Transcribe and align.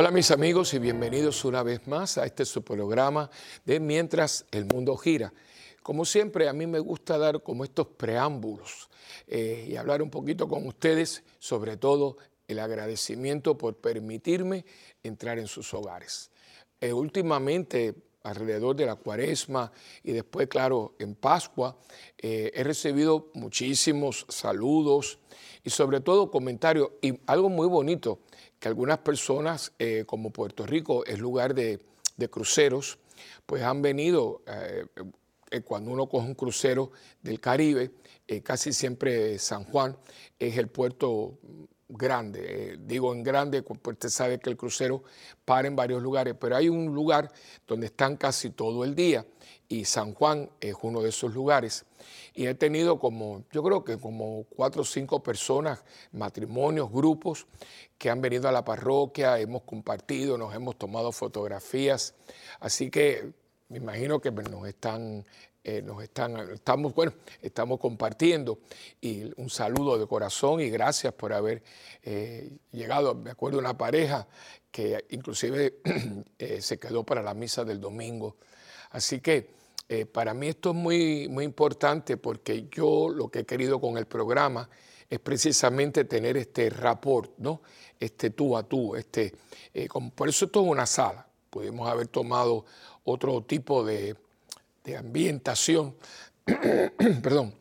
Hola 0.00 0.12
mis 0.12 0.30
amigos 0.30 0.74
y 0.74 0.78
bienvenidos 0.78 1.44
una 1.44 1.64
vez 1.64 1.88
más 1.88 2.18
a 2.18 2.24
este 2.24 2.44
su 2.44 2.62
programa 2.62 3.28
de 3.64 3.80
Mientras 3.80 4.46
el 4.52 4.64
Mundo 4.64 4.96
Gira. 4.96 5.32
Como 5.82 6.04
siempre, 6.04 6.48
a 6.48 6.52
mí 6.52 6.68
me 6.68 6.78
gusta 6.78 7.18
dar 7.18 7.42
como 7.42 7.64
estos 7.64 7.88
preámbulos 7.88 8.88
eh, 9.26 9.66
y 9.68 9.74
hablar 9.74 10.00
un 10.00 10.08
poquito 10.08 10.46
con 10.46 10.64
ustedes, 10.68 11.24
sobre 11.40 11.76
todo 11.78 12.16
el 12.46 12.60
agradecimiento 12.60 13.58
por 13.58 13.74
permitirme 13.74 14.64
entrar 15.02 15.40
en 15.40 15.48
sus 15.48 15.74
hogares. 15.74 16.30
Eh, 16.80 16.92
últimamente, 16.92 17.96
alrededor 18.22 18.76
de 18.76 18.86
la 18.86 18.94
cuaresma 18.94 19.72
y 20.04 20.12
después, 20.12 20.46
claro, 20.46 20.94
en 21.00 21.16
Pascua, 21.16 21.76
eh, 22.18 22.52
he 22.54 22.62
recibido 22.62 23.32
muchísimos 23.34 24.26
saludos 24.28 25.18
y 25.64 25.70
sobre 25.70 26.00
todo 26.00 26.30
comentarios 26.30 26.88
y 27.02 27.18
algo 27.26 27.48
muy 27.48 27.66
bonito 27.66 28.20
que 28.58 28.68
algunas 28.68 28.98
personas, 28.98 29.72
eh, 29.78 30.04
como 30.06 30.30
Puerto 30.30 30.66
Rico 30.66 31.04
es 31.04 31.18
lugar 31.18 31.54
de, 31.54 31.80
cruceros, 32.30 32.98
pues 33.46 33.62
han 33.62 33.80
venido, 33.80 34.42
eh, 34.46 34.84
eh, 35.50 35.60
cuando 35.60 35.92
uno 35.92 36.08
coge 36.08 36.26
un 36.26 36.34
crucero 36.34 36.90
del 37.22 37.40
Caribe, 37.40 37.92
casi 38.42 38.72
siempre 38.72 39.38
San 39.38 39.64
Juan 39.64 39.96
es 40.38 40.58
el 40.58 40.68
puerto 40.68 41.38
grande. 41.88 42.76
digo 42.80 43.14
en 43.14 43.22
grande, 43.22 43.62
pues 43.62 43.78
usted 43.94 44.08
sabe 44.10 44.38
que 44.38 44.50
el 44.50 44.56
crucero 44.56 45.04
para 45.44 45.68
en 45.68 45.76
varios 45.76 46.02
lugares, 46.02 46.34
pero 46.38 46.56
hay 46.56 46.68
un 46.68 46.92
lugar 46.94 47.32
donde 47.66 47.86
están 47.86 48.16
casi 48.16 48.50
todo 48.50 48.84
el 48.84 48.94
día 48.94 49.24
y 49.68 49.84
San 49.84 50.12
Juan 50.12 50.50
es 50.60 50.74
uno 50.82 51.00
de 51.00 51.10
esos 51.10 51.32
lugares. 51.32 51.86
Y 52.38 52.46
he 52.46 52.54
tenido 52.54 53.00
como, 53.00 53.42
yo 53.50 53.64
creo 53.64 53.82
que 53.82 53.98
como 53.98 54.44
cuatro 54.44 54.82
o 54.82 54.84
cinco 54.84 55.20
personas, 55.20 55.82
matrimonios, 56.12 56.88
grupos, 56.88 57.48
que 57.98 58.10
han 58.10 58.20
venido 58.20 58.48
a 58.48 58.52
la 58.52 58.64
parroquia, 58.64 59.40
hemos 59.40 59.62
compartido, 59.64 60.38
nos 60.38 60.54
hemos 60.54 60.76
tomado 60.78 61.10
fotografías. 61.10 62.14
Así 62.60 62.90
que 62.90 63.32
me 63.68 63.78
imagino 63.78 64.20
que 64.20 64.30
nos 64.30 64.68
están, 64.68 65.26
eh, 65.64 65.82
nos 65.82 66.00
están, 66.00 66.38
estamos, 66.52 66.94
bueno, 66.94 67.12
estamos 67.42 67.80
compartiendo. 67.80 68.60
Y 69.00 69.32
un 69.40 69.50
saludo 69.50 69.98
de 69.98 70.06
corazón 70.06 70.60
y 70.60 70.70
gracias 70.70 71.12
por 71.14 71.32
haber 71.32 71.64
eh, 72.04 72.56
llegado. 72.70 73.16
Me 73.16 73.32
acuerdo 73.32 73.58
una 73.58 73.76
pareja 73.76 74.28
que 74.70 75.06
inclusive 75.10 75.80
eh, 76.38 76.62
se 76.62 76.78
quedó 76.78 77.02
para 77.02 77.20
la 77.20 77.34
misa 77.34 77.64
del 77.64 77.80
domingo. 77.80 78.36
Así 78.90 79.20
que 79.20 79.57
eh, 79.88 80.04
para 80.06 80.34
mí 80.34 80.48
esto 80.48 80.70
es 80.70 80.76
muy, 80.76 81.28
muy 81.28 81.44
importante 81.44 82.16
porque 82.16 82.68
yo 82.70 83.08
lo 83.08 83.28
que 83.28 83.40
he 83.40 83.44
querido 83.44 83.80
con 83.80 83.96
el 83.96 84.06
programa 84.06 84.68
es 85.08 85.18
precisamente 85.18 86.04
tener 86.04 86.36
este 86.36 86.68
rapport, 86.68 87.32
¿no? 87.38 87.62
este 87.98 88.30
tú 88.30 88.56
a 88.56 88.62
tú. 88.62 88.94
Este, 88.96 89.34
eh, 89.72 89.88
por 90.14 90.28
eso 90.28 90.44
esto 90.46 90.62
es 90.62 90.68
una 90.68 90.86
sala. 90.86 91.26
Pudimos 91.50 91.88
haber 91.88 92.08
tomado 92.08 92.66
otro 93.04 93.42
tipo 93.42 93.82
de, 93.84 94.16
de 94.84 94.96
ambientación, 94.96 95.94
perdón, 97.22 97.54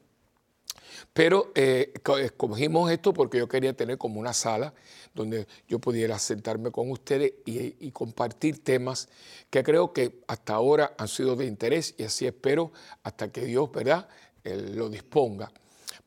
pero 1.17 1.51
eh, 1.55 1.93
escogimos 2.21 2.91
esto 2.91 3.11
porque 3.11 3.39
yo 3.39 3.47
quería 3.47 3.73
tener 3.73 3.97
como 3.97 4.19
una 4.19 4.33
sala 4.33 4.71
donde 5.15 5.47
yo 5.67 5.79
pudiera 5.79 6.19
sentarme 6.19 6.69
con 6.69 6.91
ustedes 6.91 7.33
y, 7.43 7.89
compartir 7.89 8.63
temas 8.63 9.09
que 9.49 9.63
creo 9.63 9.93
que 9.93 10.21
hasta 10.27 10.53
ahora 10.53 10.93
han 10.95 11.07
sido 11.07 11.35
de 11.35 11.47
interés 11.47 11.95
y 11.97 12.03
así 12.03 12.27
espero 12.27 12.71
hasta 13.01 13.31
que 13.31 13.45
Dios, 13.45 13.71
¿verdad?, 13.71 14.07
lo 14.43 14.89
disponga. 14.89 15.51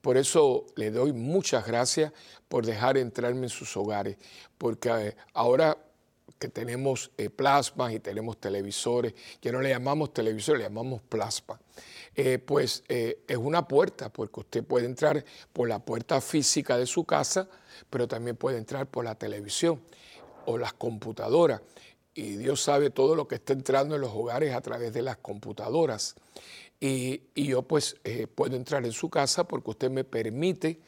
Por 0.01 0.17
eso 0.17 0.67
le 0.77 0.93
doy 0.93 1.13
muchas 1.13 1.67
gracias 1.67 2.13
por 2.49 2.65
dejar 2.65 2.97
entrarme 2.97 3.47
en 3.47 3.49
sus 3.49 3.77
hogares, 3.77 4.17
porque 4.59 4.91
eh, 4.91 5.17
ahora 5.35 5.77
que 6.39 6.49
tenemos 6.49 7.11
eh, 7.19 7.31
plasmas 7.31 7.93
y 7.93 7.99
tenemos 7.99 8.39
televisores, 8.39 9.15
que 9.41 9.51
no 9.51 9.61
le 9.61 9.71
llamamos 9.71 10.15
televisores, 10.15 10.61
le 10.61 10.69
llamamos 10.69 11.03
plasma. 11.03 11.61
Eh, 12.15 12.39
pues 12.39 12.83
eh, 12.89 13.23
es 13.29 13.37
una 13.37 13.67
puerta, 13.69 14.13
porque 14.13 14.41
usted 14.41 14.65
puede 14.65 14.87
entrar 14.87 15.25
por 15.53 15.69
la 15.69 15.79
puerta 15.79 16.21
física 16.21 16.77
de 16.77 16.87
su 16.87 17.05
casa, 17.05 17.49
pero 17.89 18.09
también 18.09 18.37
puede 18.37 18.59
entrar 18.59 18.87
por 18.87 19.05
la 19.05 19.15
televisión 19.15 19.81
o 20.47 20.59
las 20.59 20.73
computadoras. 20.73 21.63
Y 22.15 22.37
Dios 22.37 22.61
sabe 22.61 22.91
todo 22.91 23.15
lo 23.15 23.29
que 23.29 23.37
está 23.37 23.53
entrando 23.53 23.95
en 23.95 24.01
los 24.01 24.11
hogares 24.13 24.55
a 24.55 24.61
través 24.61 24.93
de 24.93 25.03
las 25.03 25.19
computadoras. 25.19 26.17
Y, 26.81 27.23
yo 27.35 27.63
pues 27.63 27.97
eh, 28.05 28.27
puedo 28.27 28.57
entrar 28.57 28.85
en 28.85 28.93
su 28.93 29.09
casa 29.09 29.45
porque 29.45 29.71
usted 29.71 29.91
me 29.91 30.05
permite 30.05 30.81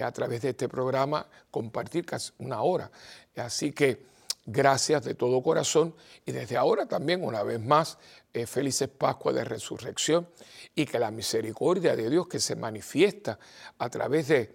a 0.00 0.12
través 0.12 0.42
de 0.42 0.50
este 0.50 0.68
programa 0.68 1.26
compartir 1.50 2.06
casi 2.06 2.30
una 2.38 2.62
hora. 2.62 2.88
Así 3.34 3.72
que 3.72 4.11
gracias 4.44 5.04
de 5.04 5.14
todo 5.14 5.42
corazón 5.42 5.94
y 6.26 6.32
desde 6.32 6.56
ahora 6.56 6.86
también 6.86 7.24
una 7.24 7.42
vez 7.42 7.60
más 7.60 7.98
eh, 8.32 8.46
felices 8.46 8.88
Pascua 8.88 9.32
de 9.32 9.44
Resurrección 9.44 10.28
y 10.74 10.86
que 10.86 10.98
la 10.98 11.10
misericordia 11.10 11.94
de 11.94 12.10
Dios 12.10 12.26
que 12.28 12.40
se 12.40 12.56
manifiesta 12.56 13.38
a 13.78 13.88
través 13.90 14.28
de 14.28 14.54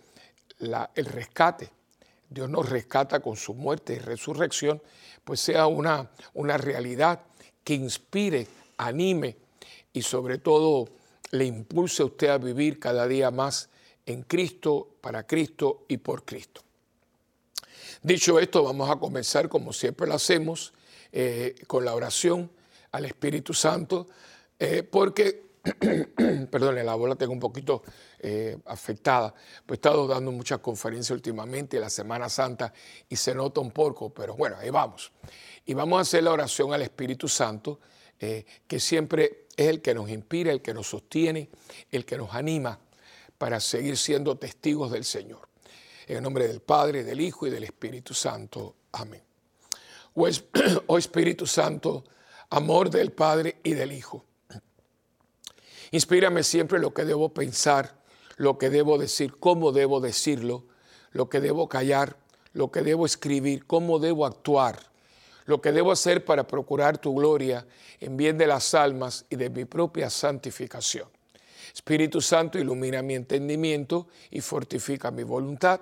el 0.60 1.06
rescate, 1.06 1.70
Dios 2.30 2.50
nos 2.50 2.68
rescata 2.70 3.20
con 3.20 3.36
su 3.36 3.54
muerte 3.54 3.94
y 3.94 4.00
resurrección, 4.00 4.82
pues 5.24 5.40
sea 5.40 5.68
una, 5.68 6.10
una 6.34 6.58
realidad 6.58 7.22
que 7.64 7.76
inspire, 7.76 8.48
anime 8.78 9.38
y 9.94 10.02
sobre 10.02 10.40
todo 10.40 10.90
le 11.32 11.46
impulse 11.46 12.02
a 12.02 12.06
usted 12.06 12.30
a 12.30 12.38
vivir 12.38 12.80
cada 12.80 13.08
día 13.08 13.30
más 13.30 13.70
en 14.06 14.24
Cristo, 14.24 14.96
para 15.02 15.28
Cristo 15.28 15.86
y 15.88 15.98
por 15.98 16.26
Cristo. 16.26 16.67
Dicho 18.04 18.40
esto, 18.40 18.64
vamos 18.64 18.90
a 18.90 18.98
comenzar 18.98 19.50
como 19.50 19.74
siempre 19.74 20.08
lo 20.08 20.14
hacemos, 20.14 20.74
eh, 21.12 21.56
con 21.68 21.86
la 21.86 21.96
oración 21.96 22.52
al 22.92 23.06
Espíritu 23.06 23.54
Santo, 23.54 24.08
eh, 24.60 24.84
porque, 24.84 25.50
perdón, 26.52 26.76
la 26.86 26.96
bola 26.96 27.16
tengo 27.16 27.34
un 27.34 27.40
poquito 27.40 27.82
eh, 28.20 28.58
afectada, 28.66 29.34
pues 29.66 29.78
he 29.78 29.80
estado 29.80 30.08
dando 30.08 30.32
muchas 30.32 30.60
conferencias 30.60 31.12
últimamente, 31.12 31.80
la 31.80 31.90
Semana 31.90 32.30
Santa, 32.30 32.72
y 33.10 33.16
se 33.16 33.34
nota 33.34 33.62
un 33.62 33.72
poco, 33.72 34.14
pero 34.14 34.36
bueno, 34.36 34.58
ahí 34.60 34.70
vamos. 34.70 35.12
Y 35.66 35.74
vamos 35.74 35.98
a 35.98 36.02
hacer 36.02 36.24
la 36.24 36.32
oración 36.32 36.74
al 36.74 36.82
Espíritu 36.82 37.28
Santo, 37.28 37.80
que 38.20 38.80
siempre 38.80 39.46
es 39.56 39.68
el 39.68 39.82
que 39.82 39.94
nos 39.94 40.10
inspira, 40.10 40.52
el 40.52 40.62
que 40.62 40.74
nos 40.74 40.88
sostiene, 40.88 41.50
el 41.92 42.04
que 42.04 42.18
nos 42.18 42.34
anima 42.34 42.80
para 43.38 43.60
seguir 43.60 43.96
siendo 43.96 44.38
testigos 44.38 44.92
del 44.92 45.04
Señor. 45.04 45.48
En 46.08 46.18
el 46.18 46.24
nombre 46.24 46.48
del 46.48 46.62
Padre, 46.62 47.04
del 47.04 47.20
Hijo 47.20 47.48
y 47.48 47.50
del 47.50 47.66
Espíritu 47.66 48.14
Santo. 48.14 48.76
Amén. 48.94 49.22
Oh, 50.14 50.26
oh 50.88 50.98
Espíritu 50.98 51.46
Santo, 51.46 52.06
amor 52.50 52.90
del 52.90 53.12
Padre 53.12 53.58
y 53.62 53.74
del 53.74 53.92
Hijo. 53.92 54.24
Inspírame 55.92 56.44
siempre 56.44 56.80
lo 56.80 56.94
que 56.94 57.04
debo 57.04 57.34
pensar, 57.34 58.02
lo 58.38 58.58
que 58.58 58.70
debo 58.70 58.98
decir, 58.98 59.36
cómo 59.38 59.74
debo 59.74 60.00
decirlo, 60.00 60.64
lo 61.12 61.28
que 61.28 61.42
debo 61.42 61.68
callar, 61.68 62.16
lo 62.54 62.72
que 62.72 62.84
debo 62.84 63.06
escribir, 63.06 63.66
cómo 63.66 64.00
debo 64.00 64.26
actuar, 64.26 64.80
lo 65.46 65.60
que 65.62 65.74
debo 65.74 65.92
hacer 65.92 66.24
para 66.24 66.48
procurar 66.48 66.98
tu 66.98 67.16
gloria 67.16 67.68
en 68.00 68.16
bien 68.16 68.38
de 68.38 68.48
las 68.48 68.74
almas 68.74 69.26
y 69.30 69.36
de 69.36 69.50
mi 69.50 69.66
propia 69.66 70.10
santificación. 70.10 71.10
Espíritu 71.74 72.22
Santo, 72.22 72.58
ilumina 72.58 73.02
mi 73.02 73.16
entendimiento 73.16 74.08
y 74.32 74.40
fortifica 74.40 75.12
mi 75.12 75.24
voluntad 75.24 75.82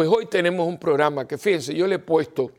Pues 0.00 0.08
hoy 0.08 0.24
tenemos 0.24 0.66
un 0.66 0.78
programa 0.78 1.28
que, 1.28 1.36
fíjense, 1.36 1.74
yo 1.74 1.86
le 1.86 1.96
he 1.96 1.98
puesto 1.98 2.50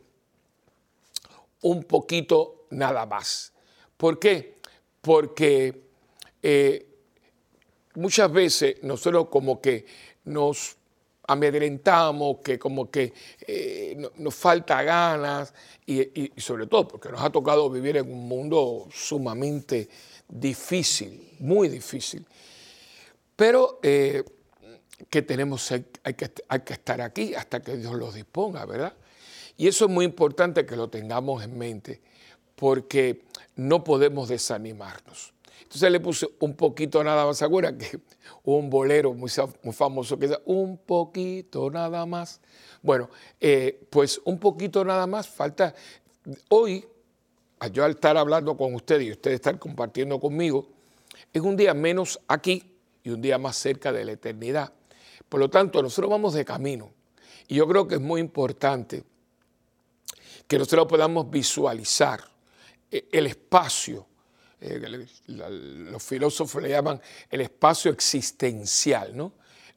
un 1.63 1.85
poquito 1.85 2.67
nada 2.69 3.07
más. 3.07 3.51
¿Por 3.97 4.19
qué? 4.19 4.59
Porque 5.01 5.81
eh, 6.43 6.85
muchas 7.95 8.31
veces 8.31 8.83
nosotros 8.83 9.29
como 9.29 9.59
que 9.59 9.87
nos 10.25 10.77
amedrentamos, 11.23 12.41
que 12.43 12.59
como 12.59 12.91
que 12.91 13.11
eh, 13.47 13.97
nos 14.17 14.35
falta 14.35 14.83
ganas 14.83 15.51
y, 15.87 16.31
sobre 16.39 16.67
todo 16.67 16.87
porque 16.89 17.09
nos 17.09 17.23
ha 17.23 17.31
tocado 17.31 17.71
vivir 17.71 17.97
en 17.97 18.11
un 18.11 18.27
mundo 18.27 18.87
sumamente 18.91 19.89
difícil, 20.27 21.37
muy 21.39 21.69
difícil. 21.69 22.23
Pero 23.35 23.79
eh, 23.81 24.23
que 25.09 25.21
tenemos, 25.21 25.71
hay, 25.71 26.13
que, 26.13 26.31
hay 26.47 26.59
que 26.61 26.73
estar 26.73 27.01
aquí 27.01 27.33
hasta 27.33 27.61
que 27.61 27.77
Dios 27.77 27.93
lo 27.95 28.11
disponga, 28.11 28.65
¿verdad? 28.65 28.93
Y 29.57 29.67
eso 29.67 29.85
es 29.85 29.91
muy 29.91 30.05
importante 30.05 30.65
que 30.65 30.75
lo 30.75 30.89
tengamos 30.89 31.43
en 31.43 31.57
mente, 31.57 32.01
porque 32.55 33.25
no 33.55 33.83
podemos 33.83 34.29
desanimarnos. 34.29 35.33
Entonces 35.61 35.91
le 35.91 35.99
puse 35.99 36.27
un 36.39 36.55
poquito 36.55 37.03
nada 37.03 37.25
más, 37.25 37.37
¿se 37.37 37.45
acuerdan? 37.45 37.77
Que 37.77 37.99
un 38.43 38.69
bolero 38.69 39.13
muy, 39.13 39.29
famoso 39.71 40.17
que 40.17 40.27
dice 40.27 40.39
un 40.45 40.77
poquito 40.77 41.69
nada 41.69 42.05
más. 42.05 42.41
Bueno, 42.81 43.09
eh, 43.39 43.87
pues 43.89 44.19
un 44.25 44.39
poquito 44.39 44.83
nada 44.83 45.07
más, 45.07 45.29
falta, 45.29 45.73
hoy, 46.49 46.85
yo 47.71 47.85
al 47.85 47.91
estar 47.91 48.17
hablando 48.17 48.57
con 48.57 48.73
ustedes 48.73 49.03
y 49.03 49.11
ustedes 49.11 49.35
estar 49.35 49.59
compartiendo 49.59 50.19
conmigo, 50.19 50.67
es 51.31 51.41
un 51.41 51.55
día 51.55 51.73
menos 51.73 52.19
aquí 52.27 52.75
y 53.03 53.11
un 53.11 53.21
día 53.21 53.37
más 53.37 53.55
cerca 53.55 53.91
de 53.91 54.05
la 54.05 54.13
eternidad. 54.13 54.73
Por 55.31 55.39
lo 55.39 55.49
tanto, 55.49 55.81
nosotros 55.81 56.11
vamos 56.11 56.33
de 56.33 56.43
camino. 56.43 56.91
Y 57.47 57.55
yo 57.55 57.65
creo 57.65 57.87
que 57.87 57.95
es 57.95 58.01
muy 58.01 58.19
importante 58.19 59.01
que 60.45 60.59
nosotros 60.59 60.87
podamos 60.87 61.31
visualizar 61.31 62.21
eh, 62.91 63.07
el 63.13 63.27
espacio, 63.27 64.07
eh, 64.59 65.07
los 65.27 66.03
filósofos 66.03 66.61
le 66.61 66.67
llaman 66.67 66.99
el 67.29 67.39
espacio 67.39 67.91
existencial, 67.91 69.15
¿no? 69.15 69.31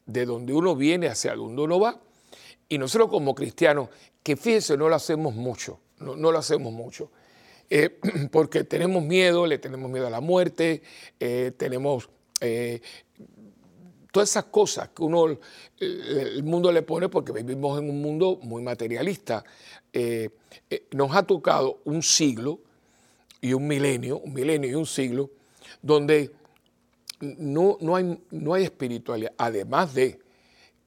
De 0.05 0.25
donde 0.25 0.51
uno 0.51 0.75
viene 0.75 1.07
hacia 1.07 1.33
donde 1.33 1.61
uno 1.61 1.79
va. 1.79 2.01
Y 2.67 2.77
nosotros 2.77 3.09
como 3.09 3.33
cristianos, 3.33 3.87
que 4.21 4.35
fíjense, 4.35 4.75
no 4.75 4.89
lo 4.89 4.95
hacemos 4.95 5.35
mucho, 5.35 5.79
no, 5.99 6.15
lo 6.17 6.37
hacemos 6.37 6.73
mucho. 6.73 7.11
Eh, 7.69 7.97
porque 8.29 8.65
tenemos 8.65 9.01
miedo, 9.01 9.47
le 9.47 9.57
tenemos 9.57 9.89
miedo 9.89 10.07
a 10.07 10.09
la 10.09 10.19
muerte, 10.19 10.83
tenemos 11.17 12.09
todas 14.15 14.29
esas 14.29 14.45
cosas 14.45 14.87
que 14.95 15.03
uno, 15.03 15.37
el 15.77 16.43
mundo 16.43 16.71
le 16.71 16.83
pone 16.83 17.09
porque 17.09 17.33
vivimos 17.33 17.77
en 17.77 17.89
un 17.89 18.01
mundo 18.01 18.39
muy 18.43 18.63
materialista. 18.63 19.43
Eh, 19.91 20.29
eh, 20.69 20.85
nos 20.91 21.13
ha 21.13 21.23
tocado 21.23 21.81
un 21.83 22.01
siglo 22.01 22.61
y 23.41 23.51
un 23.51 23.67
milenio, 23.67 24.19
un 24.19 24.33
milenio 24.33 24.69
y 24.69 24.73
un 24.73 24.85
siglo, 24.85 25.31
donde 25.81 26.31
no, 27.19 27.77
no, 27.81 27.97
hay, 27.97 28.17
no 28.31 28.53
hay 28.53 28.63
espiritualidad, 28.63 29.33
además 29.37 29.93
de 29.93 30.17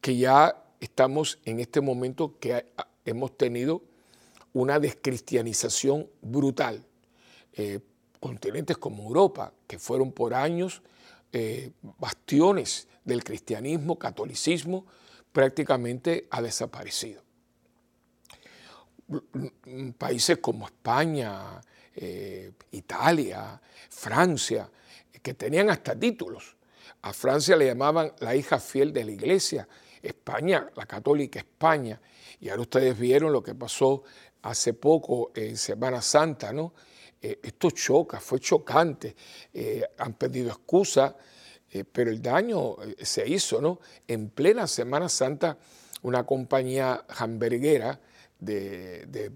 que 0.01 0.17
ya 0.17 0.65
estamos 0.81 1.39
en 1.45 1.61
este 1.61 1.83
momento 1.83 2.39
que 2.41 2.65
hemos 3.05 3.37
tenido 3.37 3.83
una 4.55 4.81
descristianización 4.81 6.09
brutal. 6.23 6.83
Eh, 7.53 7.81
continentes 8.21 8.79
como 8.79 9.03
Europa, 9.03 9.53
que 9.67 9.79
fueron 9.79 10.13
por 10.13 10.33
años 10.33 10.81
bastiones 11.99 12.88
del 13.09 13.25
cristianismo, 13.25 13.99
catolicismo, 13.99 14.87
prácticamente 15.33 16.29
ha 16.31 16.43
desaparecido. 16.43 17.23
Países 19.97 20.39
como 20.39 20.67
España, 20.67 21.61
eh, 21.97 22.53
Italia, 22.73 23.61
Francia, 23.89 24.71
que 25.23 25.35
tenían 25.35 25.71
hasta 25.71 25.99
títulos. 25.99 26.57
A 27.03 27.13
Francia 27.15 27.57
le 27.57 27.67
llamaban 27.67 28.13
la 28.21 28.37
hija 28.37 28.61
fiel 28.61 28.93
de 28.93 29.05
la 29.05 29.13
iglesia, 29.13 29.67
España, 30.03 30.71
la 30.77 30.85
católica 30.85 31.39
España. 31.39 32.01
Y 32.41 32.51
ahora 32.51 32.63
ustedes 32.63 32.99
vieron 32.99 33.33
lo 33.33 33.43
que 33.43 33.55
pasó 33.55 34.03
hace 34.43 34.75
poco 34.75 35.33
en 35.35 35.57
Semana 35.57 36.03
Santa, 36.03 36.53
¿no? 36.53 36.75
Eh, 37.21 37.41
esto 37.43 37.71
choca, 37.71 38.21
fue 38.21 38.39
chocante. 38.39 39.17
Eh, 39.53 39.83
han 39.97 40.13
pedido 40.13 40.51
excusa 40.51 41.17
eh, 41.70 41.85
pero 41.85 42.11
el 42.11 42.23
daño 42.23 42.82
eh, 42.82 43.05
se 43.05 43.29
hizo, 43.29 43.61
¿no? 43.61 43.81
En 44.06 44.31
plena 44.31 44.67
Semana 44.67 45.09
Santa, 45.09 45.59
una 46.03 46.25
compañía 46.25 47.05
hamburguera 47.09 48.00
de, 48.38 49.32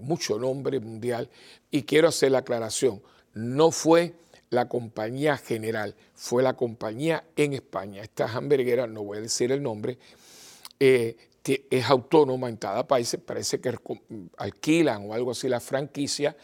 mucho 0.00 0.38
nombre 0.38 0.80
mundial, 0.80 1.30
y 1.70 1.82
quiero 1.82 2.08
hacer 2.08 2.32
la 2.32 2.38
aclaración, 2.38 3.02
no 3.34 3.70
fue 3.70 4.14
la 4.50 4.68
compañía 4.68 5.36
general, 5.36 5.94
fue 6.14 6.42
la 6.42 6.54
compañía 6.54 7.24
en 7.36 7.54
España. 7.54 8.02
Esta 8.02 8.26
hamburguera, 8.26 8.86
no 8.86 9.02
voy 9.02 9.18
a 9.18 9.20
decir 9.22 9.50
el 9.50 9.62
nombre, 9.62 9.98
eh, 10.78 11.16
es 11.44 11.84
autónoma 11.86 12.48
en 12.50 12.56
cada 12.56 12.86
país, 12.86 13.16
parece 13.24 13.60
que 13.60 13.74
alquilan 14.36 15.08
o 15.08 15.14
algo 15.14 15.30
así 15.30 15.48
la 15.48 15.60
franquicia 15.60 16.36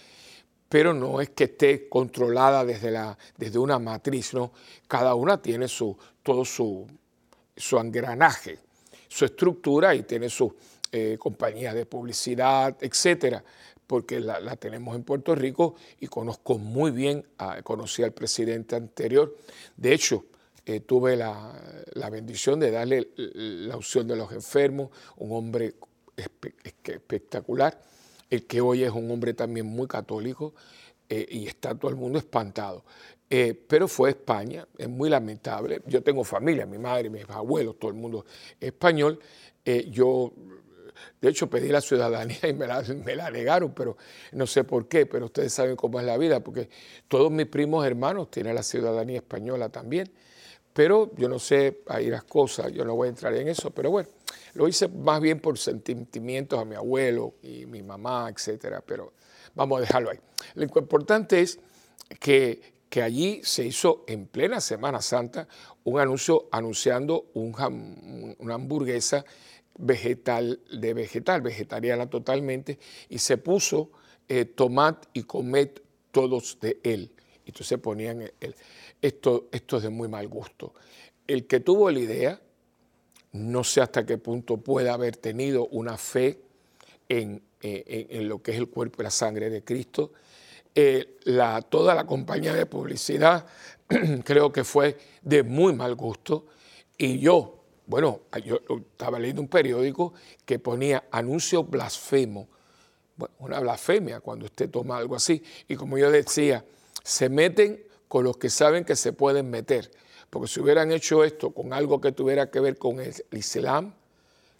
pero 0.68 0.92
no 0.92 1.20
es 1.20 1.30
que 1.30 1.44
esté 1.44 1.88
controlada 1.88 2.64
desde, 2.64 2.90
la, 2.90 3.16
desde 3.36 3.58
una 3.58 3.78
matriz, 3.78 4.34
¿no? 4.34 4.52
Cada 4.88 5.14
una 5.14 5.40
tiene 5.40 5.68
su, 5.68 5.96
todo 6.22 6.44
su, 6.44 6.86
su 7.56 7.78
engranaje, 7.78 8.58
su 9.08 9.24
estructura 9.24 9.94
y 9.94 10.02
tiene 10.02 10.28
su 10.28 10.54
eh, 10.90 11.18
de 11.18 11.86
publicidad, 11.86 12.76
etcétera, 12.80 13.44
porque 13.86 14.20
la, 14.20 14.56
tenemos 14.56 14.96
en 14.96 15.02
Puerto 15.02 15.34
Rico 15.34 15.74
y 16.00 16.06
conozco 16.06 16.58
muy 16.58 16.90
bien, 16.90 17.24
conocí 17.62 18.02
al 18.02 18.12
presidente 18.12 18.76
anterior. 18.76 19.36
De 19.76 19.92
hecho, 19.92 20.24
eh, 20.64 20.80
tuve 20.80 21.16
la, 21.16 21.52
la, 21.92 22.10
bendición 22.10 22.58
de 22.58 22.70
darle 22.70 23.10
la 23.16 23.76
opción 23.76 24.08
de 24.08 24.16
los 24.16 24.32
enfermos, 24.32 24.90
un 25.18 25.36
hombre 25.36 25.74
espectacular 26.16 27.78
el 28.34 28.46
que 28.46 28.60
hoy 28.60 28.84
es 28.84 28.92
un 28.92 29.10
hombre 29.10 29.34
también 29.34 29.66
muy 29.66 29.86
católico 29.86 30.54
eh, 31.08 31.26
y 31.30 31.46
está 31.46 31.74
todo 31.74 31.90
el 31.90 31.96
mundo 31.96 32.18
espantado. 32.18 32.84
Eh, 33.28 33.54
pero 33.54 33.88
fue 33.88 34.10
España, 34.10 34.66
es 34.76 34.88
muy 34.88 35.08
lamentable. 35.10 35.82
Yo 35.86 36.02
tengo 36.02 36.24
familia, 36.24 36.66
mi 36.66 36.78
madre, 36.78 37.10
mis 37.10 37.28
abuelos, 37.28 37.78
todo 37.78 37.90
el 37.90 37.96
mundo 37.96 38.24
español. 38.60 39.18
Eh, 39.64 39.88
yo, 39.90 40.32
de 41.20 41.28
hecho, 41.30 41.48
pedí 41.48 41.68
la 41.68 41.80
ciudadanía 41.80 42.38
y 42.48 42.52
me 42.52 42.66
la, 42.66 42.82
me 43.04 43.16
la 43.16 43.30
negaron, 43.30 43.72
pero 43.72 43.96
no 44.32 44.46
sé 44.46 44.64
por 44.64 44.88
qué, 44.88 45.06
pero 45.06 45.26
ustedes 45.26 45.52
saben 45.52 45.76
cómo 45.76 45.98
es 45.98 46.06
la 46.06 46.16
vida, 46.18 46.40
porque 46.40 46.68
todos 47.08 47.30
mis 47.30 47.46
primos 47.46 47.84
hermanos 47.86 48.30
tienen 48.30 48.54
la 48.54 48.62
ciudadanía 48.62 49.16
española 49.16 49.68
también. 49.68 50.10
Pero 50.72 51.10
yo 51.16 51.28
no 51.28 51.38
sé 51.38 51.82
ahí 51.86 52.08
las 52.08 52.24
cosas, 52.24 52.72
yo 52.72 52.84
no 52.84 52.96
voy 52.96 53.06
a 53.06 53.10
entrar 53.10 53.34
en 53.34 53.48
eso, 53.48 53.70
pero 53.70 53.90
bueno, 53.90 54.08
lo 54.54 54.68
hice 54.68 54.88
más 54.88 55.20
bien 55.20 55.40
por 55.40 55.58
sentimientos 55.58 56.58
a 56.58 56.64
mi 56.64 56.74
abuelo 56.74 57.34
y 57.42 57.66
mi 57.66 57.82
mamá, 57.82 58.30
etcétera, 58.34 58.82
pero 58.86 59.12
vamos 59.54 59.78
a 59.78 59.80
dejarlo 59.82 60.10
ahí. 60.10 60.18
Lo 60.54 60.64
importante 60.64 61.40
es 61.40 61.58
que, 62.20 62.74
allí 63.02 63.40
se 63.42 63.66
hizo 63.66 64.04
en 64.06 64.26
plena 64.26 64.60
Semana 64.60 65.02
Santa 65.02 65.48
un 65.82 65.98
anuncio 65.98 66.48
anunciando 66.52 67.26
una 67.34 68.54
hamburguesa 68.54 69.24
vegetal, 69.76 70.60
de 70.72 70.94
vegetal, 70.94 71.42
vegetariana 71.42 72.08
totalmente, 72.08 72.78
y 73.08 73.18
se 73.18 73.36
puso 73.36 73.90
eh, 74.28 74.44
tomate 74.44 75.08
y 75.12 75.24
comed 75.24 75.70
todos 76.12 76.58
de 76.60 76.78
él. 76.84 77.10
Entonces 77.46 77.78
ponían 77.78 78.22
el, 78.40 78.54
esto, 79.02 79.48
esto 79.52 79.76
es 79.76 79.82
de 79.82 79.90
muy 79.90 80.08
mal 80.08 80.28
gusto. 80.28 80.72
El 81.26 81.46
que 81.46 81.60
tuvo 81.60 81.90
la 81.90 81.98
idea, 81.98 82.40
no 83.34 83.64
sé 83.64 83.80
hasta 83.80 84.06
qué 84.06 84.16
punto 84.16 84.58
puede 84.58 84.90
haber 84.90 85.16
tenido 85.16 85.66
una 85.66 85.98
fe 85.98 86.38
en, 87.08 87.42
eh, 87.60 88.20
lo 88.22 88.40
que 88.40 88.52
es 88.52 88.58
el 88.58 88.68
cuerpo 88.68 89.02
y 89.02 89.04
la 89.04 89.10
sangre 89.10 89.50
de 89.50 89.64
Cristo. 89.64 90.12
Eh, 90.72 91.18
la, 91.24 91.60
toda 91.62 91.96
la 91.96 92.06
compañía 92.06 92.54
de 92.54 92.66
publicidad 92.66 93.46
creo 94.24 94.52
que 94.52 94.62
fue 94.62 94.96
de 95.22 95.42
muy 95.42 95.72
mal 95.72 95.96
gusto. 95.96 96.46
Y 96.96 97.18
yo, 97.18 97.64
bueno, 97.86 98.20
yo 98.44 98.60
estaba 98.92 99.18
leyendo 99.18 99.42
un 99.42 99.48
periódico 99.48 100.14
que 100.44 100.60
ponía 100.60 101.04
anuncio 101.10 101.64
blasfemo. 101.64 102.48
Bueno, 103.16 103.34
una 103.40 103.58
blasfemia 103.58 104.20
cuando 104.20 104.44
usted 104.44 104.70
toma 104.70 104.96
algo 104.96 105.16
así. 105.16 105.42
Y 105.66 105.74
como 105.74 105.98
yo 105.98 106.08
decía, 106.08 106.64
se 107.02 107.28
meten 107.28 107.82
con 108.06 108.22
los 108.22 108.36
que 108.36 108.48
saben 108.48 108.84
que 108.84 108.94
se 108.94 109.12
pueden 109.12 109.50
meter. 109.50 109.90
Porque 110.34 110.48
si 110.48 110.58
hubieran 110.58 110.90
hecho 110.90 111.22
esto 111.22 111.52
con 111.52 111.72
algo 111.72 112.00
que 112.00 112.10
tuviera 112.10 112.50
que 112.50 112.58
ver 112.58 112.76
con 112.76 112.98
el 112.98 113.14
Islam, 113.30 113.94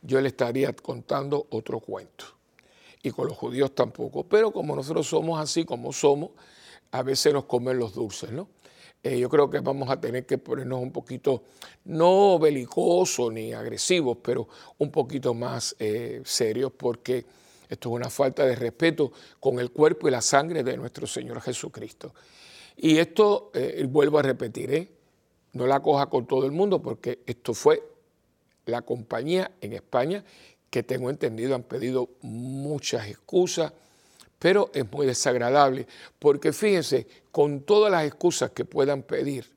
yo 0.03 0.21
le 0.21 0.29
estaría 0.29 0.73
contando 0.73 1.49
otro 1.51 1.81
cuento. 1.81 2.27
Y 3.03 3.11
con 3.11 3.27
los 3.27 3.37
judíos 3.37 3.75
tampoco. 3.75 4.23
Pero 4.23 4.53
como 4.53 4.77
nosotros 4.77 5.05
somos 5.09 5.41
así 5.41 5.65
como 5.65 5.93
somos, 5.93 6.31
a 6.93 7.03
veces 7.03 7.33
nos 7.33 7.47
comen 7.47 7.77
los 7.77 7.93
dulces, 7.93 8.31
¿no? 8.31 8.47
Eh, 9.03 9.19
yo 9.19 9.29
creo 9.29 9.51
que 9.51 9.59
vamos 9.59 9.91
a 9.91 10.01
tener 10.01 10.25
que 10.25 10.39
ponernos 10.39 10.81
un 10.81 10.93
poquito, 10.93 11.43
no 11.87 12.39
belicosos 12.39 13.33
ni 13.33 13.53
agresivos, 13.53 14.19
pero 14.23 14.47
un 14.79 14.93
poquito 14.93 15.35
más 15.35 15.75
eh, 15.81 16.23
serios, 16.25 16.71
porque 16.71 17.27
esto 17.69 17.89
es 17.89 17.95
una 17.97 18.11
falta 18.11 18.47
de 18.47 18.55
respeto 18.55 19.11
con 19.41 19.59
el 19.59 19.73
cuerpo 19.73 20.07
y 20.07 20.13
la 20.13 20.23
sangre 20.23 20.63
de 20.63 20.77
nuestro 20.77 21.09
Señor 21.09 21.41
Jesucristo. 21.41 22.15
Y 22.77 22.99
esto, 22.99 23.51
eh, 23.55 23.85
vuelvo 23.89 24.21
a 24.21 24.23
repetir, 24.23 24.73
¿eh? 24.73 24.89
No 25.55 25.67
la 25.67 25.81
coja 25.81 26.07
con 26.07 26.27
todo 26.27 26.45
el 26.45 26.53
mundo 26.53 26.83
porque 26.83 27.21
esto 27.27 27.55
fue 27.55 27.83
la 28.67 28.83
compañía 28.83 29.51
en 29.61 29.73
España 29.73 30.25
que 30.71 30.83
tengo 30.83 31.09
entendido 31.09 31.55
han 31.55 31.63
pedido 31.63 32.11
muchas 32.23 33.09
excusas, 33.09 33.73
pero 34.39 34.71
es 34.75 34.91
muy 34.91 35.07
desagradable 35.07 35.87
porque 36.19 36.53
fíjense, 36.53 37.07
con 37.31 37.61
todas 37.61 37.91
las 37.91 38.05
excusas 38.05 38.51
que 38.51 38.65
puedan 38.65 39.03
pedir, 39.03 39.51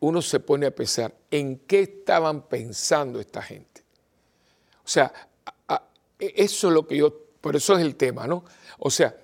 uno 0.00 0.22
se 0.22 0.40
pone 0.40 0.66
a 0.66 0.74
pensar 0.74 1.14
en 1.30 1.58
qué 1.60 1.80
estaban 1.80 2.48
pensando 2.48 3.20
esta 3.20 3.42
gente. 3.42 3.82
O 4.84 4.88
sea, 4.88 5.12
eso 6.18 6.68
es 6.68 6.72
lo 6.72 6.86
que 6.86 6.96
yo, 6.96 7.14
por 7.40 7.56
eso 7.56 7.76
es 7.76 7.82
el 7.82 7.96
tema, 7.96 8.26
¿no? 8.26 8.44
O 8.78 8.90
sea, 8.90 9.16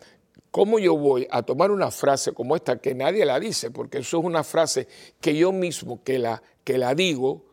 ¿cómo 0.53 0.79
yo 0.79 0.97
voy 0.97 1.27
a 1.31 1.43
tomar 1.43 1.73
una 1.73 1.91
frase 1.91 2.33
como 2.33 2.55
esta 2.55 2.77
que 2.77 2.95
nadie 2.95 3.25
la 3.25 3.41
dice? 3.41 3.73
Porque 3.73 3.99
eso 3.99 4.19
es 4.19 4.25
una 4.25 4.45
frase 4.45 4.87
que 5.21 5.35
yo 5.35 5.51
mismo 5.51 6.05
que 6.05 6.21
la, 6.21 6.41
que 6.63 6.79
la 6.79 6.95
digo, 6.95 7.47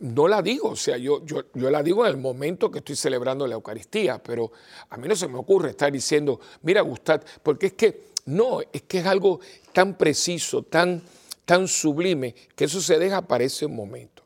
no 0.00 0.28
la 0.28 0.42
digo, 0.42 0.70
o 0.70 0.76
sea, 0.76 0.98
yo, 0.98 1.24
yo, 1.24 1.44
yo, 1.54 1.70
la 1.70 1.82
digo 1.82 2.04
en 2.04 2.12
el 2.12 2.18
momento 2.18 2.70
que 2.70 2.78
estoy 2.78 2.96
celebrando 2.96 3.46
la 3.46 3.54
Eucaristía, 3.54 4.22
pero 4.22 4.52
a 4.90 4.96
mí 4.98 5.08
no 5.08 5.16
se 5.16 5.26
me 5.26 5.38
ocurre 5.38 5.70
estar 5.70 5.90
diciendo, 5.90 6.38
mira, 6.62 6.82
Gustavo, 6.82 7.24
porque 7.42 7.66
es 7.66 7.72
que 7.72 8.04
no, 8.26 8.60
es 8.60 8.82
que 8.82 8.98
es 8.98 9.06
algo 9.06 9.40
tan 9.72 9.96
preciso, 9.96 10.62
tan, 10.64 11.02
tan 11.46 11.66
sublime, 11.66 12.34
que 12.54 12.66
eso 12.66 12.80
se 12.80 12.98
deja 12.98 13.22
para 13.22 13.44
ese 13.44 13.66
momento. 13.66 14.22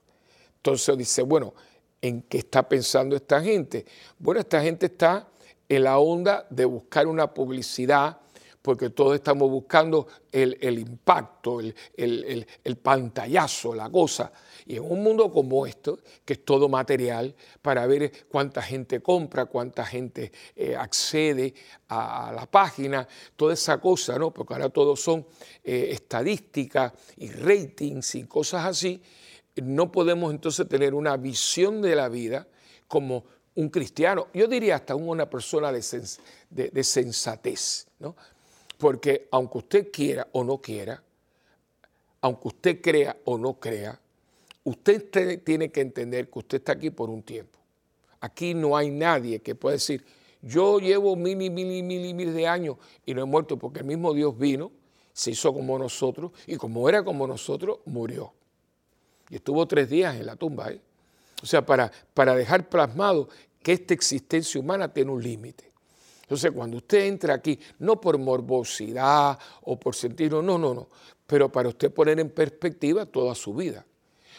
Entonces 0.57 0.99
dice, 0.99 1.23
bueno, 1.23 1.55
¿en 2.03 2.23
qué 2.23 2.39
está 2.39 2.69
pensando 2.69 3.15
esta 3.15 3.41
gente? 3.41 3.85
Bueno, 4.19 4.41
esta 4.41 4.61
gente 4.61 4.87
está 4.87 5.29
en 5.69 5.85
la 5.85 5.99
onda 5.99 6.47
de 6.51 6.65
buscar 6.65 7.07
una 7.07 7.33
publicidad, 7.33 8.19
porque 8.63 8.91
todos 8.91 9.15
estamos 9.15 9.51
buscando 9.51 10.07
el, 10.33 10.79
impacto, 10.79 11.61
el, 11.61 11.75
el, 11.97 12.77
pantallazo, 12.77 13.75
la 13.75 13.89
cosa. 13.89 14.33
Y 14.67 14.77
en 14.77 14.83
un 14.83 15.03
mundo 15.03 15.33
como 15.33 15.65
esto, 15.65 15.99
que 16.25 16.35
es 16.35 16.45
todo 16.45 16.69
material, 16.69 17.35
para 17.63 17.87
ver 17.87 18.27
cuánta 18.29 18.61
gente 18.61 19.01
compra, 19.01 19.47
cuánta 19.47 19.87
gente 19.87 20.33
eh, 20.55 20.77
accede 20.77 21.55
a, 21.89 22.33
la 22.35 22.45
página, 22.45 23.07
toda 23.37 23.55
esa 23.55 23.81
cosa, 23.81 24.19
¿no? 24.19 24.35
Porque 24.35 24.55
ahora 24.55 24.69
todos 24.69 25.01
son 25.01 25.27
eh, 25.65 25.89
estadísticas 25.93 26.93
y 27.17 27.31
ratings 27.31 28.17
y 28.17 28.25
cosas 28.25 28.67
así. 28.67 29.01
No 29.57 29.91
podemos 29.91 30.31
entonces 30.33 30.69
tener 30.69 30.95
una 30.95 31.17
visión 31.17 31.81
de 31.81 31.97
la 31.97 32.09
vida 32.09 32.47
como 32.87 33.25
un 33.59 33.71
cristiano, 33.71 34.29
yo 34.33 34.47
diría 34.47 34.77
hasta 34.77 34.95
una 34.95 35.29
persona 35.29 35.73
de, 35.73 36.85
sensatez, 36.85 37.89
¿no? 37.99 38.15
Porque 38.79 39.27
aunque 39.33 39.59
usted 39.59 39.91
quiera 39.91 40.29
o 40.31 40.45
no 40.45 40.59
quiera, 40.59 41.03
aunque 42.21 42.49
usted 42.49 42.81
crea 42.81 43.17
o 43.25 43.37
no 43.37 43.55
crea, 43.55 44.01
usted 44.63 45.43
tiene 45.43 45.73
que 45.73 45.81
entender 45.81 46.31
que 46.31 46.39
usted 46.39 46.59
está 46.59 46.73
aquí 46.73 46.91
por 46.91 47.11
un 47.11 47.25
tiempo. 47.25 47.59
Aquí 48.21 48.55
no 48.55 48.77
hay 48.77 48.91
nadie 48.91 49.41
que 49.41 49.57
pueda 49.57 49.73
decir, 49.73 50.05
yo 50.41 50.79
llevo 50.79 51.17
mil 51.17 51.43
y 51.43 51.51
mil 51.51 51.73
y 51.73 51.83
mil 51.83 52.05
y 52.05 52.15
mil 52.15 52.33
de 52.33 52.47
años 52.47 52.77
y 53.05 53.13
no 53.13 53.23
he 53.23 53.25
muerto 53.25 53.59
porque 53.59 53.81
el 53.81 53.87
mismo 53.87 54.15
Dios 54.15 54.39
vino, 54.39 54.71
se 55.13 55.33
hizo 55.33 55.53
como 55.53 55.77
nosotros 55.81 56.31
y 56.47 56.55
como 56.55 56.89
era 56.89 57.03
como 57.03 57.27
nosotros, 57.27 57.81
murió. 57.87 58.33
Y 59.31 59.37
estuvo 59.37 59.67
tres 59.67 59.91
días 59.91 60.15
en 60.15 60.27
la 60.27 60.37
tumba. 60.37 60.71
¿eh? 60.71 60.81
O 61.43 61.47
sea, 61.47 61.65
para, 61.65 61.91
para 62.15 62.35
dejar 62.35 62.69
plasmado 62.69 63.29
que 63.63 63.73
esta 63.73 63.95
existencia 63.95 64.61
humana 64.61 64.93
tiene 64.93 65.11
un 65.11 65.23
límite. 65.23 65.73
Entonces, 66.23 66.53
cuando 66.53 66.77
usted 66.77 67.07
entra 67.07 67.35
aquí, 67.35 67.59
no 67.79 68.01
por 68.01 68.19
morbosidad 68.19 69.39
o 69.63 69.81
por 69.81 69.95
sentirlo, 69.95 70.43
no, 70.43 70.59
no, 70.59 70.75
no, 70.75 70.89
pero 71.27 71.51
para 71.51 71.71
usted 71.71 71.91
poner 71.91 72.21
en 72.21 72.29
perspectiva 72.31 73.07
toda 73.07 73.35
su 73.35 73.55
vida. 73.55 73.87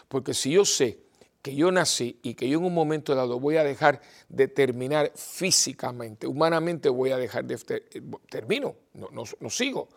Porque 0.08 0.34
si 0.34 0.52
yo 0.52 0.66
sé 0.66 1.00
que 1.42 1.56
yo 1.56 1.72
nací 1.72 2.20
y 2.22 2.34
que 2.36 2.48
yo 2.48 2.60
en 2.60 2.66
un 2.66 2.74
momento 2.74 3.16
dado 3.16 3.40
voy 3.40 3.58
a 3.58 3.64
dejar 3.64 4.02
de 4.28 4.48
terminar 4.48 5.12
físicamente, 5.16 6.28
humanamente 6.28 6.90
voy 6.90 7.12
a 7.12 7.18
dejar 7.18 7.46
de 7.46 7.58
termino, 8.30 8.76
no, 8.94 9.10
no, 9.12 9.50
sigo. 9.50 9.90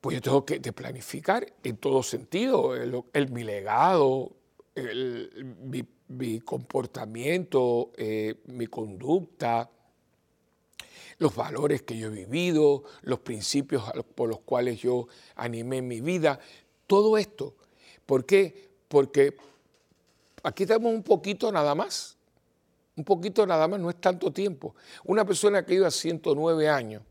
Pues 0.00 0.16
yo 0.16 0.20
tengo 0.20 0.44
que 0.44 0.60
planificar 0.72 1.46
en 1.62 1.78
todo 1.78 2.02
sentido 2.02 2.74
el, 2.74 3.30
mi 3.30 3.44
legado, 3.44 4.32
mi, 4.74 5.84
comportamiento, 6.44 7.92
eh, 7.96 8.36
mi 8.46 8.66
conducta, 8.66 9.70
los 11.18 11.34
valores 11.34 11.82
que 11.82 11.96
yo 11.96 12.08
he 12.08 12.10
vivido, 12.10 12.84
los 13.02 13.20
principios 13.20 13.84
por 14.14 14.28
los 14.28 14.40
cuales 14.40 14.80
yo 14.80 15.08
animé 15.36 15.82
mi 15.82 16.00
vida, 16.00 16.38
todo 16.86 17.16
esto. 17.16 17.54
¿Por 18.04 18.24
qué? 18.24 18.70
Porque 18.88 19.36
aquí 20.42 20.66
tenemos 20.66 20.92
un 20.92 21.02
poquito 21.02 21.50
nada 21.50 21.74
más, 21.74 22.16
un 22.96 23.04
poquito 23.04 23.46
nada 23.46 23.66
más, 23.66 23.80
no 23.80 23.90
es 23.90 24.00
tanto 24.00 24.32
tiempo. 24.32 24.74
Una 25.04 25.24
persona 25.24 25.64
que 25.64 25.74
vive 25.74 25.86
a 25.86 25.90
109 25.90 26.68
años, 26.68 27.02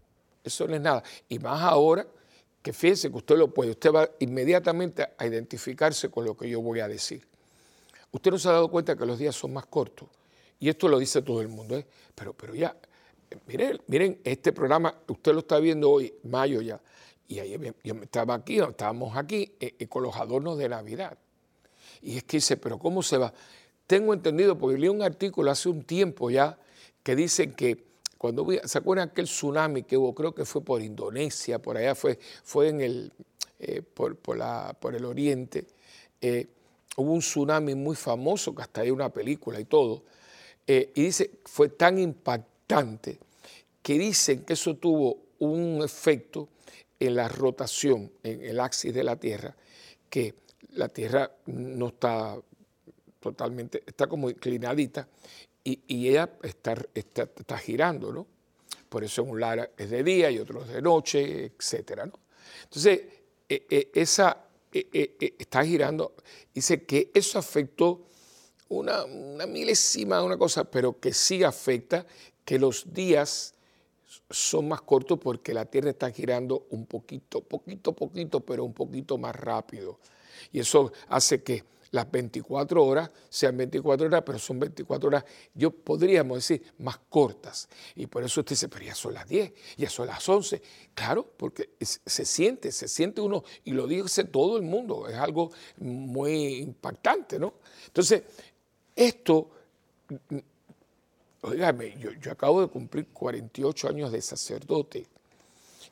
eso 0.44 0.68
no 0.68 0.76
es 0.76 0.82
nada. 0.82 1.04
Y 1.28 1.40
más 1.40 1.62
ahora 1.62 2.08
que 2.62 2.74
fíjese 2.74 3.12
que 3.12 3.18
usted 3.18 3.38
lo 3.38 3.54
puede, 3.54 3.72
usted 3.72 3.92
va 3.92 4.10
inmediatamente 4.20 5.08
a 5.18 5.26
identificarse 5.26 6.10
con 6.10 6.26
lo 6.26 6.36
que 6.36 6.50
yo 6.50 6.62
voy 6.62 6.80
a 6.80 6.88
decir. 6.88 7.28
Usted 8.16 8.32
no 8.32 8.40
se 8.40 8.48
ha 8.48 8.54
dado 8.54 8.70
cuenta 8.70 8.96
que 8.96 9.06
los 9.06 9.20
días 9.20 9.36
son 9.36 9.54
más 9.54 9.66
cortos. 9.66 10.08
Y 10.60 10.70
esto 10.70 10.88
lo 10.88 10.98
dice 10.98 11.22
todo 11.22 11.42
el 11.42 11.50
mundo, 11.50 11.78
¿eh? 11.78 11.86
pero, 12.16 12.34
pero 12.34 12.56
ya 12.56 12.76
miren, 13.48 13.82
miren, 13.88 14.20
este 14.24 14.54
programa, 14.54 14.96
usted 15.08 15.34
lo 15.34 15.40
está 15.40 15.60
viendo 15.60 15.90
hoy, 15.90 16.14
mayo 16.24 16.62
ya, 16.62 16.80
y 17.28 17.40
ayer 17.40 17.76
yo 17.84 17.96
estaba 17.96 18.36
aquí, 18.36 18.60
estábamos 18.60 19.18
aquí 19.18 19.52
eh, 19.60 19.76
eh, 19.80 19.88
con 19.88 20.04
los 20.04 20.16
adornos 20.16 20.58
de 20.58 20.70
Navidad. 20.70 21.18
Y 22.02 22.18
es 22.18 22.24
que 22.24 22.38
dice, 22.38 22.58
pero 22.58 22.78
¿cómo 22.78 23.02
se 23.02 23.18
va? 23.18 23.34
Tengo 23.88 24.14
entendido, 24.14 24.58
porque 24.58 24.78
leí 24.78 24.90
un 24.90 25.02
artículo 25.02 25.52
hace 25.52 25.70
un 25.70 25.84
tiempo 25.84 26.30
ya, 26.30 26.58
que 27.04 27.16
dicen 27.16 27.54
que 27.54 27.84
cuando 28.18 28.48
¿se 28.64 28.78
acuerdan 28.78 29.10
aquel 29.10 29.26
tsunami 29.26 29.84
que 29.84 29.98
hubo? 29.98 30.16
Creo 30.16 30.34
que 30.34 30.46
fue 30.46 30.62
por 30.64 30.82
Indonesia, 30.82 31.60
por 31.60 31.78
allá 31.78 31.94
fue, 31.94 32.18
fue 32.44 32.70
en 32.70 32.82
el, 32.82 33.14
eh, 33.60 33.82
por, 33.82 34.38
la, 34.38 34.76
por, 34.80 34.96
el 34.96 35.06
oriente. 35.06 35.68
Hubo 36.96 37.12
un 37.14 37.20
tsunami 37.20 37.76
muy 37.76 37.96
famoso, 37.96 38.54
que 38.54 38.62
hasta 38.62 38.82
hay 38.82 38.92
una 38.92 39.10
película 39.10 39.60
y 39.60 39.66
todo. 39.66 40.04
y 40.68 41.02
dice, 41.02 41.32
fue 41.46 41.70
tan 41.70 42.00
impactante 42.00 43.20
que 43.82 44.00
dicen 44.00 44.44
que 44.44 44.54
eso 44.54 44.78
tuvo 44.78 45.26
un 45.40 45.82
efecto 45.84 46.50
en 47.00 47.16
la 47.16 47.28
rotación, 47.28 48.12
en 48.24 48.44
el 48.44 48.60
axis 48.60 48.94
de 48.94 49.04
la 49.04 49.16
Tierra, 49.16 49.56
que 50.10 50.34
la 50.74 50.90
Tierra 50.90 51.32
no 51.48 51.90
está 51.90 52.38
totalmente, 53.20 53.84
está 53.86 54.08
como 54.08 54.30
inclinadita 54.30 55.08
y, 55.64 56.08
ella 56.08 56.30
está, 56.44 57.58
girando, 57.58 58.12
¿no? 58.12 58.28
Por 58.88 59.04
eso 59.04 59.24
un 59.24 59.40
lado 59.40 59.68
es 59.76 59.90
de 59.90 60.04
día 60.04 60.30
y 60.30 60.38
otro 60.38 60.64
es 60.64 60.70
de 60.70 60.82
noche, 60.82 61.46
etcétera, 61.46 62.06
¿no? 62.06 62.14
Entonces, 62.64 63.02
e, 63.50 63.66
e, 63.70 63.92
esa 63.96 64.45
e, 64.76 65.36
está 65.40 65.64
girando, 65.64 66.14
dice 66.54 66.84
que 66.84 67.12
eso 67.14 67.40
afectó 67.40 68.02
una, 68.70 69.06
una 69.06 69.46
milésima, 69.46 70.24
una 70.24 70.38
cosa, 70.38 70.64
pero 70.64 71.00
que 71.00 71.14
sí 71.14 71.44
afecta, 71.44 72.06
que 72.44 72.60
los 72.60 72.94
días 72.94 73.54
son 74.30 74.68
más 74.68 74.82
cortos 74.82 75.20
porque 75.20 75.54
la 75.54 75.66
Tierra 75.66 75.92
está 75.92 76.12
girando 76.12 76.66
un 76.72 76.86
poquito, 76.86 77.42
poquito, 77.42 77.94
poquito, 77.94 78.40
pero 78.40 78.64
un 78.64 78.74
poquito 78.74 79.18
más 79.18 79.36
rápido. 79.36 80.00
Y 80.52 80.60
eso 80.60 80.92
hace 81.10 81.44
que 81.44 81.64
las 81.96 82.12
24 82.12 82.84
horas 82.84 83.10
sean 83.30 83.58
24 83.58 84.08
horas, 84.08 84.24
pero 84.26 84.38
son 84.38 84.60
24 84.60 85.08
horas, 85.08 85.26
yo 85.54 85.72
podríamos 85.72 86.38
decir, 86.38 86.74
más 86.80 87.00
cortas. 87.10 87.68
Y 87.96 88.08
por 88.08 88.24
eso 88.24 88.42
usted 88.42 88.52
dice, 88.52 88.70
pero 88.70 88.86
ya 88.86 88.96
son 88.96 89.14
las 89.14 89.28
10, 89.28 89.54
ya 89.78 89.90
son 89.90 90.08
las 90.08 90.28
11. 90.28 90.62
Claro, 90.94 91.26
porque 91.38 91.72
se 91.80 92.26
siente, 92.26 92.72
se 92.72 92.88
siente 92.88 93.22
uno, 93.22 93.44
y 93.64 93.72
lo 93.72 93.88
dice 93.88 94.26
todo 94.26 94.58
el 94.58 94.64
mundo, 94.64 95.08
es 95.08 95.16
algo 95.16 95.52
muy 95.78 96.58
impactante, 96.58 97.40
¿no? 97.40 97.56
Entonces, 97.88 98.24
esto 98.96 99.50
Oígame, 101.48 101.96
yo, 102.00 102.12
yo 102.14 102.32
acabo 102.32 102.62
de 102.62 102.68
cumplir 102.68 103.08
48 103.10 103.90
años 103.90 104.12
de 104.12 104.20
sacerdote. 104.20 105.06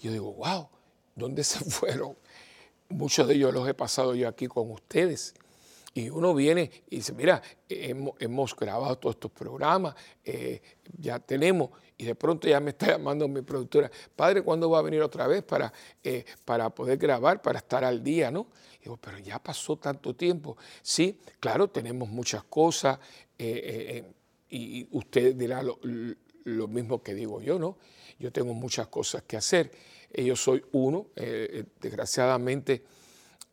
Yo 0.01 0.12
digo, 0.12 0.33
wow, 0.33 0.67
¿dónde 1.15 1.43
se 1.43 1.60
fueron? 1.69 2.15
Muchos 2.89 3.27
de 3.27 3.36
ellos 3.36 3.53
los 3.53 3.67
he 3.67 3.75
pasado 3.75 4.15
yo 4.15 4.27
aquí 4.27 4.48
con 4.48 4.72
ustedes. 4.72 5.36
Y 5.95 6.09
uno 6.09 6.33
viene 6.33 6.71
y 6.89 6.97
dice, 6.97 7.13
mira, 7.13 7.41
hemos, 7.69 8.55
grabado 8.55 8.97
todos 8.97 9.15
estos 9.15 9.31
programas, 9.31 9.93
eh, 10.25 10.59
ya 10.97 11.19
tenemos, 11.19 11.69
y 11.97 12.05
de 12.05 12.15
pronto 12.15 12.47
ya 12.47 12.59
me 12.59 12.71
está 12.71 12.88
llamando 12.97 13.27
mi 13.27 13.43
productora, 13.43 13.91
padre, 14.15 14.41
¿cuándo 14.41 14.69
va 14.71 14.79
a 14.79 14.81
venir 14.81 15.01
otra 15.01 15.27
vez 15.27 15.43
para, 15.43 15.71
eh, 16.03 16.25
para 16.45 16.71
poder 16.71 16.97
grabar, 16.97 17.43
para 17.43 17.59
estar 17.59 17.83
al 17.83 18.03
día? 18.03 18.31
¿no? 18.31 18.47
digo, 18.81 18.97
pero 18.97 19.19
ya 19.19 19.38
pasó 19.38 19.77
tanto 19.77 20.15
tiempo. 20.15 20.57
Sí, 20.81 21.19
claro, 21.39 21.69
tenemos 21.69 22.09
muchas 22.09 22.43
cosas. 22.45 22.97
Eh, 23.38 24.03
y 24.50 24.88
usted 24.91 25.35
dirá 25.35 25.63
lo, 25.63 26.67
mismo 26.67 27.01
que 27.01 27.13
digo 27.13 27.41
yo, 27.41 27.57
¿no? 27.57 27.77
Yo 28.19 28.31
tengo 28.31 28.53
muchas 28.53 28.88
cosas 28.88 29.23
que 29.23 29.38
hacer. 29.38 29.71
Yo 30.15 30.35
soy 30.35 30.63
uno, 30.73 31.07
eh, 31.15 31.63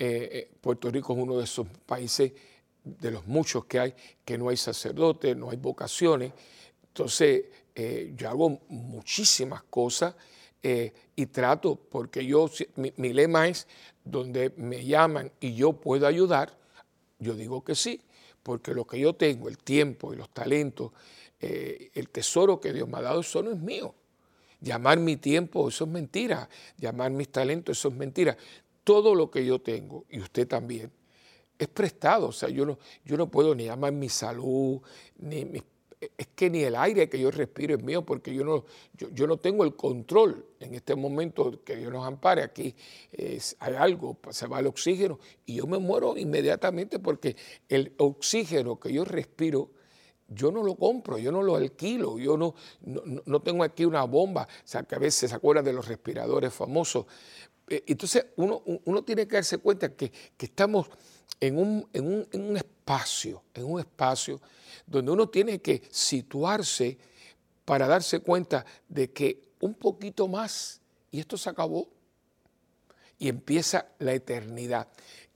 eh, 0.00 0.08
desgraciadamente 0.08 0.60
Puerto 0.60 0.90
Rico 0.90 1.12
es 1.14 1.18
uno 1.18 1.38
de 1.38 1.44
esos 1.44 1.66
países 1.86 2.32
de 2.84 3.10
los 3.10 3.26
muchos 3.26 3.64
que 3.64 3.78
hay, 3.78 3.94
que 4.24 4.36
no 4.36 4.48
hay 4.48 4.56
sacerdotes, 4.56 5.36
no 5.36 5.50
hay 5.50 5.56
vocaciones. 5.56 6.32
Entonces, 6.88 7.44
yo 8.14 8.28
hago 8.28 8.60
muchísimas 8.68 9.62
cosas 9.62 10.14
y 10.62 11.26
trato, 11.26 11.76
porque 11.76 12.26
yo, 12.26 12.50
mi, 12.76 12.92
mi, 12.96 13.14
lema 13.14 13.48
es, 13.48 13.66
donde 14.04 14.52
me 14.56 14.84
llaman 14.84 15.32
y 15.40 15.54
yo 15.54 15.72
puedo 15.72 16.06
ayudar, 16.06 16.58
yo 17.18 17.34
digo 17.34 17.64
que 17.64 17.74
sí 17.74 18.02
porque 18.42 18.74
lo 18.74 18.86
que 18.86 18.98
yo 18.98 19.14
tengo, 19.14 19.48
el 19.48 19.58
tiempo 19.58 20.12
y 20.12 20.16
los 20.16 20.30
talentos, 20.30 20.92
eh, 21.40 21.90
el 21.94 22.08
tesoro 22.08 22.60
que 22.60 22.72
Dios 22.72 22.88
me 22.88 22.98
ha 22.98 23.02
dado, 23.02 23.20
eso 23.20 23.42
no 23.42 23.52
es 23.52 23.60
mío. 23.60 23.94
Llamar 24.60 24.98
mi 24.98 25.16
tiempo, 25.16 25.68
eso 25.68 25.84
es 25.84 25.90
mentira. 25.90 26.48
Llamar 26.78 27.10
mis 27.10 27.30
talentos, 27.30 27.78
eso 27.78 27.88
es 27.88 27.94
mentira. 27.94 28.36
Todo 28.90 29.14
lo 29.14 29.30
que 29.30 29.46
yo 29.46 29.60
tengo, 29.60 30.04
y 30.10 30.18
usted 30.18 30.48
también, 30.48 30.90
es 31.56 31.68
prestado. 31.68 32.26
O 32.26 32.32
sea, 32.32 32.48
yo 32.48 32.66
no, 32.66 32.76
yo 33.04 33.16
no 33.16 33.30
puedo 33.30 33.54
ni 33.54 33.66
llamar 33.66 33.92
mi 33.92 34.08
salud, 34.08 34.80
ni 35.18 35.44
mis 35.44 35.62
es 36.16 36.28
que 36.34 36.48
ni 36.48 36.62
el 36.62 36.74
aire 36.76 37.08
que 37.08 37.20
yo 37.20 37.30
respiro 37.30 37.74
es 37.74 37.82
mío 37.82 38.04
porque 38.06 38.34
yo 38.34 38.42
no, 38.42 38.64
yo, 38.96 39.26
no 39.26 39.36
tengo 39.36 39.64
el 39.64 39.76
control 39.76 40.46
en 40.58 40.74
este 40.74 40.94
momento 40.94 41.62
que 41.62 41.76
Dios 41.76 41.92
nos 41.92 42.06
ampare. 42.06 42.42
Aquí 42.42 42.74
hay 43.58 43.74
algo, 43.74 44.16
se 44.30 44.46
va 44.46 44.60
el 44.60 44.66
oxígeno 44.66 45.18
y 45.44 45.56
yo 45.56 45.66
me 45.66 45.78
muero 45.78 46.16
inmediatamente 46.16 46.98
porque 46.98 47.36
el 47.68 47.92
oxígeno 47.98 48.80
que 48.80 48.92
yo 48.92 49.04
respiro, 49.04 49.72
yo 50.30 50.52
no 50.52 50.62
lo 50.62 50.76
compro, 50.76 51.18
yo 51.18 51.32
no 51.32 51.42
lo 51.42 51.56
alquilo, 51.56 52.18
yo 52.18 52.36
no, 52.36 52.54
no, 52.82 53.40
tengo 53.40 53.64
aquí 53.64 53.84
una 53.84 54.04
bomba. 54.04 54.42
O 54.42 54.66
sea, 54.66 54.84
que 54.84 54.94
a 54.94 54.98
veces 54.98 55.30
se 55.30 55.36
acuerdan 55.36 55.64
de 55.64 55.72
los 55.72 55.86
respiradores 55.86 56.54
famosos. 56.54 57.06
Eh, 57.68 57.82
entonces 57.88 58.26
uno, 58.36 58.62
uno 58.64 59.02
tiene 59.02 59.26
que 59.26 59.36
darse 59.36 59.58
cuenta 59.58 59.94
que, 59.94 60.12
estamos 60.38 60.86
en 61.40 61.58
un, 61.58 61.88
en, 61.92 62.06
un, 62.06 62.28
en 62.30 62.50
un 62.50 62.56
espacio, 62.56 63.42
en 63.54 63.64
un 63.64 63.80
espacio 63.80 64.40
donde 64.86 65.10
uno 65.10 65.28
tiene 65.28 65.60
que 65.60 65.82
situarse 65.90 66.96
para 67.64 67.86
darse 67.86 68.20
cuenta 68.20 68.64
de 68.88 69.10
que 69.12 69.50
un 69.60 69.74
poquito 69.74 70.28
más 70.28 70.80
y 71.10 71.20
esto 71.20 71.36
se 71.36 71.50
acabó 71.50 71.88
y 73.18 73.28
empieza 73.28 73.86
la 73.98 74.14
eternidad 74.14 74.88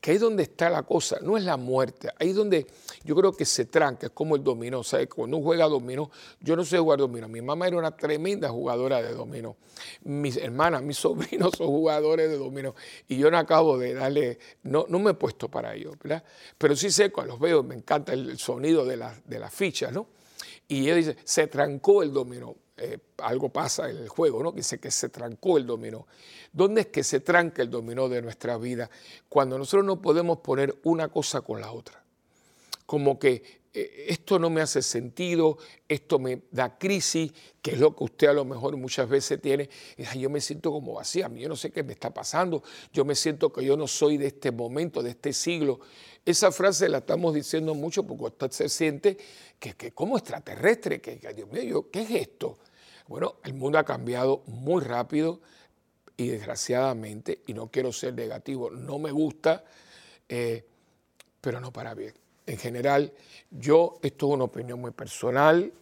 que 0.04 0.10
ahí 0.10 0.18
donde 0.18 0.42
está 0.42 0.68
la 0.68 0.82
cosa, 0.82 1.16
no 1.22 1.38
es 1.38 1.44
la 1.44 1.56
muerte, 1.56 2.10
ahí 2.18 2.34
donde 2.34 2.66
yo 3.04 3.16
creo 3.16 3.32
que 3.32 3.46
se 3.46 3.64
tranca, 3.64 4.08
es 4.08 4.12
como 4.12 4.36
el 4.36 4.44
dominó, 4.44 4.84
¿sabes? 4.84 5.08
Cuando 5.08 5.38
uno 5.38 5.46
juega 5.46 5.66
dominó, 5.66 6.10
yo 6.40 6.56
no 6.56 6.62
sé 6.62 6.78
jugar 6.78 6.98
dominó, 6.98 7.26
mi 7.26 7.40
mamá 7.40 7.68
era 7.68 7.78
una 7.78 7.96
tremenda 7.96 8.50
jugadora 8.50 9.00
de 9.00 9.14
dominó, 9.14 9.56
mis 10.02 10.36
hermanas, 10.36 10.82
mis 10.82 10.98
sobrinos 10.98 11.52
son 11.56 11.68
jugadores 11.68 12.28
de 12.28 12.36
dominó, 12.36 12.74
y 13.08 13.16
yo 13.16 13.30
no 13.30 13.38
acabo 13.38 13.78
de 13.78 13.94
darle, 13.94 14.38
no, 14.64 14.84
no 14.90 14.98
me 14.98 15.12
he 15.12 15.14
puesto 15.14 15.50
para 15.50 15.74
ello, 15.74 15.92
¿verdad? 16.02 16.22
Pero 16.58 16.76
sí 16.76 16.90
sé, 16.90 17.10
cuando 17.10 17.32
los 17.32 17.40
veo, 17.40 17.62
me 17.62 17.74
encanta 17.74 18.12
el 18.12 18.36
sonido 18.36 18.84
de, 18.84 19.02
de 19.24 19.38
las 19.38 19.54
fichas, 19.54 19.90
¿no? 19.90 20.08
Y 20.68 20.82
ella 20.82 20.96
dice, 20.96 21.16
se 21.24 21.46
trancó 21.46 22.02
el 22.02 22.12
dominó. 22.12 22.54
Eh, 22.76 22.98
algo 23.18 23.50
pasa 23.50 23.88
en 23.88 23.98
el 23.98 24.08
juego, 24.08 24.42
¿no? 24.42 24.50
Dice 24.50 24.80
que 24.80 24.90
se 24.90 25.08
trancó 25.08 25.58
el 25.58 25.66
dominó. 25.66 26.06
¿Dónde 26.52 26.82
es 26.82 26.86
que 26.88 27.04
se 27.04 27.20
tranca 27.20 27.62
el 27.62 27.70
dominó 27.70 28.08
de 28.08 28.20
nuestra 28.20 28.56
vida? 28.56 28.90
Cuando 29.28 29.58
nosotros 29.58 29.84
no 29.84 30.02
podemos 30.02 30.38
poner 30.38 30.74
una 30.82 31.08
cosa 31.08 31.40
con 31.40 31.60
la 31.60 31.70
otra. 31.70 32.02
Como 32.86 33.18
que 33.18 33.63
esto 33.74 34.38
no 34.38 34.50
me 34.50 34.60
hace 34.60 34.82
sentido, 34.82 35.58
esto 35.88 36.20
me 36.20 36.42
da 36.52 36.78
crisis, 36.78 37.32
que 37.60 37.72
es 37.72 37.80
lo 37.80 37.94
que 37.96 38.04
usted 38.04 38.28
a 38.28 38.32
lo 38.32 38.44
mejor 38.44 38.76
muchas 38.76 39.08
veces 39.08 39.40
tiene. 39.40 39.68
yo 40.16 40.30
me 40.30 40.40
siento 40.40 40.70
como 40.70 40.94
vacía, 40.94 41.28
yo 41.34 41.48
no 41.48 41.56
sé 41.56 41.72
qué 41.72 41.82
me 41.82 41.92
está 41.92 42.14
pasando, 42.14 42.62
yo 42.92 43.04
me 43.04 43.16
siento 43.16 43.52
que 43.52 43.64
yo 43.64 43.76
no 43.76 43.88
soy 43.88 44.16
de 44.16 44.28
este 44.28 44.52
momento, 44.52 45.02
de 45.02 45.10
este 45.10 45.32
siglo. 45.32 45.80
Esa 46.24 46.52
frase 46.52 46.88
la 46.88 46.98
estamos 46.98 47.34
diciendo 47.34 47.74
mucho 47.74 48.06
porque 48.06 48.24
usted 48.24 48.50
se 48.52 48.68
siente 48.68 49.18
que, 49.58 49.74
que 49.74 49.92
como 49.92 50.16
extraterrestre, 50.16 51.00
que, 51.00 51.16
Dios 51.34 51.50
mío, 51.50 51.90
¿qué 51.90 52.02
es 52.02 52.10
esto? 52.10 52.58
Bueno, 53.08 53.36
el 53.44 53.54
mundo 53.54 53.78
ha 53.78 53.84
cambiado 53.84 54.42
muy 54.46 54.82
rápido 54.82 55.40
y 56.16 56.28
desgraciadamente, 56.28 57.42
y 57.46 57.54
no 57.54 57.70
quiero 57.72 57.92
ser 57.92 58.14
negativo, 58.14 58.70
no 58.70 59.00
me 59.00 59.10
gusta, 59.10 59.64
eh, 60.28 60.64
pero 61.40 61.60
no 61.60 61.72
para 61.72 61.92
bien. 61.94 62.14
En 62.46 62.58
general, 62.58 63.12
yo, 63.50 63.98
esto 64.02 64.26
es 64.26 64.34
una 64.34 64.44
opinión 64.44 64.80
muy 64.80 64.90
personal, 64.90 65.72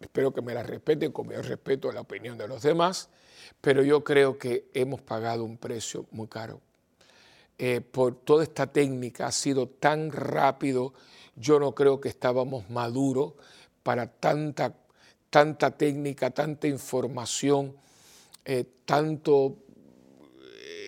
espero 0.00 0.32
que 0.32 0.42
me 0.42 0.54
la 0.54 0.62
respeten 0.62 1.12
como 1.12 1.32
yo 1.32 1.42
respeto 1.42 1.92
la 1.92 2.00
opinión 2.00 2.38
de 2.38 2.48
los 2.48 2.62
demás, 2.62 3.08
pero 3.60 3.82
yo 3.82 4.04
creo 4.04 4.38
que 4.38 4.68
hemos 4.74 5.00
pagado 5.00 5.44
un 5.44 5.58
precio 5.58 6.06
muy 6.10 6.28
caro. 6.28 6.60
Eh, 7.58 7.80
por 7.80 8.14
toda 8.14 8.44
esta 8.44 8.68
técnica 8.68 9.26
ha 9.26 9.32
sido 9.32 9.68
tan 9.68 10.12
rápido, 10.12 10.94
yo 11.34 11.58
no 11.58 11.74
creo 11.74 12.00
que 12.00 12.08
estábamos 12.08 12.70
maduros 12.70 13.32
para 13.82 14.06
tanta, 14.06 14.74
tanta 15.28 15.72
técnica, 15.72 16.30
tanta 16.30 16.68
información, 16.68 17.76
eh, 18.44 18.64
tanto 18.84 19.56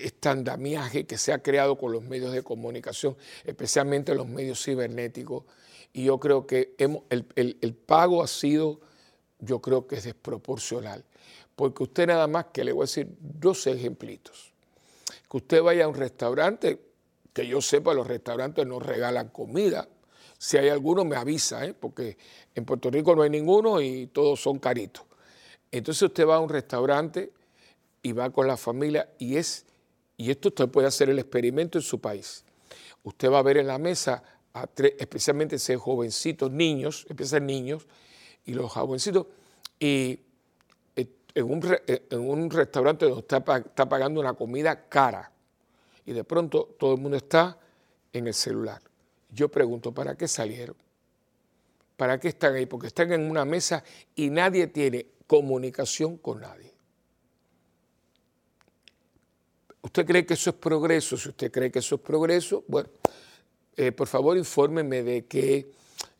estandamiaje 0.04 1.06
que 1.06 1.18
se 1.18 1.32
ha 1.32 1.42
creado 1.42 1.76
con 1.78 1.92
los 1.92 2.02
medios 2.02 2.32
de 2.32 2.42
comunicación, 2.42 3.16
especialmente 3.44 4.14
los 4.14 4.26
medios 4.26 4.62
cibernéticos. 4.62 5.44
Y 5.92 6.04
yo 6.04 6.18
creo 6.18 6.46
que 6.46 6.74
hemos, 6.78 7.02
el, 7.10 7.26
el 7.60 7.74
pago 7.74 8.22
ha 8.22 8.26
sido, 8.26 8.80
yo 9.38 9.60
creo 9.60 9.86
que 9.86 9.96
es 9.96 10.04
desproporcional. 10.04 11.04
Porque 11.56 11.82
usted 11.82 12.06
nada 12.06 12.26
más 12.26 12.46
que 12.52 12.64
le 12.64 12.72
voy 12.72 12.82
a 12.82 12.84
decir 12.84 13.08
dos 13.18 13.66
ejemplitos 13.66 14.50
que 15.30 15.36
usted 15.36 15.62
vaya 15.62 15.84
a 15.84 15.88
un 15.88 15.94
restaurante, 15.94 16.80
que 17.32 17.46
yo 17.46 17.60
sepa, 17.60 17.94
los 17.94 18.06
restaurantes 18.06 18.66
no 18.66 18.80
regalan 18.80 19.28
comida. 19.28 19.88
Si 20.36 20.56
hay 20.56 20.68
alguno, 20.68 21.04
me 21.04 21.14
avisa, 21.14 21.64
¿eh? 21.64 21.72
porque 21.72 22.18
en 22.54 22.64
Puerto 22.64 22.90
Rico 22.90 23.14
no 23.14 23.22
hay 23.22 23.30
ninguno 23.30 23.80
y 23.80 24.08
todos 24.08 24.40
son 24.40 24.58
caritos. 24.58 25.04
Entonces 25.70 26.02
usted 26.02 26.26
va 26.26 26.36
a 26.36 26.40
un 26.40 26.48
restaurante 26.48 27.32
y 28.02 28.10
va 28.10 28.30
con 28.30 28.48
la 28.48 28.56
familia 28.56 29.08
y 29.18 29.36
es, 29.36 29.66
y 30.20 30.30
esto 30.30 30.48
usted 30.50 30.68
puede 30.68 30.86
hacer 30.86 31.08
el 31.08 31.18
experimento 31.18 31.78
en 31.78 31.82
su 31.82 31.98
país. 31.98 32.44
Usted 33.04 33.30
va 33.30 33.38
a 33.38 33.42
ver 33.42 33.56
en 33.56 33.66
la 33.66 33.78
mesa, 33.78 34.22
a 34.52 34.66
tres, 34.66 34.92
especialmente 34.98 35.56
ese 35.56 35.78
jovencitos, 35.78 36.50
niños, 36.50 37.06
empiezan 37.08 37.46
niños, 37.46 37.86
y 38.44 38.52
los 38.52 38.70
jovencitos, 38.70 39.28
y 39.78 40.20
en 40.94 41.50
un, 41.50 41.76
en 41.86 42.20
un 42.20 42.50
restaurante 42.50 43.06
donde 43.06 43.20
está, 43.20 43.38
está 43.38 43.88
pagando 43.88 44.20
una 44.20 44.34
comida 44.34 44.90
cara 44.90 45.32
y 46.04 46.12
de 46.12 46.22
pronto 46.22 46.74
todo 46.78 46.96
el 46.96 47.00
mundo 47.00 47.16
está 47.16 47.58
en 48.12 48.26
el 48.26 48.34
celular. 48.34 48.82
Yo 49.30 49.48
pregunto, 49.48 49.90
¿para 49.90 50.16
qué 50.16 50.28
salieron? 50.28 50.76
¿Para 51.96 52.20
qué 52.20 52.28
están 52.28 52.56
ahí? 52.56 52.66
Porque 52.66 52.88
están 52.88 53.10
en 53.12 53.30
una 53.30 53.46
mesa 53.46 53.82
y 54.14 54.28
nadie 54.28 54.66
tiene 54.66 55.06
comunicación 55.26 56.18
con 56.18 56.42
nadie. 56.42 56.69
¿Usted 59.82 60.06
cree 60.06 60.26
que 60.26 60.34
eso 60.34 60.50
es 60.50 60.56
progreso? 60.56 61.16
Si 61.16 61.28
usted 61.28 61.50
cree 61.50 61.70
que 61.70 61.78
eso 61.78 61.94
es 61.96 62.00
progreso, 62.00 62.64
bueno, 62.68 62.88
eh, 63.76 63.92
por 63.92 64.06
favor 64.08 64.36
infórmeme 64.36 65.02
de 65.02 65.26
qué 65.26 65.70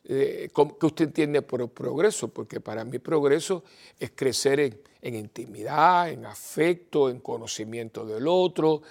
eh, 0.03 0.49
¿qué 0.53 0.85
usted 0.85 1.05
entiende 1.05 1.41
por 1.41 1.69
progreso? 1.69 2.27
Porque 2.27 2.59
para 2.59 2.83
mí 2.83 2.99
progreso 2.99 3.63
es 3.99 4.11
crecer 4.15 4.59
en, 5.01 5.15
intimidad, 5.15 6.09
en 6.09 6.25
afecto, 6.25 7.09
en 7.09 7.19
conocimiento 7.19 8.05
del 8.05 8.27
otro, 8.27 8.81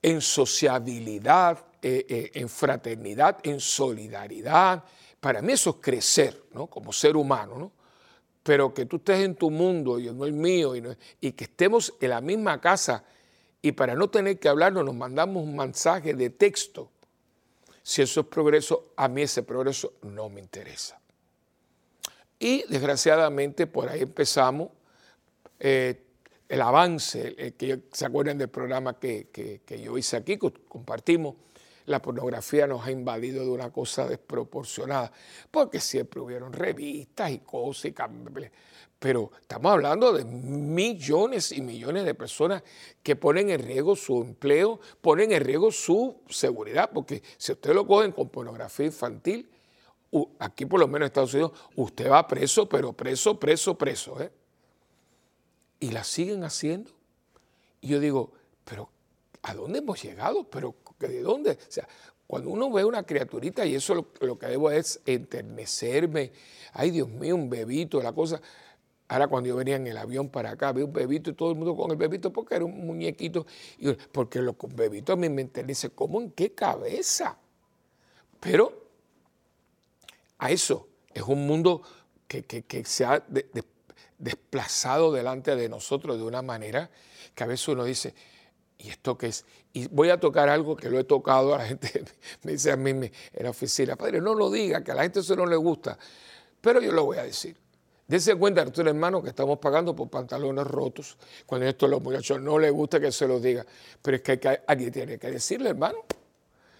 en 0.00 0.20
sociabilidad, 0.20 1.66
eh, 1.82 2.06
eh, 2.08 2.30
en 2.34 2.48
fraternidad, 2.48 3.38
en 3.42 3.58
solidaridad. 3.60 4.84
Para 5.20 5.42
mí 5.42 5.52
eso 5.52 5.70
es 5.70 5.76
crecer, 5.80 6.44
¿no? 6.52 6.68
Como 6.68 6.92
ser 6.92 7.16
humano, 7.16 7.58
¿no? 7.58 7.72
Pero 8.42 8.72
que 8.72 8.86
tú 8.86 8.96
estés 8.96 9.20
en 9.24 9.34
tu 9.34 9.50
mundo 9.50 9.98
y 9.98 10.04
yo 10.04 10.12
no 10.12 10.26
el 10.26 10.34
mío 10.34 10.74
y 11.20 11.32
que 11.32 11.44
estemos 11.44 11.94
en 11.98 12.10
la 12.10 12.20
misma 12.20 12.60
casa 12.60 13.02
y 13.64 13.72
para 13.72 13.94
no 13.94 14.10
tener 14.10 14.38
que 14.38 14.50
hablarnos 14.50 14.84
nos 14.84 14.94
mandamos 14.94 15.42
un 15.42 15.56
mensaje 15.56 16.12
de 16.12 16.28
texto 16.28 16.90
si 17.82 18.02
eso 18.02 18.20
es 18.20 18.26
progreso, 18.26 18.92
a 18.94 19.08
mí 19.08 19.22
ese 19.22 19.42
progreso 19.42 19.94
no 20.02 20.28
me 20.28 20.42
interesa. 20.42 21.00
Y 22.38 22.62
desgraciadamente 22.68 23.66
por 23.66 23.88
ahí 23.88 24.02
empezamos 24.02 24.68
eh, 25.58 25.98
el 26.46 26.60
avance, 26.60 27.54
que 27.56 27.80
se 27.90 28.04
acuerdan 28.04 28.36
del 28.36 28.50
programa 28.50 28.98
que, 28.98 29.28
que, 29.32 29.80
yo 29.80 29.96
hice 29.96 30.18
aquí, 30.18 30.38
que 30.38 30.52
compartimos, 30.68 31.34
la 31.86 32.00
pornografía 32.00 32.66
nos 32.66 32.86
ha 32.86 32.90
invadido 32.90 33.44
de 33.44 33.50
una 33.50 33.70
cosa 33.70 34.06
desproporcionada, 34.06 35.12
porque 35.50 35.80
siempre 35.80 36.20
hubieron 36.20 36.52
revistas 36.52 37.30
y 37.30 37.38
cosas, 37.38 37.86
y 37.86 37.94
pero 38.98 39.32
estamos 39.38 39.70
hablando 39.70 40.14
de 40.14 40.24
millones 40.24 41.52
y 41.52 41.60
millones 41.60 42.06
de 42.06 42.14
personas 42.14 42.62
que 43.02 43.16
ponen 43.16 43.50
en 43.50 43.62
riesgo 43.62 43.96
su 43.96 44.22
empleo, 44.22 44.80
ponen 45.02 45.32
en 45.32 45.44
riesgo 45.44 45.70
su 45.70 46.22
seguridad, 46.30 46.90
porque 46.90 47.22
si 47.36 47.52
usted 47.52 47.74
lo 47.74 47.86
cogen 47.86 48.12
con 48.12 48.30
pornografía 48.30 48.86
infantil, 48.86 49.46
aquí 50.38 50.64
por 50.64 50.80
lo 50.80 50.86
menos 50.86 51.00
en 51.00 51.06
Estados 51.08 51.34
Unidos, 51.34 51.52
usted 51.76 52.10
va 52.10 52.26
preso, 52.26 52.66
pero 52.66 52.94
preso, 52.94 53.38
preso, 53.38 53.76
preso. 53.76 54.22
¿eh? 54.22 54.32
Y 55.80 55.90
la 55.90 56.02
siguen 56.04 56.44
haciendo. 56.44 56.90
Y 57.82 57.88
yo 57.88 58.00
digo, 58.00 58.32
pero 58.64 58.88
¿a 59.42 59.54
dónde 59.54 59.80
hemos 59.80 60.02
llegado? 60.02 60.44
¿Pero 60.48 60.74
de 60.98 61.22
dónde? 61.22 61.52
O 61.52 61.56
sea, 61.72 61.86
cuando 62.26 62.50
uno 62.50 62.70
ve 62.70 62.84
una 62.84 63.02
criaturita, 63.02 63.66
y 63.66 63.74
eso 63.74 63.94
lo, 64.20 64.38
que 64.38 64.46
debo 64.46 64.70
es 64.70 65.00
enternecerme, 65.06 66.32
ay 66.72 66.90
Dios 66.90 67.08
mío, 67.08 67.34
un 67.34 67.50
bebito, 67.50 68.02
la 68.02 68.12
cosa, 68.12 68.40
Ahora 69.06 69.28
cuando 69.28 69.48
yo 69.48 69.56
venía 69.56 69.76
en 69.76 69.86
el 69.86 69.98
avión 69.98 70.30
para 70.30 70.52
acá, 70.52 70.72
vi 70.72 70.82
un 70.82 70.92
bebito 70.92 71.30
y 71.30 71.34
todo 71.34 71.50
el 71.50 71.56
mundo 71.56 71.76
con 71.76 71.90
el 71.90 71.96
bebito 71.96 72.32
porque 72.32 72.54
era 72.54 72.64
un 72.64 72.86
muñequito. 72.86 73.46
Y, 73.78 73.92
porque 73.92 74.40
los 74.40 74.56
bebitos 74.74 75.12
a 75.12 75.16
mí 75.16 75.28
me 75.28 75.44
dice, 75.44 75.90
¿cómo 75.90 76.22
en 76.22 76.30
qué 76.30 76.54
cabeza? 76.54 77.36
Pero 78.40 78.88
a 80.38 80.50
eso 80.50 80.88
es 81.12 81.22
un 81.22 81.46
mundo 81.46 81.82
que, 82.26 82.44
se 82.86 83.04
ha 83.04 83.24
desplazado 84.18 85.12
delante 85.12 85.54
de 85.54 85.68
nosotros 85.68 86.16
de 86.16 86.24
una 86.24 86.42
manera 86.42 86.90
que 87.34 87.44
a 87.44 87.46
veces 87.46 87.68
uno 87.68 87.84
dice, 87.84 88.14
¿y 88.84 88.90
esto 88.90 89.16
qué 89.16 89.28
es? 89.28 89.46
Y 89.72 89.88
voy 89.88 90.10
a 90.10 90.20
tocar 90.20 90.48
algo 90.48 90.76
que 90.76 90.90
lo 90.90 90.98
he 90.98 91.04
tocado, 91.04 91.54
a 91.54 91.58
la 91.58 91.66
gente 91.66 92.04
me 92.42 92.52
dice 92.52 92.70
a 92.70 92.76
mí 92.76 92.90
en 92.90 93.10
la 93.32 93.50
oficina, 93.50 93.96
padre, 93.96 94.20
no 94.20 94.34
lo 94.34 94.50
diga, 94.50 94.84
que 94.84 94.92
a 94.92 94.94
la 94.94 95.02
gente 95.02 95.20
eso 95.20 95.34
no 95.34 95.46
le 95.46 95.56
gusta, 95.56 95.98
pero 96.60 96.80
yo 96.80 96.92
lo 96.92 97.04
voy 97.04 97.18
a 97.18 97.22
decir. 97.22 97.56
Dense 98.06 98.34
cuenta, 98.34 98.60
Arturo 98.60 98.90
hermano, 98.90 99.22
que 99.22 99.30
estamos 99.30 99.58
pagando 99.58 99.96
por 99.96 100.10
pantalones 100.10 100.66
rotos, 100.66 101.16
cuando 101.46 101.66
esto 101.66 101.86
a 101.86 101.88
los 101.88 102.02
muchachos 102.02 102.38
no 102.40 102.58
les 102.58 102.70
gusta 102.70 103.00
que 103.00 103.10
se 103.10 103.26
los 103.26 103.42
diga, 103.42 103.64
pero 104.02 104.18
es 104.18 104.22
que 104.22 104.60
aquí 104.66 104.90
tiene 104.90 105.18
que 105.18 105.30
decirle, 105.30 105.70
hermano, 105.70 105.98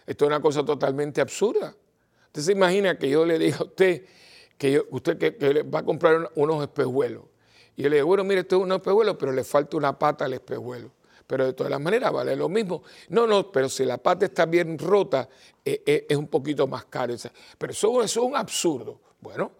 esto 0.07 0.25
es 0.27 0.29
una 0.29 0.40
cosa 0.40 0.62
totalmente 0.62 1.23
absurda. 1.23 1.75
Usted 2.27 2.43
se 2.43 2.53
imagina 2.53 2.99
que 2.99 3.09
yo 3.09 3.25
le 3.25 3.38
diga 3.38 3.57
a 3.59 3.64
usted 3.64 4.05
que 4.59 4.81
usted 4.90 5.17
que, 5.17 5.62
va 5.62 5.79
a 5.79 5.85
comprar 5.85 6.31
unos 6.35 6.62
espejuelos, 6.62 7.25
y 7.77 7.83
yo 7.85 7.88
le 7.88 7.97
digo, 7.97 8.09
bueno, 8.09 8.23
mire, 8.25 8.43
esto 8.43 8.57
es 8.57 8.62
un 8.62 8.73
espejuelo, 8.73 9.17
pero 9.17 9.33
le 9.33 9.43
falta 9.43 9.79
una 9.79 9.99
pata 9.99 10.27
al 10.27 10.35
espejuelo 10.35 10.90
pero 11.27 11.47
de 11.47 11.53
todas 11.53 11.71
las 11.71 11.81
maneras 11.81 12.13
vale 12.13 12.37
lo 12.37 12.49
mismo. 12.49 12.83
No, 13.09 13.27
no, 13.27 13.51
pero 13.51 13.69
si 13.69 13.85
la 13.85 13.99
pata 13.99 14.27
está 14.27 14.47
bien 14.47 14.79
rota, 14.79 15.29
eh, 15.65 15.83
eh, 15.87 16.07
es 16.09 16.17
un 16.17 16.29
poquito 16.29 16.67
más 16.67 16.85
caro. 16.87 17.15
Pero 17.59 17.73
eso, 17.73 18.03
es 18.03 18.17
un 18.17 18.37
absurdo. 18.37 19.01
Bueno, 19.21 19.53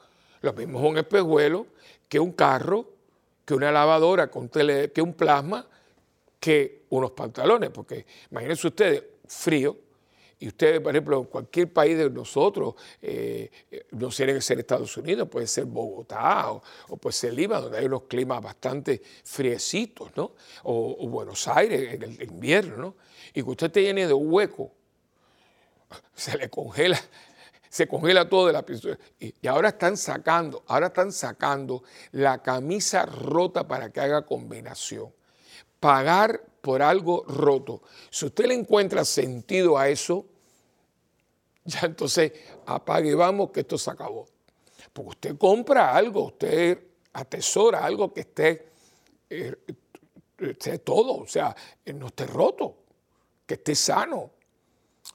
lo 0.43 0.53
mismo 0.53 0.79
es 0.79 0.85
un 0.85 0.99
espejuelo 0.99 1.67
que 2.09 2.21
un 2.21 2.33
carro, 2.33 2.87
que 3.45 3.55
una 3.55 3.73
lavadora, 3.73 4.31
que 4.31 5.03
un 5.03 5.15
plasma, 5.15 5.67
que 6.39 6.83
unos 6.91 7.13
pantalones, 7.13 7.71
porque 7.71 8.05
imagínense 8.31 8.67
ustedes, 8.67 9.03
frío, 9.27 9.77
y 10.45 10.49
ustedes, 10.49 10.79
por 10.83 10.91
ejemplo, 10.91 11.25
cualquier 11.25 11.73
país 11.73 11.97
de 11.97 12.11
nosotros, 12.11 12.75
eh, 13.01 13.51
no 13.93 14.09
tiene 14.11 14.35
que 14.35 14.43
ser 14.43 14.59
Estados 14.59 14.95
Unidos, 14.99 15.27
puede 15.27 15.47
ser 15.47 15.65
Bogotá 15.65 16.53
o, 16.53 16.97
puede 16.99 17.15
ser 17.15 17.33
Lima, 17.33 17.59
donde 17.63 17.79
hay 17.79 17.87
unos 17.87 18.03
climas 18.03 18.43
bastante 18.43 19.01
friecitos, 19.25 20.11
¿no? 20.15 20.33
O, 20.65 21.09
Buenos 21.09 21.49
Aires 21.49 21.95
en 21.95 22.03
el 22.03 22.23
invierno, 22.23 22.77
¿no? 22.77 22.95
Y 23.33 23.43
que 23.43 23.49
usted 23.49 23.71
te 23.71 23.81
llene 23.85 24.07
de 24.07 24.13
hueco, 24.13 24.71
se 26.15 26.37
le 26.37 26.51
congela, 26.51 27.01
se 27.71 27.89
congela 27.89 28.29
todo 28.29 28.49
de 28.49 28.53
la 28.53 28.67
pistola. 28.67 28.99
Y 29.19 29.47
ahora 29.47 29.71
están 29.71 29.97
sacando, 29.97 30.63
ahora 30.67 30.89
están 30.89 31.11
sacando 31.11 31.85
la 32.13 32.43
camisa 32.43 33.07
rota 33.07 33.67
para 33.67 33.91
que 33.91 34.01
haga 34.01 34.27
combinación. 34.27 35.11
Pagar 35.81 36.43
por 36.61 36.83
algo 36.83 37.25
roto. 37.27 37.81
Si 38.11 38.27
usted 38.27 38.45
le 38.45 38.55
encuentra 38.55 39.07
sentido 39.07 39.79
a 39.79 39.89
eso, 39.89 40.27
ya 41.67 41.81
entonces 41.83 42.33
apague 42.67 43.15
vamos 43.15 43.51
que 43.51 43.61
esto 43.61 43.79
se 43.79 43.91
acabó. 43.91 44.27
Porque 44.93 45.11
usted 45.11 45.39
compra 45.39 45.95
algo, 45.95 46.27
usted 46.27 46.79
atesora 47.13 47.85
algo 47.85 48.13
que 48.13 48.21
esté, 48.21 48.69
eh, 49.31 49.57
esté 50.39 50.79
todo, 50.79 51.17
o 51.17 51.27
sea, 51.27 51.55
no 51.95 52.09
esté 52.09 52.27
roto, 52.27 52.77
que 53.47 53.55
esté 53.55 53.75
sano. 53.75 54.33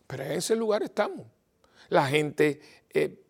Pero 0.08 0.24
en 0.24 0.32
ese 0.34 0.56
lugar 0.56 0.84
estamos. 0.84 1.26
La 1.90 2.08
gente 2.08 2.60
eh, 2.94 3.24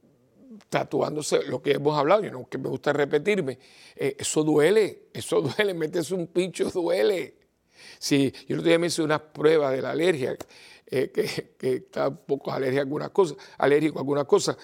tatuándose 0.69 1.43
lo 1.43 1.61
que 1.61 1.71
hemos 1.73 1.97
hablado, 1.97 2.25
y 2.25 2.31
no 2.31 2.47
que 2.47 2.57
me 2.57 2.69
gusta 2.69 2.93
repetirme, 2.93 3.59
eh, 3.95 4.15
eso 4.17 4.43
duele, 4.43 5.09
eso 5.13 5.41
duele, 5.57 5.73
meterse 5.73 6.13
un 6.13 6.27
pincho 6.27 6.69
duele. 6.69 7.35
Si 7.97 8.31
yo 8.47 8.57
otro 8.57 8.67
día 8.67 8.79
me 8.79 8.87
hice 8.87 9.01
unas 9.01 9.21
pruebas 9.21 9.71
de 9.71 9.81
la 9.81 9.91
alergia, 9.91 10.37
eh, 10.91 11.11
que, 11.11 11.75
está 11.75 12.07
un 12.07 12.17
poco 12.17 12.51
alérgico 12.51 12.79
a 12.79 12.83
algunas 12.83 13.09
cosas, 13.09 13.37
alérgico 13.57 13.99
a 13.99 14.01
algunas 14.01 14.25
cosas. 14.25 14.57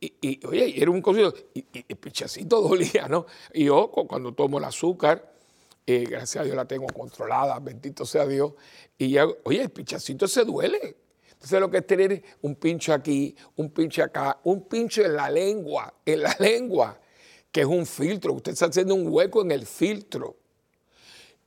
Y, 0.00 0.44
oye, 0.46 0.82
era 0.82 0.90
un 0.90 1.00
cocido, 1.00 1.32
y, 1.54 1.64
el 1.88 1.96
pichacito 1.96 2.60
dolía, 2.68 3.06
¿no? 3.08 3.26
Y 3.54 3.66
yo 3.66 3.90
cuando 3.90 4.34
tomo 4.34 4.58
el 4.58 4.64
azúcar, 4.64 5.32
eh, 5.86 6.04
gracias 6.08 6.42
a 6.42 6.44
Dios 6.44 6.56
la 6.56 6.66
tengo 6.66 6.86
controlada, 6.88 7.58
bendito 7.60 8.04
sea 8.04 8.26
Dios, 8.26 8.52
y 8.98 9.10
ya, 9.10 9.26
oye, 9.44 9.62
el 9.62 9.70
pichacito 9.70 10.26
se 10.28 10.44
duele. 10.44 10.96
Entonces 11.30 11.60
lo 11.60 11.70
que 11.70 11.78
es 11.78 11.86
tener 11.86 12.22
un 12.42 12.54
pincho 12.54 12.92
aquí, 12.92 13.34
un 13.56 13.70
pincho 13.70 14.04
acá, 14.04 14.38
un 14.44 14.68
pincho 14.68 15.02
en 15.02 15.16
la 15.16 15.30
lengua, 15.30 15.92
en 16.04 16.22
la 16.22 16.36
lengua, 16.38 17.00
que 17.50 17.62
es 17.62 17.66
un 17.66 17.86
filtro, 17.86 18.32
usted 18.34 18.52
está 18.52 18.66
haciendo 18.66 18.94
un 18.94 19.06
hueco 19.08 19.42
en 19.42 19.50
el 19.50 19.66
filtro. 19.66 20.36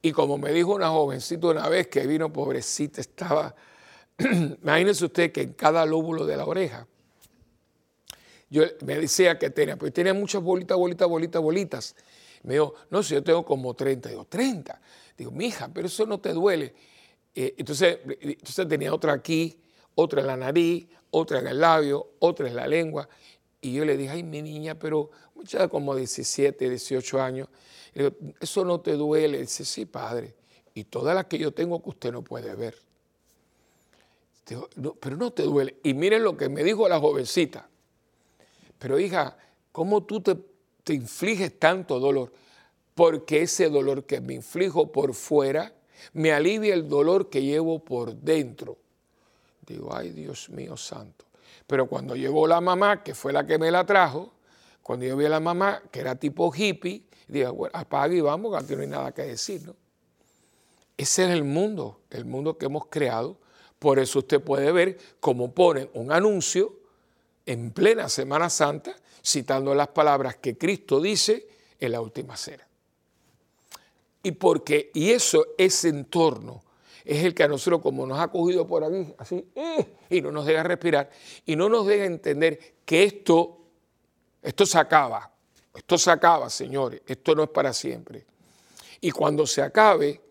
Y 0.02 0.12
como 0.12 0.38
me 0.38 0.52
dijo 0.52 0.74
una 0.74 0.90
jovencita 0.90 1.48
una 1.48 1.68
vez 1.70 1.88
que 1.88 2.06
vino 2.06 2.32
pobrecita, 2.32 3.02
estaba 3.02 3.56
Imagínense 4.62 5.06
usted 5.06 5.32
que 5.32 5.42
en 5.42 5.54
cada 5.54 5.86
lóbulo 5.86 6.26
de 6.26 6.38
la 6.38 6.46
oreja, 6.46 6.88
yo 8.50 8.64
me 8.86 8.96
decía 8.96 9.38
que 9.38 9.50
tenía, 9.50 9.76
pues 9.78 9.92
tenía 9.92 10.14
muchas 10.14 10.42
bolitas, 10.42 10.78
bolitas, 10.78 11.08
bolitas, 11.08 11.42
bolitas. 11.42 11.96
Me 12.44 12.54
dijo, 12.54 12.76
no, 12.90 13.04
si 13.04 13.16
yo 13.16 13.24
tengo 13.24 13.44
como 13.44 13.74
30. 13.74 14.10
Digo, 14.10 14.26
30. 14.26 14.80
Digo, 15.18 15.32
mija, 15.32 15.70
pero 15.74 15.88
eso 15.88 16.06
no 16.06 16.20
te 16.20 16.32
duele. 16.32 16.74
Eh, 17.34 17.56
entonces, 17.58 18.00
entonces 18.06 18.68
tenía 18.68 18.94
otra 18.94 19.14
aquí, 19.14 19.60
otra 19.96 20.22
en 20.22 20.28
la 20.28 20.38
nariz, 20.38 20.88
otra 21.10 21.40
en 21.40 21.48
el 21.48 21.60
labio, 21.60 22.12
otra 22.20 22.48
en 22.48 22.56
la 22.56 22.68
lengua. 22.68 23.10
Y 23.60 23.74
yo 23.74 23.84
le 23.84 23.98
dije, 23.98 24.12
ay, 24.12 24.24
mi 24.24 24.42
niña, 24.42 24.76
pero 24.76 25.10
mucha 25.34 25.68
como 25.68 25.96
17, 25.96 26.70
18 26.70 27.22
años. 27.22 27.50
digo, 27.94 28.12
eso 28.40 28.64
no 28.64 28.80
te 28.80 28.94
duele. 28.94 29.40
dice, 29.40 29.66
sí, 29.66 29.86
padre. 29.86 30.36
Y 30.74 30.86
todas 30.86 31.16
las 31.16 31.26
que 31.26 31.38
yo 31.38 31.52
tengo 31.52 31.82
que 31.82 31.90
usted 31.90 32.12
no 32.12 32.24
puede 32.24 32.54
ver 32.56 32.85
pero 35.00 35.18
no 35.18 35.32
te 35.32 35.44
duele. 35.44 35.78
Y 35.84 35.94
miren 35.94 36.24
lo 36.24 36.38
que 36.38 36.50
me 36.50 36.64
dijo 36.64 36.88
la 36.88 37.00
jovencita. 37.00 37.68
Pero 38.78 39.00
hija, 39.00 39.38
¿cómo 39.72 40.04
tú 40.04 40.22
te, 40.22 40.38
te 40.84 40.94
infliges 40.94 41.58
tanto 41.60 42.00
dolor? 42.00 42.32
Porque 42.94 43.42
ese 43.42 43.70
dolor 43.70 44.06
que 44.06 44.22
me 44.22 44.36
inflijo 44.36 44.92
por 44.92 45.14
fuera 45.14 45.74
me 46.14 46.32
alivia 46.32 46.74
el 46.74 46.88
dolor 46.88 47.30
que 47.30 47.42
llevo 47.42 47.80
por 47.80 48.14
dentro. 48.14 48.78
Digo, 49.66 49.96
ay 49.96 50.12
Dios 50.12 50.50
mío 50.50 50.78
santo. 50.78 51.26
Pero 51.66 51.88
cuando 51.88 52.16
llegó 52.16 52.46
la 52.48 52.62
mamá, 52.62 53.02
que 53.02 53.16
fue 53.16 53.34
la 53.34 53.46
que 53.46 53.58
me 53.58 53.72
la 53.72 53.86
trajo, 53.86 54.34
cuando 54.84 55.06
yo 55.06 55.18
vi 55.18 55.26
a 55.26 55.30
la 55.30 55.40
mamá, 55.40 55.82
que 55.92 56.00
era 56.00 56.16
tipo 56.16 56.54
hippie, 56.56 57.04
dije, 57.28 57.48
bueno, 57.48 57.72
apaga 57.76 58.14
y 58.14 58.22
vamos, 58.22 58.64
que 58.66 58.76
no 58.76 58.84
hay 58.84 58.88
nada 58.88 59.12
que 59.12 59.24
decir, 59.24 59.66
¿no? 59.66 59.76
Ese 60.98 61.26
es 61.26 61.32
el 61.32 61.44
mundo, 61.44 62.00
el 62.12 62.24
mundo 62.24 62.58
que 62.58 62.68
hemos 62.68 62.86
creado 62.86 63.38
por 63.86 64.00
eso 64.00 64.18
usted 64.18 64.42
puede 64.42 64.72
ver 64.72 64.98
cómo 65.20 65.52
ponen 65.54 65.92
un 65.94 66.12
anuncio 66.12 66.74
en 67.46 67.70
plena 67.70 68.10
Semana 68.10 68.50
Santa 68.50 68.96
citando 69.24 69.76
las 69.76 69.90
palabras 69.90 70.38
que 70.38 70.58
Cristo 70.58 71.00
dice 71.00 71.48
en 71.80 71.92
la 71.92 72.02
última 72.02 72.36
cena. 72.36 72.68
Y 74.24 74.32
porque, 74.32 74.90
y 74.96 75.12
eso, 75.12 75.50
ese 75.56 75.90
entorno, 75.90 76.64
es 77.04 77.24
el 77.24 77.36
que 77.36 77.44
a 77.44 77.48
nosotros, 77.48 77.80
como 77.84 78.08
nos 78.08 78.20
ha 78.20 78.30
cogido 78.30 78.66
por 78.66 78.84
aquí, 78.84 79.14
así, 79.20 79.46
y 80.10 80.20
no 80.20 80.32
nos 80.32 80.48
deja 80.48 80.64
respirar, 80.64 81.12
y 81.46 81.56
no 81.56 81.70
nos 81.70 81.86
deja 81.86 82.06
entender 82.06 82.78
que 82.84 83.04
esto, 83.04 83.60
esto 84.42 84.66
se 84.66 84.80
acaba, 84.80 85.32
esto 85.76 85.96
se 86.00 86.10
acaba, 86.10 86.50
señores, 86.50 87.04
esto 87.06 87.36
no 87.36 87.44
es 87.44 87.50
para 87.50 87.72
siempre. 87.72 88.26
Y 89.00 89.12
cuando 89.12 89.46
se 89.46 89.62
acabe, 89.62 90.25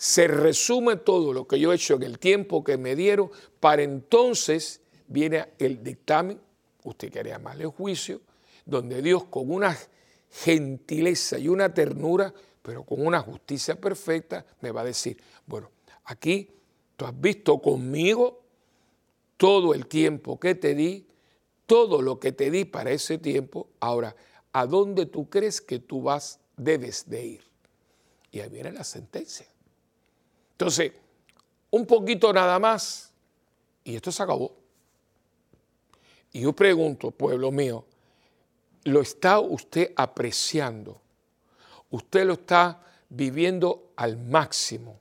se 0.00 0.26
resume 0.28 0.96
todo 0.96 1.34
lo 1.34 1.46
que 1.46 1.60
yo 1.60 1.72
he 1.72 1.74
hecho 1.74 1.96
en 1.96 2.04
el 2.04 2.18
tiempo 2.18 2.64
que 2.64 2.78
me 2.78 2.96
dieron, 2.96 3.30
para 3.60 3.82
entonces 3.82 4.80
viene 5.06 5.48
el 5.58 5.84
dictamen, 5.84 6.40
usted 6.84 7.12
quiere 7.12 7.28
llamarle 7.28 7.66
juicio, 7.66 8.22
donde 8.64 9.02
Dios 9.02 9.24
con 9.24 9.50
una 9.50 9.76
gentileza 10.30 11.38
y 11.38 11.48
una 11.48 11.74
ternura, 11.74 12.32
pero 12.62 12.82
con 12.82 13.06
una 13.06 13.20
justicia 13.20 13.78
perfecta, 13.78 14.46
me 14.62 14.70
va 14.70 14.80
a 14.80 14.84
decir, 14.84 15.22
bueno, 15.44 15.70
aquí 16.04 16.48
tú 16.96 17.04
has 17.04 17.20
visto 17.20 17.60
conmigo 17.60 18.42
todo 19.36 19.74
el 19.74 19.86
tiempo 19.86 20.40
que 20.40 20.54
te 20.54 20.74
di, 20.74 21.06
todo 21.66 22.00
lo 22.00 22.18
que 22.18 22.32
te 22.32 22.50
di 22.50 22.64
para 22.64 22.90
ese 22.90 23.18
tiempo, 23.18 23.68
ahora, 23.80 24.16
¿a 24.54 24.64
dónde 24.64 25.04
tú 25.04 25.28
crees 25.28 25.60
que 25.60 25.78
tú 25.78 26.00
vas, 26.00 26.40
debes 26.56 27.06
de 27.06 27.22
ir? 27.22 27.44
Y 28.30 28.40
ahí 28.40 28.48
viene 28.48 28.72
la 28.72 28.82
sentencia. 28.82 29.46
Entonces, 30.60 30.92
un 31.70 31.86
poquito 31.86 32.30
nada 32.34 32.58
más 32.58 33.10
y 33.82 33.96
esto 33.96 34.12
se 34.12 34.22
acabó. 34.22 34.54
Y 36.32 36.42
yo 36.42 36.52
pregunto, 36.52 37.10
pueblo 37.12 37.50
mío, 37.50 37.86
¿lo 38.84 39.00
está 39.00 39.40
usted 39.40 39.94
apreciando? 39.96 41.00
¿Usted 41.88 42.26
lo 42.26 42.34
está 42.34 42.78
viviendo 43.08 43.92
al 43.96 44.18
máximo? 44.18 45.00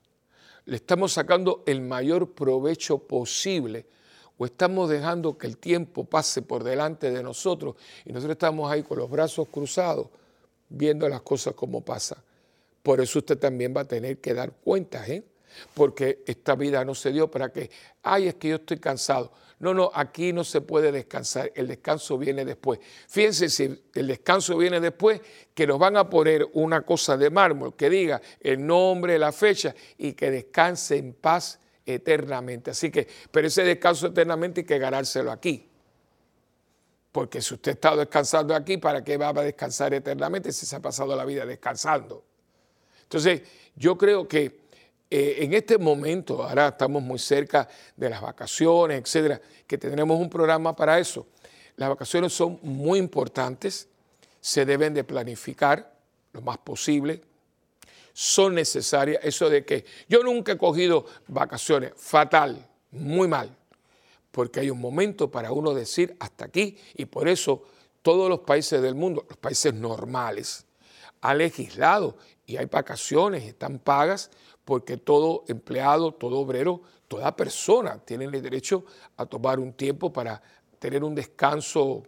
¿Le 0.63 0.77
estamos 0.77 1.11
sacando 1.11 1.63
el 1.65 1.81
mayor 1.81 2.31
provecho 2.31 2.97
posible? 2.99 3.85
¿O 4.37 4.45
estamos 4.45 4.89
dejando 4.89 5.37
que 5.37 5.47
el 5.47 5.57
tiempo 5.57 6.05
pase 6.05 6.41
por 6.41 6.63
delante 6.63 7.11
de 7.11 7.21
nosotros 7.21 7.75
y 8.05 8.13
nosotros 8.13 8.35
estamos 8.35 8.71
ahí 8.71 8.81
con 8.81 8.97
los 8.97 9.09
brazos 9.09 9.49
cruzados 9.49 10.07
viendo 10.69 11.09
las 11.09 11.21
cosas 11.21 11.53
como 11.53 11.81
pasan? 11.81 12.19
Por 12.81 13.01
eso 13.01 13.19
usted 13.19 13.37
también 13.37 13.73
va 13.75 13.81
a 13.81 13.85
tener 13.85 14.19
que 14.19 14.33
dar 14.33 14.53
cuentas, 14.53 15.09
¿eh? 15.09 15.21
Porque 15.73 16.23
esta 16.25 16.55
vida 16.55 16.83
no 16.85 16.95
se 16.95 17.11
dio 17.11 17.29
para 17.29 17.51
que, 17.51 17.69
ay, 18.03 18.27
es 18.27 18.35
que 18.35 18.49
yo 18.49 18.55
estoy 18.55 18.79
cansado. 18.79 19.31
No, 19.59 19.73
no, 19.73 19.91
aquí 19.93 20.31
no 20.31 20.45
se 20.45 20.61
puede 20.61 20.91
descansar, 20.91 21.51
el 21.53 21.67
descanso 21.67 22.17
viene 22.17 22.45
después. 22.45 22.79
Fíjense 23.07 23.49
si 23.49 23.83
el 23.93 24.07
descanso 24.07 24.57
viene 24.57 24.79
después, 24.79 25.19
que 25.53 25.67
nos 25.67 25.77
van 25.77 25.97
a 25.97 26.09
poner 26.09 26.47
una 26.53 26.81
cosa 26.81 27.17
de 27.17 27.29
mármol 27.29 27.75
que 27.75 27.89
diga 27.89 28.21
el 28.39 28.65
nombre, 28.65 29.19
la 29.19 29.33
fecha 29.33 29.75
y 29.97 30.13
que 30.13 30.31
descanse 30.31 30.95
en 30.95 31.13
paz 31.13 31.59
eternamente. 31.85 32.71
Así 32.71 32.89
que, 32.89 33.05
pero 33.31 33.47
ese 33.47 33.63
descanso 33.63 34.07
eternamente 34.07 34.61
hay 34.61 34.65
que 34.65 34.79
ganárselo 34.79 35.29
aquí. 35.29 35.67
Porque 37.11 37.41
si 37.41 37.55
usted 37.55 37.71
está 37.71 37.95
descansando 37.97 38.55
aquí, 38.55 38.77
¿para 38.77 39.03
qué 39.03 39.17
va 39.17 39.29
a 39.29 39.33
descansar 39.33 39.93
eternamente 39.93 40.53
si 40.53 40.65
se 40.65 40.75
ha 40.77 40.79
pasado 40.79 41.15
la 41.17 41.25
vida 41.25 41.45
descansando? 41.45 42.23
Entonces, 43.03 43.41
yo 43.75 43.97
creo 43.97 44.27
que 44.27 44.68
eh, 45.09 45.37
en 45.39 45.53
este 45.53 45.77
momento, 45.77 46.43
ahora 46.43 46.69
estamos 46.69 47.01
muy 47.01 47.19
cerca 47.19 47.67
de 47.95 48.09
las 48.09 48.21
vacaciones, 48.21 49.01
etcétera, 49.01 49.41
que 49.65 49.77
tendremos 49.77 50.19
un 50.19 50.29
programa 50.29 50.75
para 50.75 50.99
eso. 50.99 51.27
Las 51.75 51.89
vacaciones 51.89 52.33
son 52.33 52.59
muy 52.61 52.99
importantes, 52.99 53.87
se 54.39 54.65
deben 54.65 54.93
de 54.93 55.03
planificar 55.03 55.93
lo 56.33 56.41
más 56.41 56.57
posible, 56.59 57.21
son 58.13 58.55
necesarias. 58.55 59.21
Eso 59.23 59.49
de 59.49 59.65
que 59.65 59.85
yo 60.07 60.23
nunca 60.23 60.51
he 60.51 60.57
cogido 60.57 61.05
vacaciones, 61.27 61.93
fatal, 61.95 62.67
muy 62.91 63.27
mal 63.27 63.55
porque 64.31 64.59
hay 64.59 64.69
un 64.69 64.79
momento 64.79 65.31
para 65.31 65.51
uno 65.51 65.73
decir 65.73 66.15
hasta 66.19 66.45
aquí 66.45 66.77
y 66.95 67.05
por 67.05 67.27
eso 67.27 67.63
todos 68.01 68.29
los 68.29 68.41
países 68.41 68.81
del 68.81 68.95
mundo, 68.95 69.25
los 69.27 69.37
países 69.37 69.73
normales, 69.73 70.65
han 71.21 71.39
legislado 71.39 72.17
y 72.45 72.57
hay 72.57 72.65
vacaciones, 72.67 73.43
están 73.43 73.79
pagas 73.79 74.31
porque 74.69 74.97
todo 74.97 75.45
empleado, 75.47 76.13
todo 76.13 76.37
obrero, 76.37 76.83
toda 77.07 77.35
persona 77.35 77.97
tiene 77.97 78.25
el 78.25 78.39
derecho 78.39 78.85
a 79.17 79.25
tomar 79.25 79.59
un 79.59 79.73
tiempo 79.73 80.13
para 80.13 80.39
tener 80.77 81.03
un 81.03 81.15
descanso 81.15 82.03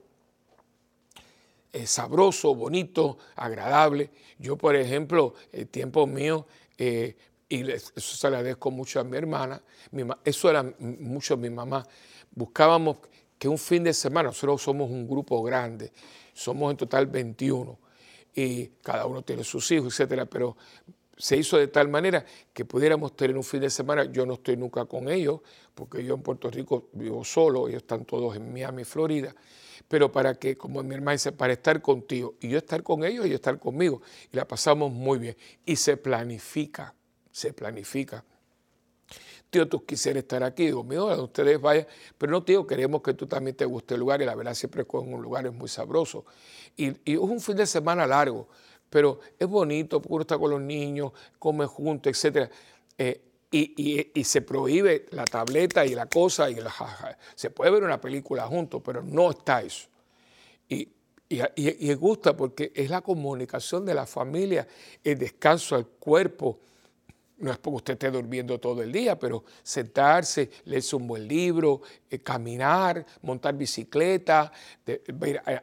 eh, 1.73 1.87
sabroso, 1.87 2.53
bonito, 2.53 3.17
agradable. 3.35 4.11
Yo, 4.37 4.57
por 4.57 4.75
ejemplo, 4.75 5.33
el 5.51 5.69
tiempo 5.69 6.05
mío, 6.05 6.45
eh, 6.77 7.17
y 7.49 7.67
eso 7.67 7.99
se 7.99 8.29
lo 8.29 8.37
agradezco 8.37 8.69
mucho 8.69 8.99
a 8.99 9.03
mi 9.03 9.17
hermana, 9.17 9.59
eso 10.23 10.47
era 10.47 10.63
mucho 10.77 11.37
mi 11.37 11.49
mamá, 11.49 11.83
buscábamos 12.29 12.97
que 13.39 13.47
un 13.47 13.57
fin 13.57 13.83
de 13.83 13.93
semana, 13.95 14.29
nosotros 14.29 14.61
somos 14.61 14.91
un 14.91 15.07
grupo 15.07 15.41
grande, 15.41 15.91
somos 16.31 16.69
en 16.69 16.77
total 16.77 17.07
21 17.07 17.75
y 18.35 18.67
cada 18.83 19.07
uno 19.07 19.23
tiene 19.23 19.43
sus 19.43 19.71
hijos, 19.71 19.87
etcétera, 19.95 20.27
pero 20.27 20.55
se 21.21 21.37
hizo 21.37 21.57
de 21.57 21.67
tal 21.67 21.87
manera 21.87 22.25
que 22.51 22.65
pudiéramos 22.65 23.15
tener 23.15 23.37
un 23.37 23.43
fin 23.43 23.61
de 23.61 23.69
semana. 23.69 24.05
Yo 24.05 24.25
no 24.25 24.33
estoy 24.33 24.57
nunca 24.57 24.85
con 24.85 25.07
ellos, 25.07 25.41
porque 25.75 26.03
yo 26.03 26.15
en 26.15 26.23
Puerto 26.23 26.49
Rico 26.49 26.89
vivo 26.93 27.23
solo, 27.23 27.67
ellos 27.67 27.83
están 27.83 28.05
todos 28.05 28.35
en 28.35 28.51
Miami, 28.51 28.85
Florida, 28.85 29.35
pero 29.87 30.11
para 30.11 30.33
que, 30.33 30.57
como 30.57 30.81
mi 30.81 30.95
hermana 30.95 31.11
dice, 31.11 31.31
para 31.31 31.53
estar 31.53 31.79
contigo 31.79 32.33
y 32.39 32.49
yo 32.49 32.57
estar 32.57 32.81
con 32.81 33.03
ellos 33.03 33.25
y 33.25 33.27
ellos 33.27 33.35
estar 33.35 33.59
conmigo. 33.59 34.01
Y 34.31 34.37
la 34.37 34.47
pasamos 34.47 34.91
muy 34.91 35.19
bien. 35.19 35.37
Y 35.63 35.75
se 35.75 35.95
planifica, 35.95 36.95
se 37.31 37.53
planifica 37.53 38.25
tío, 39.51 39.67
tú 39.67 39.85
quisieras 39.85 40.23
estar 40.23 40.41
aquí. 40.43 40.65
Digo, 40.65 40.83
mío, 40.83 41.05
ustedes 41.23 41.61
vayan. 41.61 41.85
Pero 42.17 42.31
no, 42.31 42.43
tío, 42.43 42.65
queremos 42.65 43.03
que 43.03 43.13
tú 43.13 43.27
también 43.27 43.55
te 43.55 43.65
guste 43.65 43.93
el 43.93 43.99
lugar. 43.99 44.21
Y 44.21 44.25
la 44.25 44.33
verdad, 44.33 44.55
siempre 44.55 44.85
con 44.85 45.13
un 45.13 45.21
lugar 45.21 45.45
es 45.45 45.53
muy 45.53 45.67
sabroso. 45.67 46.25
Y, 46.75 46.87
es 47.05 47.19
un 47.19 47.39
fin 47.39 47.57
de 47.57 47.67
semana 47.67 48.07
largo, 48.07 48.47
pero 48.91 49.21
es 49.39 49.47
bonito 49.47 50.01
porque 50.01 50.23
está 50.23 50.37
con 50.37 50.51
los 50.51 50.61
niños, 50.61 51.13
come 51.39 51.65
juntos, 51.65 52.25
etc. 52.25 52.51
Eh, 52.97 53.21
y, 53.49 54.23
se 54.23 54.41
prohíbe 54.41 55.05
la 55.11 55.23
tableta 55.23 55.85
y 55.85 55.95
la 55.95 56.07
cosa. 56.07 56.49
y 56.49 56.57
Se 57.35 57.49
puede 57.49 57.71
ver 57.71 57.83
una 57.83 57.99
película 58.01 58.45
juntos, 58.47 58.81
pero 58.83 59.01
no 59.01 59.31
está 59.31 59.61
eso. 59.61 59.87
Y, 60.67 60.89
y, 61.29 61.93
gusta 61.93 62.35
porque 62.35 62.73
es 62.75 62.89
la 62.89 62.99
comunicación 62.99 63.85
de 63.85 63.93
la 63.93 64.05
familia, 64.05 64.67
el 65.03 65.17
descanso 65.17 65.75
al 65.75 65.87
cuerpo, 65.87 66.59
no 67.41 67.51
es 67.51 67.57
porque 67.57 67.77
usted 67.77 67.93
esté 67.93 68.11
durmiendo 68.11 68.59
todo 68.59 68.81
el 68.81 68.91
día, 68.91 69.17
pero 69.17 69.43
sentarse, 69.63 70.49
leerse 70.65 70.95
un 70.95 71.07
buen 71.07 71.27
libro, 71.27 71.81
eh, 72.09 72.19
caminar, 72.19 73.05
montar 73.23 73.55
bicicleta, 73.55 74.51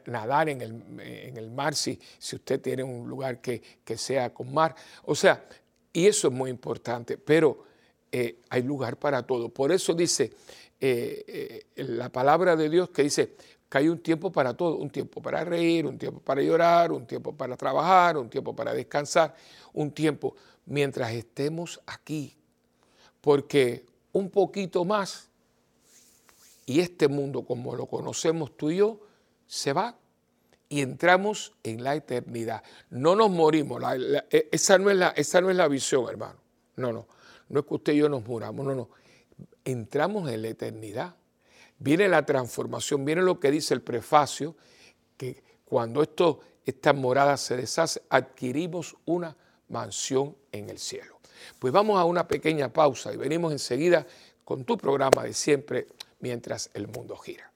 nadar 0.05 0.49
en 0.49 0.61
el, 0.61 1.51
mar 1.51 1.73
si, 1.73 1.99
si, 2.17 2.35
usted 2.35 2.61
tiene 2.61 2.83
un 2.83 3.07
lugar 3.07 3.39
que, 3.39 3.61
sea 3.95 4.33
con 4.33 4.53
mar. 4.53 4.75
O 5.05 5.15
sea, 5.15 5.45
y 5.93 6.05
eso 6.05 6.27
es 6.27 6.33
muy 6.33 6.49
importante, 6.49 7.17
pero 7.17 7.63
eh, 8.11 8.41
hay 8.49 8.61
lugar 8.61 8.97
para 8.97 9.23
todo. 9.23 9.49
Por 9.49 9.71
eso 9.71 9.93
dice 9.93 10.33
eh, 10.79 11.65
la 11.75 12.09
palabra 12.09 12.55
de 12.55 12.69
Dios 12.69 12.89
que 12.89 13.03
dice 13.03 13.35
que 13.69 13.77
hay 13.77 13.87
un 13.87 13.99
tiempo 13.99 14.31
para 14.31 14.53
todo, 14.53 14.77
un 14.77 14.89
tiempo 14.89 15.21
para 15.21 15.45
reír, 15.45 15.85
un 15.85 15.97
tiempo 15.97 16.19
para 16.19 16.41
llorar, 16.41 16.91
un 16.91 17.05
tiempo 17.05 17.35
para 17.35 17.55
trabajar, 17.55 18.17
un 18.17 18.29
tiempo 18.29 18.55
para 18.55 18.73
descansar, 18.73 19.35
un 19.73 19.91
tiempo 19.91 20.35
mientras 20.69 21.11
estemos 21.11 21.81
aquí, 21.85 22.37
porque 23.19 23.85
un 24.13 24.29
poquito 24.29 24.85
más 24.85 25.27
y 26.65 26.79
este 26.79 27.07
mundo 27.07 27.43
como 27.43 27.75
lo 27.75 27.87
conocemos 27.87 28.55
tú 28.55 28.69
y 28.69 28.77
yo 28.77 28.99
se 29.47 29.73
va 29.73 29.97
y 30.69 30.81
entramos 30.81 31.53
en 31.63 31.83
la 31.83 31.95
eternidad. 31.95 32.63
No 32.91 33.15
nos 33.15 33.31
morimos, 33.31 33.81
e, 34.29 34.49
esa, 34.51 34.77
no 34.77 34.91
es 34.91 34.97
la, 34.97 35.09
esa 35.09 35.41
no 35.41 35.49
es 35.49 35.57
la 35.57 35.67
visión, 35.67 36.07
hermano. 36.07 36.39
No, 36.75 36.93
no, 36.93 37.07
no 37.49 37.59
es 37.59 37.65
que 37.65 37.73
usted 37.73 37.93
y 37.93 37.97
yo 37.97 38.07
nos 38.07 38.25
muramos, 38.25 38.63
no, 38.65 38.75
no. 38.75 38.89
Entramos 39.65 40.29
en 40.29 40.43
la 40.43 40.49
eternidad. 40.49 41.15
Viene 41.79 42.07
la 42.07 42.23
transformación, 42.25 43.03
viene 43.03 43.23
lo 43.23 43.39
que 43.39 43.49
dice 43.49 43.73
el 43.73 43.81
prefacio, 43.81 44.55
que 45.17 45.41
cuando 45.65 46.03
esto, 46.03 46.41
esta 46.63 46.93
morada 46.93 47.37
se 47.37 47.57
deshace, 47.57 48.03
adquirimos 48.09 48.95
una 49.05 49.35
mansión 49.69 50.35
en 50.51 50.69
el 50.69 50.79
cielo. 50.79 51.19
Pues 51.57 51.73
vamos 51.73 51.99
a 51.99 52.05
una 52.05 52.27
pequeña 52.27 52.71
pausa 52.71 53.13
y 53.13 53.17
venimos 53.17 53.51
enseguida 53.51 54.05
con 54.43 54.65
tu 54.65 54.77
programa 54.77 55.23
de 55.23 55.33
siempre 55.33 55.87
mientras 56.19 56.69
el 56.73 56.87
mundo 56.87 57.15
gira. 57.15 57.48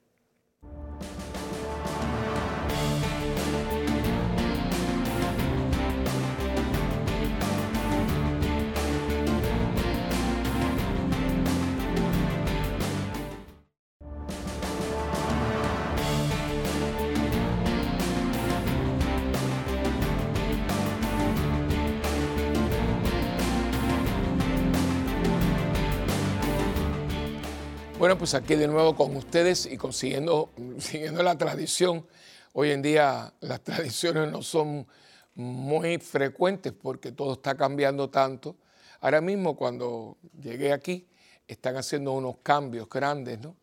Bueno, 28.04 28.18
pues 28.18 28.34
aquí 28.34 28.54
de 28.54 28.68
nuevo 28.68 28.94
con 28.94 29.16
ustedes 29.16 29.64
y 29.64 29.78
consiguiendo, 29.78 30.50
siguiendo 30.78 31.22
la 31.22 31.38
tradición. 31.38 32.06
Hoy 32.52 32.70
en 32.70 32.82
día 32.82 33.32
las 33.40 33.60
tradiciones 33.64 34.30
no 34.30 34.42
son 34.42 34.86
muy 35.34 35.96
frecuentes 35.96 36.74
porque 36.74 37.12
todo 37.12 37.32
está 37.32 37.54
cambiando 37.54 38.10
tanto. 38.10 38.56
Ahora 39.00 39.22
mismo 39.22 39.56
cuando 39.56 40.18
llegué 40.38 40.74
aquí 40.74 41.08
están 41.48 41.78
haciendo 41.78 42.12
unos 42.12 42.36
cambios 42.42 42.90
grandes, 42.90 43.40
¿no? 43.40 43.56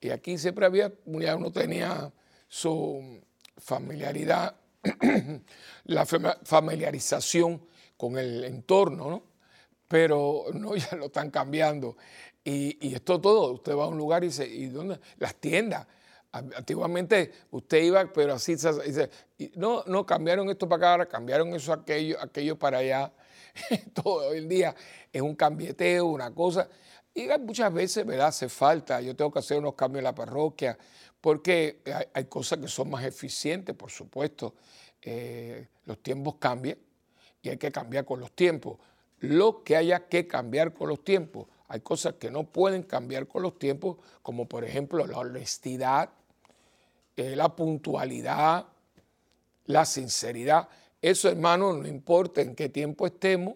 Y 0.00 0.10
aquí 0.10 0.38
siempre 0.38 0.66
había, 0.66 0.92
ya 1.06 1.36
uno 1.36 1.52
tenía 1.52 2.12
su 2.48 3.20
familiaridad, 3.58 4.56
la 5.84 6.04
familiarización 6.04 7.64
con 7.96 8.18
el 8.18 8.42
entorno, 8.42 9.08
¿no? 9.08 9.22
Pero 9.86 10.46
no, 10.52 10.74
ya 10.76 10.96
lo 10.96 11.06
están 11.06 11.30
cambiando. 11.30 11.96
Y, 12.44 12.94
esto 12.94 13.20
todo, 13.20 13.52
usted 13.52 13.74
va 13.74 13.84
a 13.84 13.88
un 13.88 13.96
lugar 13.96 14.22
y 14.22 14.26
dice, 14.26 14.46
¿y 14.46 14.66
dónde? 14.66 15.00
Las 15.18 15.34
tiendas. 15.36 15.86
Antiguamente 16.30 17.32
usted 17.52 17.82
iba, 17.82 18.12
pero 18.12 18.34
así, 18.34 18.56
dice, 18.56 19.08
no, 19.54 19.84
no, 19.86 20.04
cambiaron 20.04 20.50
esto 20.50 20.68
para 20.68 20.94
acá, 20.94 21.06
cambiaron 21.08 21.54
eso, 21.54 21.72
aquello, 21.72 22.20
aquello 22.20 22.58
para 22.58 22.78
allá. 22.78 23.12
todo 23.94 24.32
el 24.32 24.48
día 24.48 24.74
es 25.12 25.22
un 25.22 25.34
cambieteo, 25.36 26.06
una 26.06 26.34
cosa. 26.34 26.68
Y 27.14 27.28
muchas 27.38 27.72
veces, 27.72 28.04
¿verdad? 28.04 28.26
Hace 28.26 28.48
falta. 28.48 29.00
Yo 29.00 29.14
tengo 29.14 29.30
que 29.30 29.38
hacer 29.38 29.58
unos 29.58 29.74
cambios 29.74 30.00
en 30.00 30.04
la 30.04 30.14
parroquia 30.14 30.76
porque 31.20 31.80
hay, 32.12 32.24
cosas 32.24 32.58
que 32.58 32.68
son 32.68 32.90
más 32.90 33.04
eficientes, 33.04 33.74
por 33.74 33.90
supuesto. 33.90 34.54
Eh, 35.00 35.68
los 35.86 36.02
tiempos 36.02 36.34
cambian 36.38 36.76
y 37.40 37.48
hay 37.48 37.56
que 37.56 37.70
cambiar 37.70 38.04
con 38.04 38.20
los 38.20 38.32
tiempos. 38.32 38.78
Lo 39.20 39.62
que 39.62 39.76
haya 39.76 40.08
que 40.08 40.26
cambiar 40.26 40.74
con 40.74 40.88
los 40.88 41.02
tiempos 41.04 41.46
hay 41.68 41.80
cosas 41.80 42.14
que 42.14 42.30
no 42.30 42.44
pueden 42.44 42.82
cambiar 42.82 43.26
con 43.26 43.42
los 43.42 43.58
tiempos, 43.58 43.96
como 44.22 44.46
por 44.46 44.64
ejemplo 44.64 45.06
la 45.06 45.18
honestidad, 45.18 46.10
eh, 47.16 47.34
la 47.36 47.54
puntualidad, 47.54 48.66
la 49.66 49.84
sinceridad. 49.84 50.68
Eso, 51.00 51.28
hermano, 51.28 51.72
no 51.72 51.88
importa 51.88 52.42
en 52.42 52.54
qué 52.54 52.68
tiempo 52.68 53.06
estemos, 53.06 53.54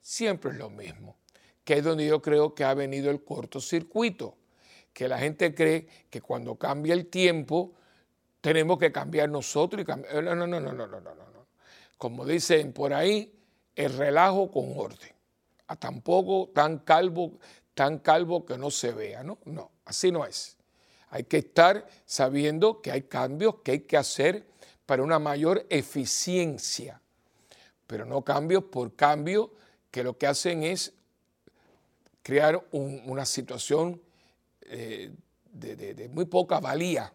siempre 0.00 0.50
es 0.50 0.56
lo 0.56 0.70
mismo. 0.70 1.16
Que 1.64 1.78
es 1.78 1.84
donde 1.84 2.06
yo 2.06 2.20
creo 2.22 2.54
que 2.54 2.64
ha 2.64 2.74
venido 2.74 3.10
el 3.10 3.22
cortocircuito, 3.22 4.36
que 4.92 5.08
la 5.08 5.18
gente 5.18 5.54
cree 5.54 5.86
que 6.10 6.20
cuando 6.20 6.56
cambia 6.56 6.94
el 6.94 7.06
tiempo 7.06 7.72
tenemos 8.40 8.78
que 8.78 8.92
cambiar 8.92 9.28
nosotros 9.28 9.82
y 9.82 9.84
cambiar. 9.84 10.22
No, 10.22 10.34
no, 10.34 10.46
no, 10.46 10.60
no, 10.60 10.72
no, 10.72 10.86
no, 10.86 11.00
no, 11.00 11.14
no. 11.14 11.46
Como 11.96 12.24
dicen 12.24 12.72
por 12.72 12.94
ahí, 12.94 13.32
el 13.74 13.96
relajo 13.96 14.50
con 14.50 14.72
orden. 14.76 15.17
A 15.68 15.76
tampoco 15.76 16.50
tan 16.54 16.80
calvo, 16.80 17.38
tan 17.74 17.98
calvo 17.98 18.44
que 18.44 18.58
no 18.58 18.70
se 18.70 18.92
vea, 18.92 19.22
¿no? 19.22 19.38
No, 19.44 19.70
así 19.84 20.10
no 20.10 20.24
es. 20.26 20.56
Hay 21.10 21.24
que 21.24 21.38
estar 21.38 21.86
sabiendo 22.04 22.82
que 22.82 22.90
hay 22.90 23.02
cambios 23.02 23.56
que 23.62 23.72
hay 23.72 23.80
que 23.80 23.96
hacer 23.96 24.46
para 24.84 25.02
una 25.02 25.18
mayor 25.18 25.66
eficiencia, 25.70 27.00
pero 27.86 28.04
no 28.04 28.22
cambios 28.22 28.64
por 28.64 28.94
cambio 28.94 29.52
que 29.90 30.02
lo 30.02 30.16
que 30.18 30.26
hacen 30.26 30.62
es 30.62 30.92
crear 32.22 32.66
una 32.72 33.24
situación 33.24 34.00
eh, 34.62 35.10
de, 35.52 36.10
muy 36.12 36.26
poca 36.26 36.60
valía 36.60 37.12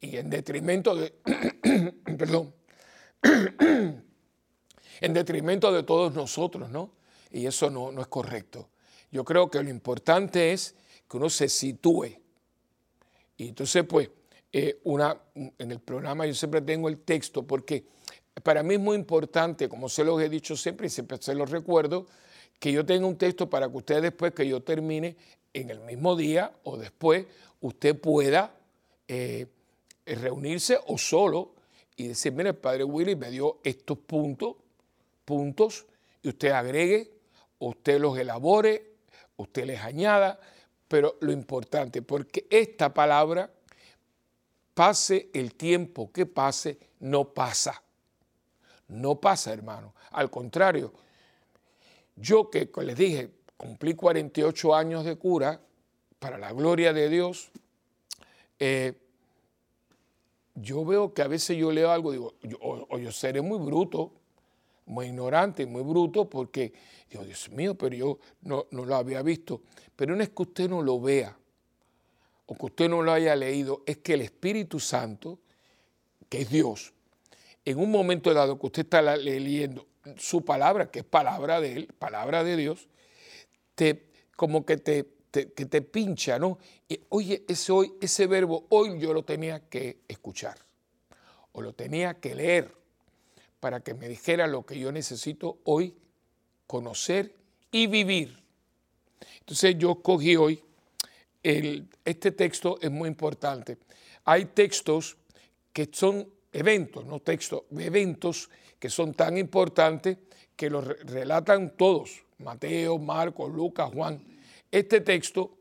y 0.00 0.16
en 0.16 0.30
detrimento 0.30 0.94
de, 0.94 1.10
perdón, 2.18 2.54
en 5.00 5.12
detrimento 5.12 5.72
de 5.72 5.82
todos 5.82 6.14
nosotros, 6.14 6.70
¿no? 6.70 6.99
Y 7.30 7.46
eso 7.46 7.70
no, 7.70 7.92
no 7.92 8.00
es 8.00 8.08
correcto. 8.08 8.68
Yo 9.10 9.24
creo 9.24 9.50
que 9.50 9.62
lo 9.62 9.70
importante 9.70 10.52
es 10.52 10.74
que 11.08 11.16
uno 11.16 11.30
se 11.30 11.48
sitúe. 11.48 12.08
Y 13.36 13.48
entonces, 13.48 13.84
pues, 13.84 14.10
eh, 14.52 14.80
una, 14.84 15.16
en 15.34 15.70
el 15.70 15.80
programa 15.80 16.26
yo 16.26 16.34
siempre 16.34 16.60
tengo 16.60 16.88
el 16.88 16.98
texto 16.98 17.46
porque 17.46 17.84
para 18.42 18.62
mí 18.62 18.74
es 18.74 18.80
muy 18.80 18.96
importante, 18.96 19.68
como 19.68 19.88
se 19.88 20.02
los 20.02 20.20
he 20.20 20.28
dicho 20.28 20.56
siempre 20.56 20.88
y 20.88 20.90
siempre 20.90 21.18
se 21.20 21.34
los 21.34 21.50
recuerdo, 21.50 22.06
que 22.58 22.72
yo 22.72 22.84
tenga 22.84 23.06
un 23.06 23.16
texto 23.16 23.48
para 23.48 23.68
que 23.68 23.76
usted 23.76 24.02
después 24.02 24.32
que 24.34 24.46
yo 24.46 24.62
termine 24.62 25.16
en 25.52 25.70
el 25.70 25.80
mismo 25.80 26.16
día 26.16 26.52
o 26.64 26.76
después, 26.76 27.26
usted 27.60 27.98
pueda 27.98 28.54
eh, 29.08 29.46
reunirse 30.04 30.78
o 30.86 30.98
solo 30.98 31.54
y 31.96 32.08
decir, 32.08 32.32
mire, 32.32 32.50
el 32.50 32.56
padre 32.56 32.84
Willy 32.84 33.16
me 33.16 33.30
dio 33.30 33.58
estos 33.62 33.98
puntos, 33.98 34.56
puntos, 35.24 35.86
y 36.22 36.28
usted 36.28 36.50
agregue, 36.50 37.10
usted 37.60 38.00
los 38.00 38.18
elabore, 38.18 38.96
usted 39.36 39.64
les 39.64 39.80
añada, 39.80 40.40
pero 40.88 41.16
lo 41.20 41.32
importante, 41.32 42.02
porque 42.02 42.46
esta 42.50 42.92
palabra, 42.92 43.50
pase 44.74 45.30
el 45.32 45.54
tiempo 45.54 46.10
que 46.12 46.26
pase, 46.26 46.78
no 46.98 47.32
pasa. 47.32 47.82
No 48.88 49.20
pasa, 49.20 49.52
hermano. 49.52 49.94
Al 50.10 50.30
contrario, 50.30 50.92
yo 52.16 52.50
que 52.50 52.68
les 52.82 52.96
dije, 52.96 53.30
cumplí 53.56 53.94
48 53.94 54.74
años 54.74 55.04
de 55.04 55.16
cura, 55.16 55.60
para 56.20 56.38
la 56.38 56.52
gloria 56.52 56.92
de 56.92 57.08
Dios, 57.08 57.50
eh, 58.58 58.92
yo 60.54 60.84
veo 60.84 61.14
que 61.14 61.22
a 61.22 61.28
veces 61.28 61.56
yo 61.56 61.72
leo 61.72 61.90
algo, 61.90 62.12
digo, 62.12 62.34
o, 62.60 62.98
yo 62.98 63.10
seré 63.10 63.40
muy 63.40 63.58
bruto, 63.58 64.12
muy 64.86 65.06
ignorante, 65.06 65.66
muy 65.66 65.82
bruto, 65.82 66.28
porque 66.28 66.72
digo, 67.10 67.24
Dios 67.24 67.50
mío, 67.50 67.74
pero 67.76 67.94
yo 67.94 68.18
no, 68.42 68.66
no 68.70 68.84
lo 68.84 68.96
había 68.96 69.22
visto. 69.22 69.62
Pero 69.96 70.16
no 70.16 70.22
es 70.22 70.30
que 70.30 70.42
usted 70.42 70.68
no 70.68 70.82
lo 70.82 71.00
vea 71.00 71.36
o 72.46 72.54
que 72.56 72.66
usted 72.66 72.88
no 72.88 73.00
lo 73.00 73.12
haya 73.12 73.36
leído, 73.36 73.82
es 73.86 73.98
que 73.98 74.14
el 74.14 74.22
Espíritu 74.22 74.80
Santo, 74.80 75.38
que 76.28 76.40
es 76.40 76.50
Dios, 76.50 76.92
en 77.64 77.78
un 77.78 77.92
momento 77.92 78.34
dado 78.34 78.58
que 78.58 78.66
usted 78.66 78.82
está 78.82 79.16
leyendo 79.16 79.86
su 80.16 80.44
palabra, 80.44 80.90
que 80.90 81.00
es 81.00 81.04
palabra 81.04 81.60
de 81.60 81.74
Él, 81.74 81.88
palabra 81.98 82.42
de 82.42 82.56
Dios, 82.56 82.88
te, 83.76 84.06
como 84.34 84.66
que 84.66 84.78
te, 84.78 85.06
que 85.30 85.66
te 85.66 85.82
pincha, 85.82 86.40
¿no? 86.40 86.58
Y, 86.88 87.00
oye, 87.10 87.44
ese, 87.46 87.72
ese 88.00 88.26
verbo 88.26 88.66
hoy 88.70 88.98
yo 88.98 89.12
lo 89.12 89.22
tenía 89.22 89.60
que 89.68 89.98
escuchar 90.08 90.58
o 91.52 91.62
lo 91.62 91.72
tenía 91.72 92.14
que 92.14 92.34
leer 92.34 92.79
para 93.60 93.80
que 93.80 93.94
me 93.94 94.08
dijera 94.08 94.46
lo 94.46 94.64
que 94.64 94.78
yo 94.78 94.90
necesito 94.90 95.58
hoy 95.64 95.94
conocer 96.66 97.34
y 97.70 97.86
vivir. 97.86 98.42
Entonces 99.40 99.76
yo 99.78 99.96
cogí 99.96 100.36
hoy, 100.36 100.62
este 101.42 102.32
texto 102.32 102.78
es 102.80 102.90
muy 102.90 103.08
importante. 103.08 103.78
Hay 104.24 104.46
textos 104.46 105.16
que 105.72 105.88
son 105.92 106.28
eventos, 106.52 107.04
no 107.04 107.20
textos, 107.20 107.62
eventos 107.78 108.50
que 108.78 108.88
son 108.88 109.14
tan 109.14 109.36
importantes 109.36 110.16
que 110.56 110.70
los 110.70 110.86
relatan 110.86 111.76
todos, 111.76 112.22
Mateo, 112.38 112.98
Marcos, 112.98 113.52
Lucas, 113.52 113.90
Juan. 113.92 114.22
Este 114.70 115.00
texto 115.00 115.58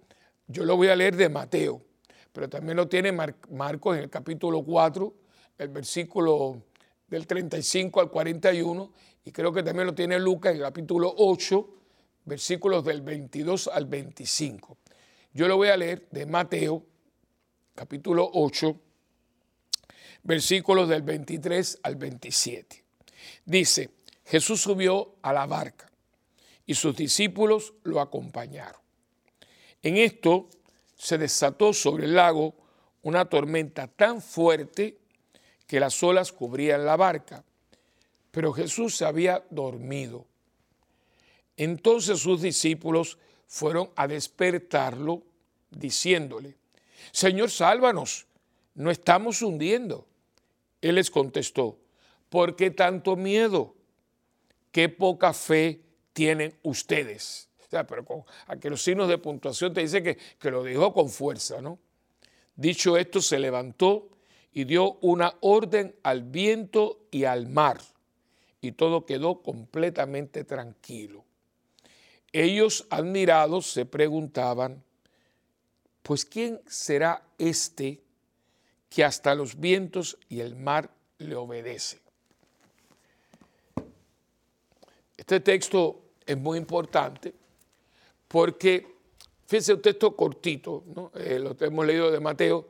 yo 0.47 0.65
lo 0.65 0.77
voy 0.77 0.88
a 0.88 0.95
leer 0.95 1.15
de 1.15 1.29
Mateo, 1.29 1.81
pero 2.31 2.49
también 2.49 2.77
lo 2.77 2.88
tiene 2.88 3.12
Marcos 3.12 3.97
en 3.97 4.03
el 4.03 4.09
capítulo 4.09 4.63
4, 4.63 5.13
el 5.57 5.67
versículo 5.69 6.63
del 7.10 7.28
35 7.28 8.02
al 8.02 8.10
41, 8.10 8.91
y 9.26 9.32
creo 9.32 9.52
que 9.52 9.63
también 9.63 9.88
lo 9.88 9.93
tiene 9.93 10.19
Lucas 10.19 10.52
en 10.52 10.58
el 10.58 10.63
capítulo 10.63 11.13
8, 11.17 11.69
versículos 12.26 12.84
del 12.84 13.02
22 13.02 13.67
al 13.67 13.86
25. 13.86 14.78
Yo 15.34 15.48
lo 15.48 15.58
voy 15.58 15.69
a 15.69 15.78
leer 15.78 16.08
de 16.12 16.26
Mateo, 16.26 16.86
capítulo 17.76 18.30
8, 18.34 18.80
versículos 20.24 20.89
del 20.89 21.02
23 21.02 21.80
al 21.84 21.95
27. 21.95 22.84
Dice, 23.45 23.89
Jesús 24.26 24.62
subió 24.62 25.15
a 25.22 25.34
la 25.34 25.45
barca 25.45 25.89
y 26.65 26.76
sus 26.76 26.95
discípulos 26.95 27.74
lo 27.84 28.00
acompañaron. 28.00 28.80
En 29.82 29.98
esto 29.98 30.50
se 30.95 31.17
desató 31.17 31.74
sobre 31.74 32.06
el 32.06 32.15
lago 32.15 32.54
una 33.02 33.26
tormenta 33.26 33.88
tan 33.88 34.22
fuerte 34.22 35.00
que 35.69 35.79
las 35.79 36.01
olas 36.01 36.32
cubrían 36.32 36.84
la 36.84 36.97
barca, 36.97 37.43
pero 38.32 38.51
Jesús 38.51 38.97
se 38.97 39.05
había 39.05 39.45
dormido. 39.51 40.25
Entonces 41.58 42.19
sus 42.19 42.41
discípulos 42.41 43.19
fueron 43.45 43.91
a 43.95 44.08
despertarlo 44.08 45.21
diciéndole, 45.69 46.55
Señor, 47.12 47.51
sálvanos, 47.51 48.25
no 48.73 48.89
estamos 48.89 49.43
hundiendo. 49.43 50.08
Él 50.82 50.95
les 50.95 51.12
contestó, 51.12 51.77
¿por 52.29 52.55
qué 52.55 52.71
tanto 52.71 53.15
miedo? 53.15 53.75
¿Qué 54.71 54.89
poca 54.89 55.34
fe 55.34 55.84
tienen 56.13 56.58
ustedes? 56.63 57.47
O 57.60 57.69
sea, 57.69 57.86
pero 57.86 58.03
con 58.03 58.23
aquellos 58.47 58.82
signos 58.82 59.08
de 59.08 59.19
puntuación 59.19 59.71
te 59.71 59.82
dice 59.82 60.01
que, 60.01 60.17
que 60.39 60.49
lo 60.49 60.63
dijo 60.63 60.91
con 60.95 61.10
fuerza, 61.10 61.62
¿no? 61.62 61.77
Dicho 62.55 62.97
esto, 62.97 63.21
se 63.21 63.38
levantó 63.38 64.10
y 64.53 64.63
dio 64.63 64.93
una 65.01 65.35
orden 65.41 65.95
al 66.03 66.23
viento 66.23 66.99
y 67.12 67.25
al 67.25 67.47
mar, 67.47 67.79
y 68.62 68.73
todo 68.73 69.05
quedó 69.05 69.41
completamente 69.41 70.43
tranquilo. 70.43 71.23
Ellos, 72.31 72.85
admirados, 72.89 73.67
se 73.71 73.85
preguntaban, 73.85 74.83
pues 76.03 76.25
¿quién 76.25 76.62
será 76.67 77.23
este 77.38 78.01
que 78.89 79.03
hasta 79.03 79.35
los 79.35 79.59
vientos 79.59 80.17
y 80.27 80.41
el 80.41 80.55
mar 80.55 80.89
le 81.19 81.35
obedece. 81.35 81.99
Este 85.15 85.39
texto 85.41 86.01
es 86.25 86.38
muy 86.38 86.57
importante 86.57 87.33
porque, 88.27 88.95
fíjese, 89.45 89.73
un 89.73 89.81
texto 89.81 90.15
cortito. 90.15 90.83
Eh, 91.15 91.39
lo 91.39 91.55
hemos 91.59 91.85
leído 91.85 92.10
de 92.10 92.19
Mateo, 92.19 92.67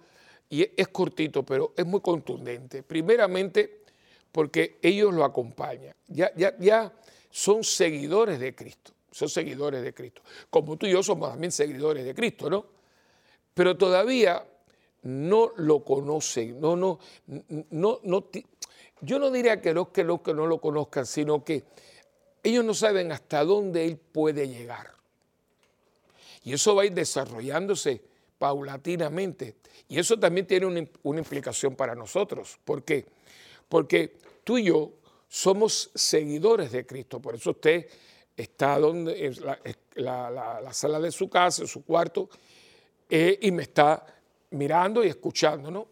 y 0.49 0.67
es 0.75 0.87
cortito, 0.87 1.43
pero 1.43 1.73
es 1.77 1.85
muy 1.85 2.01
contundente. 2.01 2.83
Primeramente, 2.83 3.83
porque 4.31 4.79
ellos 4.81 5.13
lo 5.13 5.23
acompañan. 5.23 5.93
Ya, 6.07 6.31
ya, 6.35 6.55
ya 6.59 6.91
son 7.29 7.63
seguidores 7.63 8.39
de 8.39 8.55
Cristo, 8.55 8.91
son 9.11 9.29
seguidores 9.29 9.83
de 9.83 9.93
Cristo. 9.93 10.21
Como 10.49 10.77
tú 10.77 10.87
y 10.87 10.91
yo 10.91 11.03
somos 11.03 11.29
también 11.29 11.51
seguidores 11.51 12.03
de 12.03 12.15
Cristo, 12.15 12.49
¿no? 12.49 12.65
Pero 13.53 13.77
todavía 13.77 14.43
no 15.03 15.51
lo 15.57 15.83
conocen, 15.83 16.59
no, 16.59 16.75
no, 16.75 16.99
no, 17.69 17.99
no, 18.03 18.25
yo 19.01 19.19
no 19.19 19.31
diría 19.31 19.61
que 19.61 19.73
los 19.73 19.89
que, 19.89 20.03
los 20.03 20.21
que 20.21 20.33
no 20.33 20.45
lo 20.45 20.59
conozcan, 20.59 21.05
sino 21.05 21.43
que 21.43 21.63
ellos 22.43 22.65
no 22.65 22.73
saben 22.73 23.11
hasta 23.11 23.43
dónde 23.43 23.85
él 23.85 23.97
puede 23.97 24.47
llegar. 24.47 24.93
Y 26.43 26.53
eso 26.53 26.75
va 26.75 26.83
a 26.83 26.85
ir 26.85 26.93
desarrollándose 26.93 28.01
paulatinamente. 28.39 29.57
Y 29.89 29.99
eso 29.99 30.17
también 30.17 30.47
tiene 30.47 30.65
una, 30.65 31.19
implicación 31.19 31.75
para 31.75 31.93
nosotros. 31.93 32.57
¿Por 32.65 32.83
qué? 32.83 33.05
Porque 33.67 34.17
tú 34.43 34.57
y 34.57 34.63
yo 34.63 34.93
somos 35.27 35.91
seguidores 35.93 36.71
de 36.71 36.85
Cristo. 36.85 37.21
Por 37.21 37.35
eso 37.35 37.51
usted 37.51 37.87
está 38.35 38.79
donde, 38.79 39.25
en 39.25 39.35
la, 40.03 40.69
sala 40.71 40.99
de 40.99 41.11
su 41.11 41.29
casa, 41.29 41.61
en 41.61 41.67
su 41.67 41.83
cuarto, 41.83 42.29
eh, 43.09 43.37
y 43.41 43.51
me 43.51 43.63
está 43.63 44.05
mirando 44.51 45.03
y 45.03 45.09
escuchando, 45.09 45.69
¿no? 45.69 45.87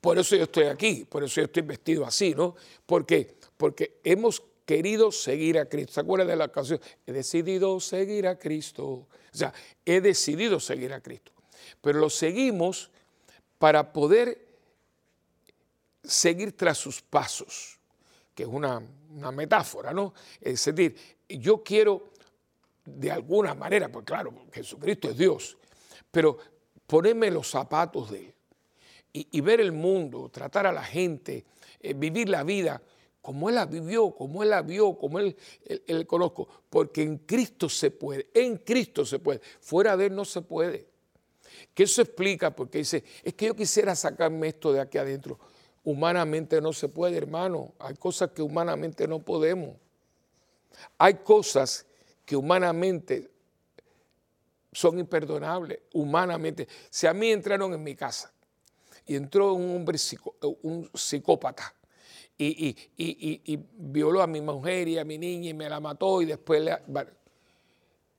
Por 0.00 0.18
eso 0.18 0.36
yo 0.36 0.44
estoy 0.44 0.64
aquí, 0.64 1.06
por 1.08 1.24
eso 1.24 1.40
yo 1.40 1.46
estoy 1.46 1.62
vestido 1.62 2.04
así, 2.04 2.34
¿no? 2.34 2.56
Porque, 2.84 3.36
porque 3.56 4.00
hemos 4.04 4.42
querido 4.64 5.12
seguir 5.12 5.58
a 5.58 5.66
Cristo. 5.66 5.94
¿Se 5.94 6.00
acuerdan 6.00 6.28
de 6.28 6.36
la 6.36 6.48
canción? 6.48 6.80
He 7.06 7.12
decidido 7.12 7.78
seguir 7.80 8.26
a 8.26 8.38
Cristo. 8.38 8.84
O 8.86 9.08
sea, 9.32 9.52
he 9.84 10.00
decidido 10.00 10.60
seguir 10.60 10.92
a 10.92 11.00
Cristo. 11.00 11.32
pero 11.80 11.98
lo 11.98 12.10
seguimos 12.10 12.90
para 13.58 13.92
poder 13.92 14.46
seguir 16.02 16.56
tras 16.56 16.76
sus 16.76 17.00
pasos, 17.00 17.78
que 18.34 18.42
es 18.42 18.48
una, 18.48 18.82
metáfora, 19.32 19.92
¿no? 19.92 20.12
Es 20.40 20.64
decir, 20.64 20.96
yo 21.28 21.62
quiero 21.62 22.10
de 22.84 23.10
alguna 23.10 23.54
manera, 23.54 23.88
pues 23.90 24.04
claro, 24.04 24.32
Jesucristo 24.52 25.10
es 25.10 25.16
Dios, 25.16 25.56
pero 26.10 26.36
ponerme 26.86 27.30
los 27.30 27.48
zapatos 27.48 28.10
de 28.10 28.18
Él 28.18 28.34
y, 29.12 29.40
ver 29.40 29.60
el 29.60 29.72
mundo, 29.72 30.28
tratar 30.28 30.66
a 30.66 30.72
la 30.72 30.82
gente, 30.82 31.44
eh, 31.80 31.94
vivir 31.94 32.28
la 32.28 32.42
vida 32.42 32.82
como 33.24 33.48
Él 33.48 33.54
la 33.54 33.64
vivió, 33.64 34.10
como 34.10 34.42
Él 34.42 34.50
la 34.50 34.60
vio, 34.60 34.98
como 34.98 35.18
Él, 35.18 35.34
él, 35.86 36.06
conozco, 36.06 36.46
porque 36.68 37.00
en 37.00 37.16
Cristo 37.16 37.70
se 37.70 37.90
puede, 37.90 38.28
en 38.34 38.58
Cristo 38.58 39.06
se 39.06 39.18
puede, 39.18 39.40
fuera 39.60 39.96
de 39.96 40.06
Él 40.06 40.14
no 40.14 40.26
se 40.26 40.42
puede. 40.42 40.86
Que 41.72 41.84
eso 41.84 42.02
explica, 42.02 42.54
porque 42.54 42.78
dice, 42.78 43.02
es 43.22 43.32
que 43.32 43.46
yo 43.46 43.56
quisiera 43.56 43.96
sacarme 43.96 44.48
esto 44.48 44.74
de 44.74 44.80
aquí 44.82 44.98
adentro. 44.98 45.38
Humanamente 45.84 46.60
no 46.60 46.74
se 46.74 46.88
puede, 46.88 47.16
hermano. 47.16 47.72
Hay 47.78 47.94
cosas 47.94 48.30
que 48.32 48.42
humanamente 48.42 49.08
no 49.08 49.20
podemos. 49.20 49.74
Hay 50.98 51.14
cosas 51.14 51.86
que 52.26 52.36
humanamente 52.36 53.30
son 54.70 54.98
imperdonables, 54.98 55.78
humanamente. 55.94 56.68
Si 56.90 57.06
a 57.06 57.14
mí 57.14 57.30
entraron 57.30 57.72
en 57.72 57.82
mi 57.82 57.94
casa 57.94 58.30
y 59.06 59.16
entró 59.16 59.54
un 59.54 59.76
hombre 59.76 59.96
un 60.60 60.90
psicópata 60.92 61.74
y, 62.36 63.58
violó 63.76 64.22
a 64.22 64.26
mi 64.26 64.40
mujer 64.40 64.88
y 64.88 64.98
a 64.98 65.04
mi 65.04 65.18
niña 65.18 65.50
y 65.50 65.54
me 65.54 65.68
la 65.68 65.80
mató 65.80 66.20
y 66.22 66.26
después 66.26 66.62
le... 66.62 66.76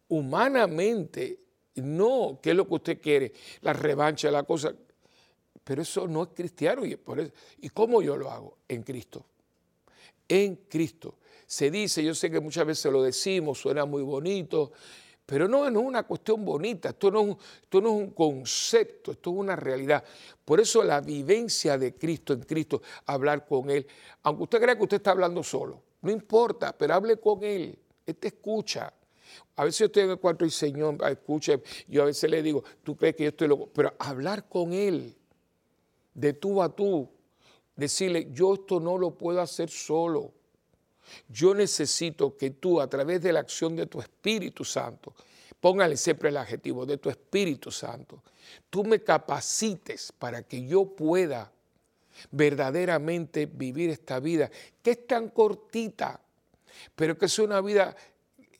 Humanamente, 0.08 1.40
no, 1.76 2.40
¿qué 2.42 2.52
es 2.52 2.56
lo 2.56 2.68
que 2.68 2.74
usted 2.76 3.02
quiere? 3.02 3.34
La 3.62 3.74
revancha, 3.74 4.32
la 4.32 4.44
cosa. 4.44 4.74
Pero 5.64 5.82
eso 5.82 6.08
no 6.08 6.24
es 6.24 6.30
cristiano. 6.30 6.86
¿Y, 6.86 6.96
por 6.96 7.20
eso, 7.20 7.32
¿Y 7.60 7.70
cómo 7.70 8.02
yo 8.02 8.16
lo 8.16 8.30
hago? 8.30 8.58
En 8.68 8.84
Cristo. 8.84 9.26
En 10.28 10.56
Cristo. 10.70 11.18
Se 11.48 11.70
dice, 11.70 12.04
yo 12.04 12.16
sé 12.16 12.30
que 12.32 12.40
muchas 12.40 12.66
veces 12.66 12.92
lo 12.92 13.04
decimos, 13.04 13.60
suena 13.60 13.86
muy 13.86 14.04
bonito, 14.04 14.72
pero 15.26 15.48
no, 15.48 15.70
no 15.70 15.80
es 15.80 15.86
una 15.86 16.04
cuestión 16.04 16.46
bonita, 16.46 16.90
esto 16.90 17.10
no, 17.10 17.38
esto 17.62 17.82
no 17.82 17.90
es 17.90 17.96
un 17.96 18.10
concepto, 18.12 19.12
esto 19.12 19.32
es 19.32 19.36
una 19.36 19.56
realidad. 19.56 20.04
Por 20.44 20.60
eso 20.60 20.84
la 20.84 21.02
vivencia 21.02 21.78
de 21.78 21.96
Cristo 21.96 22.34
en 22.34 22.42
Cristo, 22.42 22.82
hablar 23.06 23.48
con 23.48 23.70
Él, 23.70 23.88
aunque 24.24 24.44
usted 24.44 24.62
crea 24.62 24.76
que 24.76 24.84
usted 24.84 24.98
está 24.98 25.12
hablando 25.12 25.42
solo, 25.42 25.82
no 26.02 26.12
importa, 26.12 26.78
pero 26.78 26.94
hable 26.94 27.18
con 27.18 27.44
Él, 27.44 27.78
Él 28.06 28.16
te 28.16 28.28
escucha. 28.28 28.94
A 29.56 29.64
veces 29.64 29.80
yo 29.80 29.86
estoy 29.88 30.04
en 30.04 30.12
el 30.12 30.20
cuarto 30.20 30.46
y 30.46 30.52
Señor, 30.52 30.98
escuche, 31.10 31.62
yo 31.88 32.04
a 32.04 32.06
veces 32.06 32.30
le 32.30 32.44
digo, 32.44 32.64
tú 32.84 32.96
crees 32.96 33.16
que 33.16 33.24
yo 33.24 33.30
estoy 33.30 33.48
loco, 33.48 33.70
pero 33.74 33.94
hablar 33.98 34.48
con 34.48 34.74
Él, 34.74 35.16
de 36.14 36.34
tú 36.34 36.62
a 36.62 36.70
tú, 36.70 37.10
decirle, 37.76 38.30
yo 38.32 38.54
esto 38.54 38.80
no 38.80 38.98
lo 38.98 39.12
puedo 39.12 39.42
hacer 39.42 39.70
solo. 39.70 40.32
Yo 41.30 41.54
necesito 41.54 42.36
que 42.38 42.52
tú, 42.52 42.82
a 42.82 42.90
través 42.90 43.22
de 43.22 43.34
la 43.34 43.42
acción 43.42 43.76
de 43.76 43.88
tu 43.88 44.00
Espíritu 44.00 44.64
Santo, 44.64 45.14
póngale 45.60 45.98
siempre 45.98 46.30
el 46.30 46.38
adjetivo 46.38 46.86
de 46.86 46.98
tu 46.98 47.10
Espíritu 47.10 47.72
Santo, 47.72 48.22
tú 48.70 48.84
me 48.84 49.02
capacites 49.02 50.12
para 50.12 50.44
que 50.44 50.66
yo 50.66 50.86
pueda 50.86 51.52
verdaderamente 52.32 53.46
vivir 53.46 53.90
esta 53.90 54.20
vida, 54.20 54.50
que 54.82 54.92
es 54.92 55.08
tan 55.08 55.30
cortita, 55.30 56.20
pero 56.96 57.18
que 57.18 57.26
es 57.26 57.40
una 57.40 57.62
vida 57.62 57.96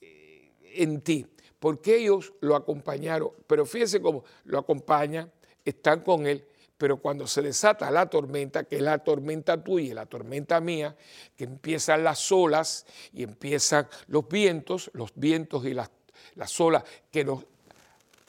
eh, 0.02 0.52
en 0.76 1.02
ti, 1.02 1.26
porque 1.60 1.98
ellos 1.98 2.34
lo 2.42 2.56
acompañaron, 2.56 3.32
pero 3.48 3.66
fíjense 3.66 4.02
cómo 4.02 4.24
lo 4.46 4.60
acompañan, 4.60 5.32
están 5.64 6.02
con 6.02 6.28
él, 6.28 6.46
pero 6.78 6.98
cuando 6.98 7.26
se 7.26 7.42
desata 7.42 7.90
la 7.90 8.10
tormenta, 8.10 8.66
que 8.66 8.76
es 8.78 8.82
la 8.82 9.00
tormenta 9.00 9.64
tuya 9.64 9.92
y 9.92 9.94
la 9.94 10.06
tormenta 10.06 10.60
mía, 10.60 10.96
que 11.36 11.46
empiezan 11.46 12.04
las 12.04 12.32
olas 12.32 12.86
y 13.14 13.24
empiezan 13.24 13.88
los 14.08 14.28
vientos, 14.28 14.92
los 14.94 15.12
vientos 15.16 15.66
y 15.66 15.74
las, 15.74 15.90
las 16.36 16.60
olas 16.60 16.84
que 17.12 17.24
nos 17.24 17.46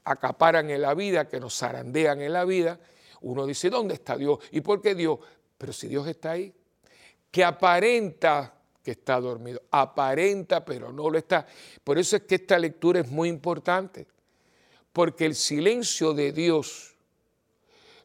acaparan 0.05 0.70
en 0.70 0.82
la 0.82 0.94
vida, 0.94 1.28
que 1.28 1.40
nos 1.40 1.59
zarandean 1.59 2.20
en 2.20 2.32
la 2.32 2.44
vida, 2.44 2.78
uno 3.22 3.44
dice, 3.47 3.70
¿dónde 3.70 3.94
está 3.94 4.16
Dios? 4.16 4.38
¿Y 4.53 4.61
por 4.61 4.80
qué 4.80 4.94
Dios? 4.94 5.18
Pero 5.59 5.72
si 5.72 5.88
Dios 5.88 6.07
está 6.07 6.32
ahí, 6.32 6.53
que 7.30 7.44
aparenta 7.44 8.53
que 8.82 8.92
está 8.92 9.18
dormido, 9.18 9.62
aparenta 9.72 10.64
pero 10.64 10.92
no 10.92 11.11
lo 11.11 11.18
está. 11.18 11.44
Por 11.82 11.99
eso 11.99 12.14
es 12.16 12.22
que 12.22 12.36
esta 12.36 12.57
lectura 12.57 13.01
es 13.01 13.11
muy 13.11 13.28
importante, 13.28 14.07
porque 14.92 15.26
el 15.26 15.34
silencio 15.34 16.14
de 16.14 16.30
Dios, 16.30 16.95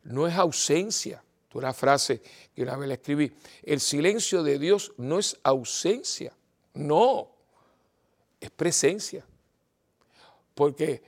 no 0.04 0.28
es 0.28 0.36
ausencia. 0.36 1.24
Una 1.54 1.74
frase 1.74 2.22
que 2.56 2.64
una 2.64 2.78
vez 2.78 2.88
le 2.88 2.94
escribí. 2.94 3.32
El 3.64 3.82
silencio 3.82 4.42
de 4.42 4.58
Dios 4.58 4.94
no 4.98 5.20
es 5.20 5.38
ausencia, 5.44 6.34
no, 6.74 7.30
es 8.40 8.50
presencia. 8.52 9.26
Porque 10.56 11.04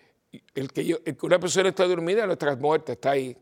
el 0.53 0.71
que, 0.71 0.99
una 1.21 1.39
persona 1.39 1.69
está 1.69 1.87
dormida 1.87 2.27
no 2.27 2.33
está 2.33 2.55
muerta, 2.57 2.91
está 2.91 3.11
ahí. 3.11 3.37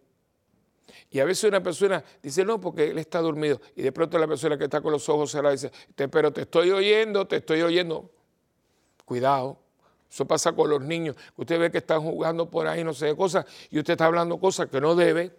Y 1.09 1.19
a 1.19 1.25
veces 1.25 1.45
una 1.45 1.61
persona 1.61 2.03
dice, 2.21 2.45
no, 2.45 2.59
porque 2.61 2.91
él 2.91 2.97
está 2.97 3.19
dormido. 3.19 3.59
Y 3.75 3.81
de 3.81 3.91
pronto 3.91 4.17
la 4.19 4.27
persona 4.27 4.57
que 4.57 4.65
está 4.65 4.81
con 4.81 4.91
los 4.91 5.07
ojos 5.09 5.31
cerrados 5.31 5.61
dice, 5.61 5.73
pero 6.09 6.31
te 6.31 6.41
estoy 6.41 6.71
oyendo, 6.71 7.27
te 7.27 7.37
estoy 7.37 7.61
oyendo. 7.61 8.11
Cuidado, 9.05 9.59
eso 10.12 10.26
pasa 10.26 10.51
con 10.51 10.70
los 10.70 10.82
niños. 10.82 11.16
Usted 11.38 11.57
ve 11.57 11.72
que 11.72 11.78
están 11.78 12.01
jugando 12.01 12.49
por 12.49 12.68
ahí, 12.68 12.84
no 12.84 12.93
sé 12.93 13.07
qué 13.07 13.16
cosas, 13.16 13.45
y 13.70 13.80
usted 13.80 13.93
está 13.93 14.05
hablando 14.05 14.38
cosas 14.38 14.68
que 14.68 14.82
no 14.82 14.93
debe. 14.93 15.38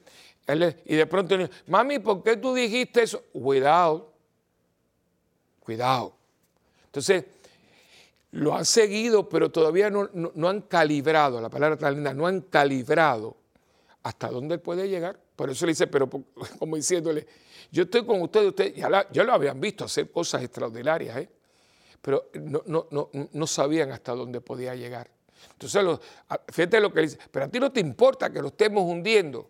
Y 0.86 0.96
de 0.96 1.06
pronto, 1.06 1.36
mami, 1.66 1.98
¿por 1.98 2.22
qué 2.22 2.38
tú 2.38 2.54
dijiste 2.54 3.02
eso? 3.02 3.22
Cuidado, 3.32 4.14
cuidado. 5.60 6.16
Entonces, 6.86 7.24
lo 8.30 8.54
han 8.54 8.64
seguido, 8.64 9.28
pero 9.28 9.50
todavía 9.50 9.90
no, 9.90 10.48
han 10.48 10.62
calibrado, 10.62 11.38
la 11.38 11.50
palabra 11.50 11.76
tan 11.76 11.94
linda, 11.94 12.14
no 12.14 12.26
han 12.26 12.40
calibrado 12.40 13.36
hasta 14.02 14.28
dónde 14.28 14.58
puede 14.58 14.88
llegar. 14.88 15.20
Por 15.36 15.50
eso 15.50 15.66
le 15.66 15.72
dice, 15.72 15.86
pero 15.86 16.08
como 16.58 16.76
diciéndole, 16.76 17.26
yo 17.70 17.82
estoy 17.82 18.06
con 18.06 18.22
usted, 18.22 18.46
usted 18.46 18.74
ya, 18.74 19.06
ya 19.10 19.22
lo 19.22 19.34
habían 19.34 19.60
visto 19.60 19.84
hacer 19.84 20.10
cosas 20.10 20.42
extraordinarias, 20.42 21.18
¿eh? 21.18 21.28
Pero 22.02 22.28
no, 22.34 22.62
no, 22.66 22.88
no, 22.90 23.10
no 23.32 23.46
sabían 23.46 23.92
hasta 23.92 24.12
dónde 24.12 24.40
podía 24.40 24.74
llegar. 24.74 25.08
Entonces, 25.52 26.00
fíjate 26.48 26.80
lo 26.80 26.92
que 26.92 27.00
dice, 27.02 27.18
pero 27.30 27.46
a 27.46 27.48
ti 27.48 27.58
no 27.58 27.72
te 27.72 27.80
importa 27.80 28.30
que 28.30 28.42
lo 28.42 28.48
estemos 28.48 28.82
hundiendo. 28.84 29.48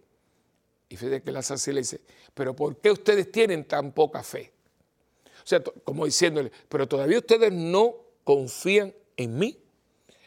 Y 0.89 0.97
fíjate 0.97 1.23
que 1.23 1.33
la 1.33 1.41
así 1.41 1.73
le 1.73 1.81
dice, 1.81 2.03
pero 2.35 2.55
¿por 2.55 2.77
qué 2.77 2.91
ustedes 2.91 3.33
tienen 3.33 3.67
tan 3.67 3.93
poca 3.93 4.23
fe? 4.23 4.53
O 5.43 5.47
sea, 5.47 5.63
como 5.63 6.05
diciéndole, 6.05 6.53
pero 6.69 6.87
todavía 6.87 7.19
ustedes 7.19 7.51
no 7.51 7.97
confían 8.23 8.95
en 9.17 9.39
mí. 9.39 9.59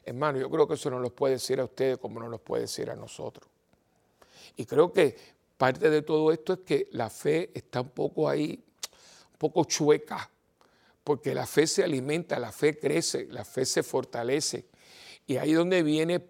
Hermano, 0.03 0.39
yo 0.39 0.49
creo 0.49 0.67
que 0.67 0.73
eso 0.73 0.89
no 0.89 0.99
los 0.99 1.13
puede 1.13 1.36
decir 1.36 1.59
a 1.59 1.65
ustedes 1.65 1.99
como 1.99 2.19
no 2.19 2.28
los 2.28 2.41
puede 2.41 2.63
decir 2.63 2.89
a 2.89 2.95
nosotros. 2.95 3.47
Y 4.57 4.65
creo 4.65 4.91
que 4.91 5.15
parte 5.57 5.89
de 5.89 6.01
todo 6.01 6.32
esto 6.32 6.53
es 6.53 6.59
que 6.59 6.89
la 6.91 7.09
fe 7.09 7.51
está 7.53 7.82
un 7.82 7.89
poco 7.89 8.28
ahí, 8.28 8.63
un 9.32 9.38
poco 9.38 9.65
chueca, 9.65 10.30
porque 11.06 11.36
la 11.36 11.45
fe 11.45 11.68
se 11.68 11.84
alimenta, 11.84 12.39
la 12.39 12.51
fe 12.51 12.80
crece, 12.80 13.28
la 13.30 13.45
fe 13.45 13.64
se 13.64 13.84
fortalece. 13.84 14.66
Y 15.28 15.38
ahí 15.38 15.51
es 15.51 15.58
donde 15.58 15.84
viene 15.84 16.26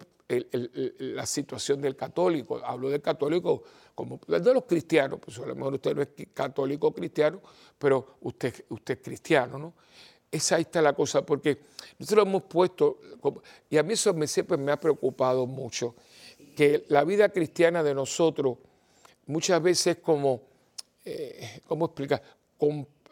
la 0.98 1.24
situación 1.24 1.80
del 1.80 1.96
católico. 1.96 2.60
Hablo 2.62 2.90
del 2.90 3.00
católico 3.00 3.62
como 3.94 4.20
de 4.28 4.52
los 4.52 4.64
cristianos, 4.64 5.18
pues 5.24 5.38
a 5.38 5.46
lo 5.46 5.54
mejor 5.56 5.74
usted 5.74 5.96
no 5.96 6.02
es 6.02 6.08
católico 6.34 6.92
cristiano, 6.92 7.40
pero 7.78 8.18
usted, 8.20 8.66
usted 8.68 8.98
es 8.98 9.00
cristiano, 9.02 9.58
¿no? 9.58 9.72
Esa 10.30 10.56
ahí 10.56 10.62
está 10.62 10.82
la 10.82 10.92
cosa, 10.92 11.24
porque 11.24 11.58
nosotros 11.98 12.26
hemos 12.26 12.42
puesto, 12.42 12.98
y 13.70 13.78
a 13.78 13.82
mí 13.82 13.94
eso 13.94 14.12
me, 14.12 14.26
siempre 14.26 14.58
me 14.58 14.72
ha 14.72 14.78
preocupado 14.78 15.46
mucho, 15.46 15.94
que 16.54 16.84
la 16.88 17.02
vida 17.04 17.30
cristiana 17.30 17.82
de 17.82 17.94
nosotros 17.94 18.58
muchas 19.24 19.62
veces 19.62 19.96
es 19.96 20.02
como, 20.02 20.42
eh, 21.02 21.62
¿cómo 21.66 21.86
explicar? 21.86 22.22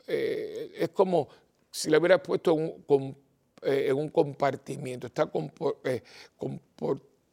Eh, 0.06 0.72
es 0.76 0.90
como 0.90 1.28
si 1.74 1.90
la 1.90 1.98
hubiera 1.98 2.22
puesto 2.22 2.52
en 2.52 3.96
un, 3.96 4.08
compartimiento, 4.10 5.08
está 5.08 5.28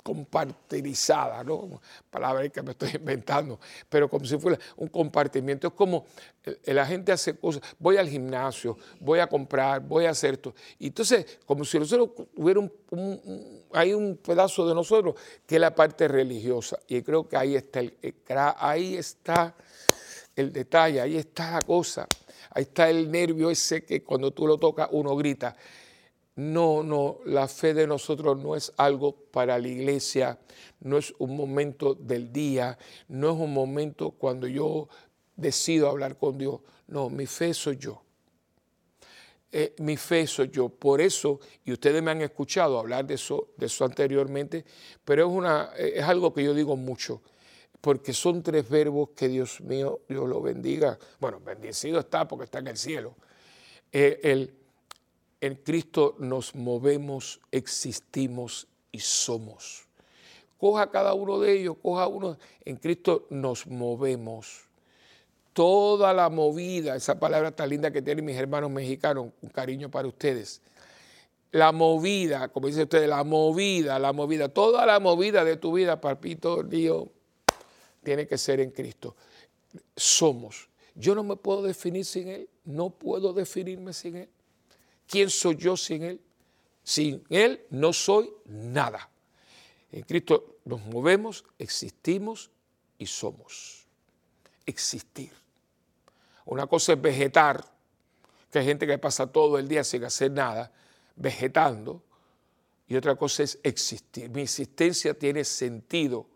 compartirizada, 0.01 1.43
¿no? 1.43 1.79
Palabra 2.09 2.49
que 2.49 2.63
me 2.63 2.71
estoy 2.71 2.89
inventando, 2.95 3.59
pero 3.87 4.09
como 4.09 4.25
si 4.25 4.39
fuera 4.39 4.57
un 4.77 4.87
compartimiento. 4.87 5.67
Es 5.67 5.73
como 5.73 6.07
la 6.65 6.87
gente 6.87 7.11
hace 7.11 7.37
cosas, 7.37 7.61
voy 7.77 7.97
al 7.97 8.09
gimnasio, 8.09 8.79
voy 8.99 9.19
a 9.19 9.27
comprar, 9.27 9.79
voy 9.81 10.05
a 10.05 10.09
hacer 10.09 10.33
esto. 10.33 10.55
Y 10.79 10.87
entonces, 10.87 11.37
como 11.45 11.63
si 11.63 11.77
nosotros 11.77 12.27
hubiera 12.35 12.61
un, 12.61 13.63
hay 13.73 13.93
un 13.93 14.17
pedazo 14.17 14.67
de 14.67 14.73
nosotros 14.73 15.13
que 15.45 15.55
es 15.55 15.61
la 15.61 15.75
parte 15.75 16.07
religiosa. 16.07 16.79
Y 16.87 17.03
creo 17.03 17.29
que 17.29 17.37
ahí 17.37 17.55
está 17.55 17.79
el, 17.81 17.95
ahí 18.57 18.95
está 18.95 19.53
el 20.35 20.51
detalle, 20.51 20.99
ahí 20.99 21.17
está 21.17 21.51
la 21.51 21.61
cosa. 21.61 22.07
Ahí 22.53 22.63
está 22.63 22.89
el 22.89 23.09
nervio 23.09 23.49
ese 23.49 23.83
que 23.83 24.03
cuando 24.03 24.31
tú 24.31 24.45
lo 24.47 24.57
tocas 24.57 24.89
uno 24.91 25.15
grita. 25.15 25.55
no, 26.35 26.83
no, 26.83 27.19
la 27.25 27.47
fe 27.47 27.73
de 27.73 27.85
nosotros 27.87 28.37
no 28.37 28.55
es 28.55 28.71
algo 28.77 29.13
para 29.13 29.59
la 29.59 29.67
iglesia, 29.67 30.39
no 30.79 30.97
es 30.97 31.13
un 31.19 31.35
momento 31.35 31.93
del 31.93 32.31
día, 32.31 32.77
no 33.09 33.31
es 33.31 33.39
un 33.39 33.53
momento 33.53 34.11
cuando 34.11 34.47
yo 34.47 34.87
decido 35.35 35.89
hablar 35.89 36.17
con 36.17 36.37
Dios. 36.37 36.61
No, 36.87 37.09
mi 37.09 37.25
fe 37.25 37.53
soy 37.53 37.77
yo. 37.77 38.01
Eh, 39.51 39.75
mi 39.79 39.97
fe 39.97 40.25
soy 40.27 40.49
yo. 40.49 40.69
Por 40.69 41.01
eso, 41.01 41.39
y 41.65 41.73
ustedes 41.73 42.01
me 42.01 42.11
han 42.11 42.21
escuchado 42.21 42.79
hablar 42.79 43.05
de 43.05 43.15
eso, 43.15 43.49
de 43.57 43.65
eso 43.65 43.83
anteriormente, 43.83 44.63
pero 45.03 45.27
es, 45.27 45.31
una, 45.31 45.71
es 45.77 46.03
algo 46.03 46.33
que 46.33 46.43
yo 46.43 46.53
digo 46.53 46.77
mucho, 46.77 47.21
porque 47.81 48.13
son 48.13 48.43
tres 48.43 48.69
verbos 48.69 49.09
que 49.15 49.27
Dios 49.27 49.59
mío, 49.61 50.01
Dios 50.07 50.29
lo 50.29 50.41
bendiga. 50.41 50.97
Bueno, 51.19 51.39
bendecido 51.43 51.99
está 51.99 52.27
porque 52.27 52.45
está 52.45 52.59
en 52.59 52.67
el 52.67 52.77
cielo. 52.77 53.15
Eh, 53.91 54.19
el, 54.23 54.53
en 55.41 55.55
Cristo 55.55 56.15
nos 56.19 56.53
movemos, 56.55 57.41
existimos 57.51 58.67
y 58.91 58.99
somos. 58.99 59.87
Coja 60.59 60.91
cada 60.91 61.15
uno 61.15 61.39
de 61.39 61.53
ellos, 61.53 61.77
coja 61.81 62.07
uno. 62.07 62.37
En 62.63 62.75
Cristo 62.75 63.25
nos 63.31 63.65
movemos 63.65 64.69
toda 65.53 66.13
la 66.13 66.29
movida, 66.29 66.95
esa 66.95 67.19
palabra 67.19 67.51
tan 67.51 67.69
linda 67.69 67.91
que 67.91 68.03
tienen 68.03 68.23
mis 68.23 68.37
hermanos 68.37 68.69
mexicanos, 68.69 69.29
un 69.41 69.49
cariño 69.49 69.89
para 69.89 70.07
ustedes. 70.07 70.61
La 71.51 71.71
movida, 71.71 72.47
como 72.49 72.67
dicen 72.67 72.83
ustedes, 72.83 73.09
la 73.09 73.23
movida, 73.23 73.97
la 73.97 74.13
movida, 74.13 74.49
toda 74.49 74.85
la 74.85 74.99
movida 74.99 75.43
de 75.43 75.57
tu 75.57 75.73
vida, 75.73 75.99
papito, 75.99 76.63
Dios, 76.63 77.07
tiene 78.03 78.27
que 78.27 78.37
ser 78.37 78.59
en 78.59 78.71
Cristo. 78.71 79.15
Somos. 79.95 80.69
Yo 80.95 81.15
no 81.15 81.23
me 81.23 81.35
puedo 81.35 81.61
definir 81.61 82.05
sin 82.05 82.27
Él, 82.27 82.49
no 82.65 82.89
puedo 82.89 83.33
definirme 83.33 83.93
sin 83.93 84.17
Él. 84.17 84.29
¿Quién 85.07 85.29
soy 85.29 85.55
yo 85.55 85.77
sin 85.77 86.03
Él? 86.03 86.21
Sin 86.83 87.23
Él 87.29 87.65
no 87.69 87.93
soy 87.93 88.31
nada. 88.45 89.09
En 89.91 90.03
Cristo 90.03 90.57
nos 90.65 90.81
movemos, 90.85 91.45
existimos 91.57 92.49
y 92.97 93.05
somos. 93.05 93.85
Existir. 94.65 95.31
Una 96.45 96.67
cosa 96.67 96.93
es 96.93 97.01
vegetar, 97.01 97.63
que 98.51 98.59
hay 98.59 98.65
gente 98.65 98.85
que 98.85 98.97
pasa 98.97 99.27
todo 99.27 99.57
el 99.57 99.67
día 99.67 99.83
sin 99.83 100.03
hacer 100.03 100.31
nada, 100.31 100.71
vegetando, 101.15 102.03
y 102.87 102.95
otra 102.95 103.15
cosa 103.15 103.43
es 103.43 103.57
existir. 103.63 104.29
Mi 104.29 104.41
existencia 104.41 105.13
tiene 105.13 105.45
sentido. 105.45 106.27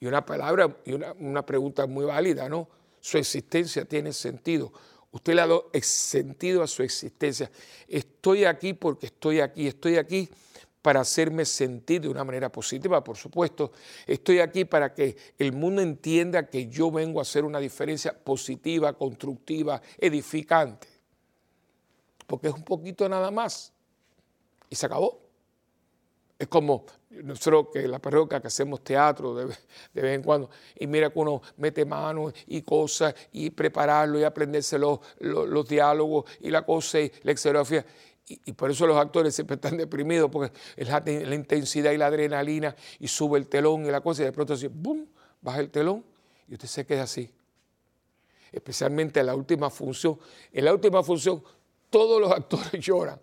Y 0.00 0.06
una 0.06 0.24
palabra 0.24 0.76
y 0.84 0.92
una, 0.92 1.46
pregunta 1.46 1.86
muy 1.86 2.04
válida, 2.04 2.48
¿no? 2.48 2.68
Su 3.00 3.18
existencia 3.18 3.84
tiene 3.84 4.12
sentido. 4.12 4.72
Usted 5.10 5.34
le 5.34 5.42
ha 5.42 5.46
dado 5.46 5.70
sentido 5.82 6.62
a 6.62 6.66
su 6.66 6.82
existencia. 6.82 7.50
Estoy 7.86 8.44
aquí 8.44 8.72
porque 8.72 9.06
estoy 9.06 9.40
aquí, 9.40 9.66
estoy 9.66 9.96
aquí 9.96 10.28
para 10.82 11.00
hacerme 11.00 11.44
sentir 11.44 12.00
de 12.00 12.08
una 12.08 12.24
manera 12.24 12.50
positiva, 12.50 13.02
por 13.04 13.16
supuesto. 13.16 13.72
Estoy 14.06 14.40
aquí 14.40 14.64
para 14.64 14.92
que 14.92 15.16
el 15.38 15.52
mundo 15.52 15.80
entienda 15.80 16.48
que 16.48 16.68
yo 16.68 16.90
vengo 16.90 17.20
a 17.20 17.22
hacer 17.22 17.44
una 17.44 17.60
diferencia 17.60 18.12
positiva, 18.12 18.92
constructiva, 18.92 19.80
edificante. 19.98 20.88
Porque 22.26 22.48
es 22.48 22.54
un 22.54 22.64
poquito 22.64 23.08
nada 23.08 23.30
más. 23.30 23.72
Y 24.68 24.74
se 24.74 24.86
acabó. 24.86 25.21
Es 26.42 26.48
como 26.48 26.86
nosotros 27.08 27.68
que 27.72 27.86
la 27.86 28.00
parroquia 28.00 28.40
que 28.40 28.48
hacemos 28.48 28.82
teatro 28.82 29.32
de, 29.32 29.44
vez 29.44 29.56
en 29.94 30.24
cuando, 30.24 30.50
y 30.74 30.88
mira 30.88 31.08
que 31.08 31.18
uno 31.20 31.40
mete 31.58 31.84
manos 31.84 32.32
y 32.48 32.62
cosas, 32.62 33.14
y 33.30 33.50
prepararlo 33.50 34.18
y 34.18 34.24
aprenderse 34.24 34.76
los, 34.76 34.98
los, 35.20 35.68
diálogos 35.68 36.24
y 36.40 36.50
la 36.50 36.66
cosa 36.66 36.98
y 36.98 37.12
la 37.22 37.36
xerografía 37.36 37.86
y, 38.26 38.52
por 38.54 38.72
eso 38.72 38.88
los 38.88 38.96
actores 38.96 39.36
siempre 39.36 39.54
están 39.54 39.76
deprimidos, 39.76 40.32
porque 40.32 40.52
es 40.74 40.88
la, 40.88 41.00
intensidad 41.32 41.92
y 41.92 41.96
la 41.96 42.06
adrenalina, 42.06 42.74
y 42.98 43.06
sube 43.06 43.38
el 43.38 43.46
telón 43.46 43.86
y 43.86 43.92
la 43.92 44.00
cosa, 44.00 44.22
y 44.22 44.24
de 44.24 44.32
pronto 44.32 44.54
así, 44.54 44.66
¡bum! 44.66 45.06
baja 45.40 45.60
el 45.60 45.70
telón 45.70 46.04
y 46.48 46.54
usted 46.54 46.66
se 46.66 46.84
queda 46.84 47.04
así. 47.04 47.32
Especialmente 48.50 49.20
en 49.20 49.26
la 49.26 49.36
última 49.36 49.70
función. 49.70 50.18
En 50.52 50.64
la 50.64 50.74
última 50.74 51.04
función, 51.04 51.40
todos 51.88 52.20
los 52.20 52.32
actores 52.32 52.72
lloran. 52.84 53.20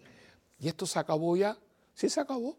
¿Y 0.58 0.70
esto 0.70 0.86
se 0.86 1.00
acabó 1.00 1.36
ya? 1.36 1.58
Sí, 1.94 2.08
se 2.08 2.22
acabó. 2.22 2.56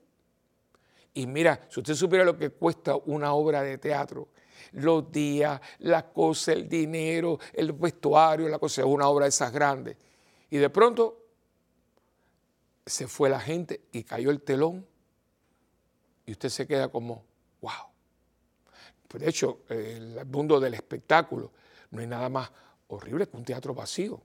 Y 1.15 1.27
mira, 1.27 1.67
si 1.69 1.81
usted 1.81 1.95
supiera 1.95 2.25
lo 2.25 2.37
que 2.37 2.51
cuesta 2.51 2.97
una 2.97 3.33
obra 3.33 3.63
de 3.63 3.79
teatro, 3.79 4.29
los 4.73 5.11
días, 5.11 5.61
la 5.81 6.11
cosa, 6.11 6.53
el 6.53 6.69
dinero, 6.69 7.39
el 7.53 7.73
vestuario, 7.73 8.49
la 8.49 8.59
cosa, 8.59 8.85
una 8.85 9.09
obra 9.09 9.25
de 9.25 9.31
esas 9.31 9.53
grandes. 9.53 9.97
Y 10.51 10.59
de 10.59 10.71
pronto 10.71 11.19
se 12.87 13.09
fue 13.09 13.29
la 13.29 13.41
gente 13.41 13.83
y 13.93 14.05
cayó 14.05 14.31
el 14.31 14.43
telón 14.43 14.87
y 16.27 16.33
usted 16.33 16.49
se 16.49 16.67
queda 16.67 16.89
como, 16.89 17.25
wow. 17.61 17.91
De 19.15 19.29
hecho, 19.29 19.61
el 19.69 20.25
mundo 20.27 20.61
del 20.61 20.75
espectáculo 20.75 21.53
no 21.91 22.01
hay 22.01 22.07
nada 22.07 22.29
más 22.29 22.51
horrible 22.89 23.29
que 23.29 23.37
un 23.37 23.45
teatro 23.45 23.75
vacío. 23.75 24.23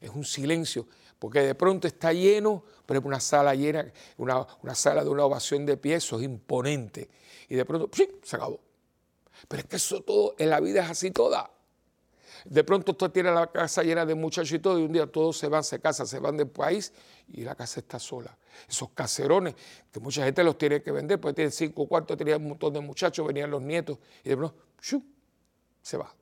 Es 0.00 0.10
un 0.10 0.24
silencio, 0.24 0.88
porque 1.22 1.40
de 1.40 1.54
pronto 1.54 1.86
está 1.86 2.12
lleno, 2.12 2.64
pero 2.84 2.98
es 2.98 3.06
una 3.06 3.20
sala 3.20 3.54
llena, 3.54 3.86
una, 4.16 4.44
una 4.60 4.74
sala 4.74 5.04
de 5.04 5.08
una 5.08 5.24
ovación 5.24 5.64
de 5.64 5.76
pie, 5.76 5.94
eso 5.94 6.18
es 6.18 6.24
imponente. 6.24 7.08
Y 7.48 7.54
de 7.54 7.64
pronto, 7.64 7.88
¡sí! 7.92 8.08
se 8.24 8.34
acabó. 8.34 8.58
Pero 9.46 9.62
es 9.62 9.68
que 9.68 9.76
eso 9.76 10.02
todo, 10.02 10.34
en 10.36 10.50
la 10.50 10.58
vida 10.58 10.82
es 10.82 10.90
así 10.90 11.12
toda. 11.12 11.48
De 12.44 12.64
pronto 12.64 12.90
usted 12.90 13.12
tiene 13.12 13.30
la 13.30 13.46
casa 13.46 13.84
llena 13.84 14.04
de 14.04 14.16
muchachos 14.16 14.50
y 14.50 14.58
todo, 14.58 14.80
y 14.80 14.82
un 14.82 14.92
día 14.92 15.06
todos 15.06 15.38
se 15.38 15.46
van, 15.46 15.62
se 15.62 15.78
casan, 15.78 16.08
se 16.08 16.18
van 16.18 16.36
del 16.36 16.48
país 16.48 16.92
y 17.28 17.42
la 17.42 17.54
casa 17.54 17.78
está 17.78 18.00
sola. 18.00 18.36
Esos 18.68 18.90
caserones, 18.90 19.54
que 19.92 20.00
mucha 20.00 20.24
gente 20.24 20.42
los 20.42 20.58
tiene 20.58 20.82
que 20.82 20.90
vender, 20.90 21.20
porque 21.20 21.36
tienen 21.36 21.52
cinco 21.52 21.86
cuartos, 21.86 22.16
tenían 22.16 22.42
un 22.42 22.48
montón 22.48 22.72
de 22.72 22.80
muchachos, 22.80 23.24
venían 23.24 23.48
los 23.48 23.62
nietos, 23.62 23.96
y 24.24 24.30
de 24.30 24.36
pronto, 24.36 24.56
se 25.82 25.96
va. 25.96 26.12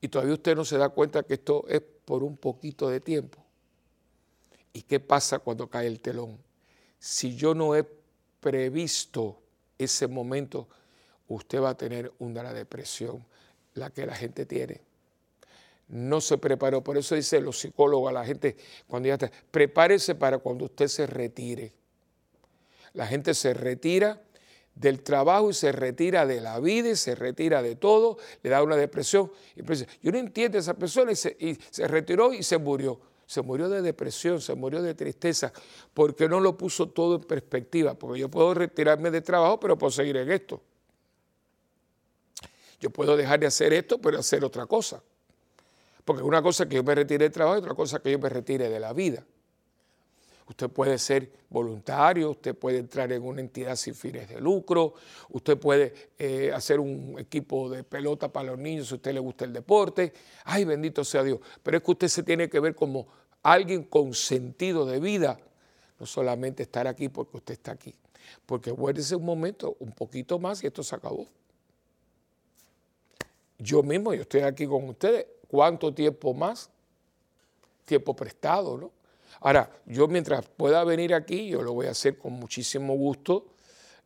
Y 0.00 0.06
todavía 0.06 0.34
usted 0.34 0.54
no 0.54 0.64
se 0.64 0.78
da 0.78 0.90
cuenta 0.90 1.24
que 1.24 1.34
esto 1.34 1.64
es 1.66 1.82
por 2.04 2.22
un 2.22 2.36
poquito 2.36 2.88
de 2.88 3.00
tiempo. 3.00 3.45
¿Y 4.76 4.82
qué 4.82 5.00
pasa 5.00 5.38
cuando 5.38 5.70
cae 5.70 5.86
el 5.86 6.00
telón? 6.00 6.36
Si 6.98 7.34
yo 7.34 7.54
no 7.54 7.74
he 7.74 7.82
previsto 8.40 9.40
ese 9.78 10.06
momento, 10.06 10.68
usted 11.28 11.62
va 11.62 11.70
a 11.70 11.76
tener 11.78 12.12
una 12.18 12.52
depresión, 12.52 13.24
la 13.72 13.88
que 13.88 14.04
la 14.04 14.14
gente 14.14 14.44
tiene 14.44 14.82
no 15.88 16.20
se 16.20 16.36
preparó. 16.36 16.84
Por 16.84 16.98
eso 16.98 17.14
dice 17.14 17.40
los 17.40 17.58
psicólogos 17.58 18.10
a 18.10 18.12
la 18.12 18.26
gente, 18.26 18.54
cuando 18.86 19.06
ya 19.06 19.14
está, 19.14 19.30
prepárese 19.50 20.14
para 20.14 20.36
cuando 20.36 20.66
usted 20.66 20.88
se 20.88 21.06
retire. 21.06 21.72
La 22.92 23.06
gente 23.06 23.32
se 23.32 23.54
retira 23.54 24.20
del 24.74 25.02
trabajo 25.02 25.48
y 25.48 25.54
se 25.54 25.72
retira 25.72 26.26
de 26.26 26.42
la 26.42 26.60
vida 26.60 26.90
y 26.90 26.96
se 26.96 27.14
retira 27.14 27.62
de 27.62 27.76
todo, 27.76 28.18
le 28.42 28.50
da 28.50 28.62
una 28.62 28.76
depresión. 28.76 29.32
Y 29.54 29.62
pues, 29.62 29.86
yo 30.02 30.12
no 30.12 30.18
entiendo 30.18 30.58
a 30.58 30.60
esa 30.60 30.74
persona 30.74 31.12
y 31.12 31.16
se 31.16 31.88
retiró 31.88 32.34
y 32.34 32.42
se 32.42 32.58
murió. 32.58 33.15
Se 33.26 33.42
murió 33.42 33.68
de 33.68 33.82
depresión, 33.82 34.40
se 34.40 34.54
murió 34.54 34.80
de 34.82 34.94
tristeza, 34.94 35.52
porque 35.92 36.28
no 36.28 36.38
lo 36.38 36.56
puso 36.56 36.88
todo 36.88 37.16
en 37.16 37.22
perspectiva. 37.22 37.94
Porque 37.94 38.20
yo 38.20 38.30
puedo 38.30 38.54
retirarme 38.54 39.10
de 39.10 39.20
trabajo, 39.20 39.58
pero 39.58 39.76
puedo 39.76 39.90
seguir 39.90 40.16
en 40.16 40.30
esto. 40.30 40.62
Yo 42.80 42.90
puedo 42.90 43.16
dejar 43.16 43.40
de 43.40 43.46
hacer 43.46 43.72
esto, 43.72 43.98
pero 44.00 44.18
hacer 44.18 44.44
otra 44.44 44.66
cosa. 44.66 45.02
Porque 46.04 46.22
una 46.22 46.40
cosa 46.40 46.68
que 46.68 46.76
yo 46.76 46.84
me 46.84 46.94
retire 46.94 47.24
del 47.24 47.32
trabajo 47.32 47.56
y 47.56 47.58
otra 47.58 47.74
cosa 47.74 47.98
que 47.98 48.12
yo 48.12 48.18
me 48.18 48.28
retire 48.28 48.68
de 48.68 48.78
la 48.78 48.92
vida. 48.92 49.24
Usted 50.48 50.68
puede 50.68 50.98
ser 50.98 51.30
voluntario, 51.50 52.30
usted 52.30 52.54
puede 52.54 52.78
entrar 52.78 53.10
en 53.12 53.22
una 53.22 53.40
entidad 53.40 53.74
sin 53.76 53.94
fines 53.94 54.28
de 54.28 54.40
lucro, 54.40 54.94
usted 55.30 55.58
puede 55.58 55.92
eh, 56.18 56.52
hacer 56.54 56.78
un 56.78 57.16
equipo 57.18 57.68
de 57.68 57.82
pelota 57.82 58.32
para 58.32 58.50
los 58.50 58.58
niños 58.58 58.88
si 58.88 58.94
usted 58.94 59.12
le 59.12 59.20
gusta 59.20 59.44
el 59.44 59.52
deporte. 59.52 60.12
Ay, 60.44 60.64
bendito 60.64 61.04
sea 61.04 61.22
Dios. 61.24 61.40
Pero 61.62 61.78
es 61.78 61.82
que 61.82 61.90
usted 61.90 62.08
se 62.08 62.22
tiene 62.22 62.48
que 62.48 62.60
ver 62.60 62.74
como 62.74 63.08
alguien 63.42 63.82
con 63.84 64.14
sentido 64.14 64.86
de 64.86 65.00
vida, 65.00 65.38
no 65.98 66.06
solamente 66.06 66.62
estar 66.62 66.86
aquí 66.86 67.08
porque 67.08 67.38
usted 67.38 67.54
está 67.54 67.72
aquí. 67.72 67.94
Porque 68.44 68.72
ser 69.02 69.18
un 69.18 69.24
momento, 69.24 69.76
un 69.80 69.92
poquito 69.92 70.38
más 70.38 70.62
y 70.62 70.68
esto 70.68 70.82
se 70.82 70.94
acabó. 70.94 71.26
Yo 73.58 73.82
mismo, 73.82 74.14
yo 74.14 74.22
estoy 74.22 74.42
aquí 74.42 74.66
con 74.66 74.88
ustedes, 74.88 75.26
¿Cuánto 75.48 75.94
tiempo 75.94 76.34
más? 76.34 76.70
Tiempo 77.84 78.14
prestado, 78.14 78.76
¿no? 78.76 78.90
Ahora, 79.40 79.70
yo 79.86 80.08
mientras 80.08 80.46
pueda 80.46 80.82
venir 80.84 81.14
aquí, 81.14 81.48
yo 81.48 81.62
lo 81.62 81.72
voy 81.72 81.86
a 81.86 81.90
hacer 81.90 82.18
con 82.18 82.32
muchísimo 82.32 82.94
gusto. 82.94 83.54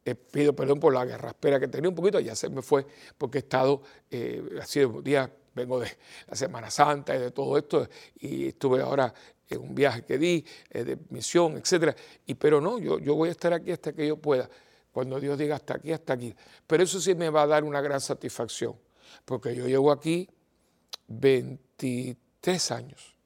Eh, 0.04 0.14
pido 0.14 0.54
perdón 0.54 0.80
por 0.80 0.94
la 0.94 1.04
espera 1.04 1.60
que 1.60 1.68
tenía 1.68 1.88
un 1.88 1.94
poquito, 1.94 2.18
ya 2.20 2.34
se 2.34 2.48
me 2.48 2.62
fue 2.62 2.86
porque 3.18 3.38
he 3.38 3.40
estado, 3.40 3.82
eh, 4.10 4.42
ha 4.60 4.64
sido 4.64 5.02
días, 5.02 5.28
vengo 5.54 5.78
de 5.78 5.90
la 6.26 6.34
Semana 6.34 6.70
Santa 6.70 7.14
y 7.14 7.18
de 7.18 7.30
todo 7.32 7.58
esto, 7.58 7.86
y 8.18 8.48
estuve 8.48 8.80
ahora 8.80 9.12
en 9.48 9.60
un 9.60 9.74
viaje 9.74 10.02
que 10.02 10.16
di, 10.16 10.44
eh, 10.70 10.84
de 10.84 10.98
misión, 11.10 11.58
etcétera. 11.58 11.94
Y 12.24 12.34
pero 12.34 12.60
no, 12.60 12.78
yo, 12.78 12.98
yo 12.98 13.14
voy 13.14 13.28
a 13.28 13.32
estar 13.32 13.52
aquí 13.52 13.72
hasta 13.72 13.92
que 13.92 14.06
yo 14.06 14.16
pueda. 14.16 14.48
Cuando 14.92 15.20
Dios 15.20 15.38
diga 15.38 15.56
hasta 15.56 15.74
aquí, 15.74 15.92
hasta 15.92 16.14
aquí. 16.14 16.34
Pero 16.66 16.82
eso 16.82 17.00
sí 17.00 17.14
me 17.14 17.28
va 17.30 17.42
a 17.42 17.46
dar 17.46 17.64
una 17.64 17.80
gran 17.80 18.00
satisfacción, 18.00 18.74
porque 19.24 19.54
yo 19.54 19.66
llego 19.66 19.92
aquí 19.92 20.28
23 21.08 22.70
años. 22.70 23.19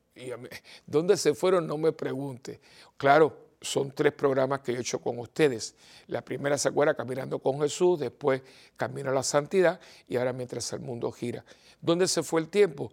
¿Dónde 0.86 1.16
se 1.16 1.34
fueron? 1.34 1.66
No 1.66 1.76
me 1.76 1.92
pregunte. 1.92 2.60
Claro, 2.96 3.36
son 3.60 3.92
tres 3.92 4.12
programas 4.12 4.60
que 4.60 4.72
yo 4.72 4.78
he 4.78 4.80
hecho 4.80 5.00
con 5.00 5.18
ustedes. 5.18 5.74
La 6.06 6.22
primera 6.22 6.58
se 6.58 6.68
acuerda 6.68 6.94
Caminando 6.94 7.38
con 7.38 7.60
Jesús, 7.60 7.98
después 7.98 8.42
Camino 8.76 9.10
a 9.10 9.14
la 9.14 9.22
Santidad 9.22 9.80
y 10.06 10.16
ahora 10.16 10.32
Mientras 10.32 10.72
el 10.72 10.80
Mundo 10.80 11.10
Gira. 11.10 11.44
¿Dónde 11.80 12.06
se 12.06 12.22
fue 12.22 12.40
el 12.40 12.48
tiempo? 12.48 12.92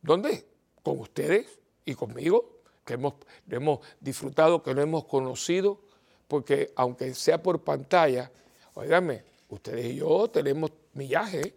¿Dónde? 0.00 0.46
Con 0.82 0.98
ustedes 1.00 1.46
y 1.84 1.94
conmigo, 1.94 2.60
que 2.84 2.94
hemos, 2.94 3.14
hemos 3.50 3.80
disfrutado, 4.00 4.62
que 4.62 4.74
no 4.74 4.80
hemos 4.80 5.04
conocido, 5.04 5.80
porque 6.28 6.72
aunque 6.76 7.14
sea 7.14 7.42
por 7.42 7.62
pantalla, 7.62 8.30
oígame, 8.74 9.24
ustedes 9.48 9.86
y 9.86 9.96
yo 9.96 10.28
tenemos 10.28 10.72
millaje 10.94 11.54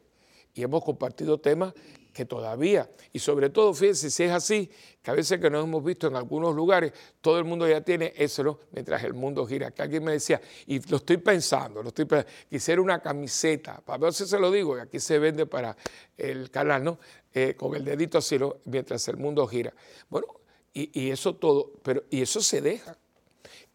y 0.54 0.64
hemos 0.64 0.84
compartido 0.84 1.40
temas 1.40 1.74
que 2.14 2.26
todavía, 2.26 2.90
y 3.12 3.20
sobre 3.20 3.50
todo, 3.50 3.74
fíjense, 3.74 4.12
si 4.12 4.24
es 4.24 4.32
así, 4.32 4.70
que 5.02 5.12
a 5.12 5.14
veces 5.14 5.40
que 5.42 5.50
nos 5.50 5.66
hemos 5.66 5.84
visto 5.84 6.08
en 6.08 6.16
algunos 6.16 6.56
lugares, 6.56 6.94
todo 7.20 7.38
el 7.40 7.44
mundo 7.44 7.68
ya 7.68 7.82
tiene 7.82 8.14
eso. 8.16 8.60
Mientras 8.72 9.04
el 9.04 9.14
mundo 9.14 9.46
gira. 9.46 9.72
Que 9.72 9.82
alguien 9.82 10.04
me 10.04 10.14
decía, 10.14 10.40
y 10.68 10.80
lo 10.90 10.98
estoy 10.98 11.18
pensando, 11.18 11.82
lo 11.82 11.90
estoy 11.90 12.06
pensando, 12.06 12.32
quisiera 12.50 12.82
una 12.82 13.02
camiseta, 13.02 13.82
para 13.82 13.98
ver 13.98 14.14
si 14.14 14.26
se 14.26 14.40
lo 14.40 14.52
digo, 14.52 14.78
y 14.78 14.80
aquí 14.80 15.00
se 15.00 15.20
vende 15.20 15.46
para 15.46 15.76
el 16.18 16.50
canal, 16.52 16.84
¿no? 16.84 17.00
Eh, 17.34 17.56
con 17.58 17.76
el 17.76 17.84
dedito 17.84 18.20
así, 18.20 18.38
mientras 18.66 19.08
el 19.08 19.18
mundo 19.18 19.46
gira. 19.48 19.74
Bueno, 20.10 20.28
y, 20.74 21.02
y, 21.02 21.12
eso 21.12 21.36
todo, 21.36 21.74
pero, 21.84 22.04
y 22.10 22.22
eso 22.22 22.42
se 22.42 22.62
deja. 22.62 22.96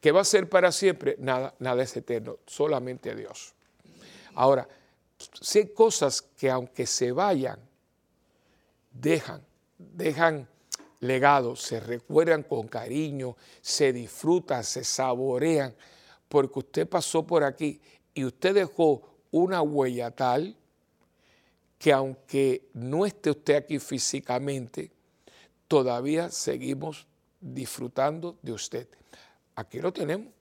¿Qué 0.00 0.12
va 0.12 0.20
a 0.20 0.24
ser 0.24 0.48
para 0.48 0.70
siempre? 0.72 1.16
Nada, 1.18 1.54
nada 1.58 1.82
es 1.82 1.96
eterno, 1.96 2.38
solamente 2.46 3.14
Dios. 3.14 3.52
Ahora, 4.34 4.68
hay 5.54 5.66
cosas 5.68 6.22
que 6.22 6.50
aunque 6.50 6.86
se 6.86 7.12
vayan, 7.12 7.67
dejan, 9.00 9.44
dejan 9.78 10.48
legados, 11.00 11.62
se 11.62 11.80
recuerdan 11.80 12.42
con 12.42 12.68
cariño, 12.68 13.36
se 13.60 13.92
disfrutan, 13.92 14.64
se 14.64 14.84
saborean, 14.84 15.74
porque 16.28 16.58
usted 16.58 16.88
pasó 16.88 17.26
por 17.26 17.44
aquí 17.44 17.80
y 18.14 18.24
usted 18.24 18.54
dejó 18.54 19.02
una 19.30 19.62
huella 19.62 20.10
tal 20.10 20.56
que 21.78 21.92
aunque 21.92 22.68
no 22.74 23.06
esté 23.06 23.30
usted 23.30 23.56
aquí 23.56 23.78
físicamente, 23.78 24.90
todavía 25.68 26.28
seguimos 26.30 27.06
disfrutando 27.40 28.36
de 28.42 28.52
usted. 28.52 28.88
Aquí 29.54 29.78
lo 29.80 29.92
tenemos. 29.92 30.32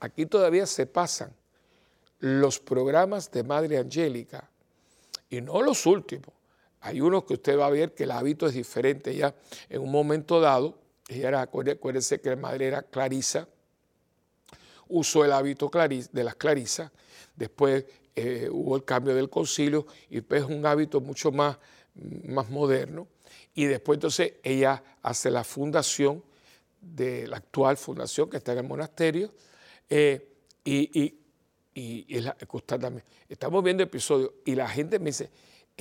Aquí 0.00 0.26
todavía 0.26 0.66
se 0.66 0.86
pasan 0.86 1.32
los 2.18 2.60
programas 2.60 3.30
de 3.30 3.42
Madre 3.42 3.78
Angélica 3.78 4.50
y 5.30 5.40
no 5.40 5.62
los 5.62 5.86
últimos, 5.86 6.34
hay 6.82 7.00
unos 7.00 7.24
que 7.24 7.34
usted 7.34 7.58
va 7.58 7.66
a 7.66 7.70
ver 7.70 7.94
que 7.94 8.04
el 8.04 8.10
hábito 8.10 8.46
es 8.46 8.54
diferente 8.54 9.14
ya. 9.14 9.34
En 9.68 9.80
un 9.82 9.90
momento 9.90 10.40
dado, 10.40 10.78
ella 11.08 11.28
era, 11.28 11.40
acuérdense 11.42 12.20
que 12.20 12.30
la 12.30 12.36
madre 12.36 12.66
era 12.66 12.82
Clarisa, 12.82 13.48
usó 14.88 15.24
el 15.24 15.32
hábito 15.32 15.70
de 15.70 16.24
las 16.24 16.34
Clarisas, 16.34 16.90
después 17.36 17.84
eh, 18.16 18.48
hubo 18.50 18.76
el 18.76 18.84
cambio 18.84 19.14
del 19.14 19.30
concilio 19.30 19.86
y 20.10 20.20
pues 20.20 20.42
es 20.42 20.48
un 20.48 20.66
hábito 20.66 21.00
mucho 21.00 21.30
más, 21.30 21.56
más 22.24 22.50
moderno. 22.50 23.06
Y 23.54 23.66
después 23.66 23.96
entonces 23.96 24.34
ella 24.42 24.82
hace 25.02 25.30
la 25.30 25.44
fundación 25.44 26.22
de 26.80 27.28
la 27.28 27.36
actual 27.36 27.76
fundación 27.76 28.28
que 28.28 28.38
está 28.38 28.52
en 28.52 28.58
el 28.58 28.64
monasterio 28.64 29.32
eh, 29.88 30.28
y, 30.64 31.00
y, 31.00 31.16
y, 31.74 32.20
la, 32.20 32.36
estamos 33.28 33.62
viendo 33.62 33.84
episodios 33.84 34.32
y 34.44 34.56
la 34.56 34.68
gente 34.68 34.98
me 34.98 35.06
dice, 35.06 35.30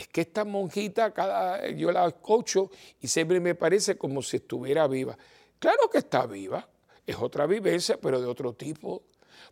es 0.02 0.08
que 0.08 0.22
esta 0.22 0.44
monjita, 0.46 1.14
cada, 1.14 1.70
yo 1.70 1.92
la 1.92 2.08
escucho 2.08 2.72
y 3.00 3.08
siempre 3.08 3.40
me 3.40 3.54
parece 3.54 3.98
como 3.98 4.22
si 4.24 4.38
estuviera 4.38 4.88
viva. 4.88 5.16
Claro 5.60 5.90
que 5.92 6.00
está 6.00 6.26
viva, 6.26 6.68
es 7.06 7.16
otra 7.18 7.46
vivencia, 7.46 8.00
pero 8.02 8.20
de 8.20 8.26
otro 8.26 8.54
tipo, 8.54 9.04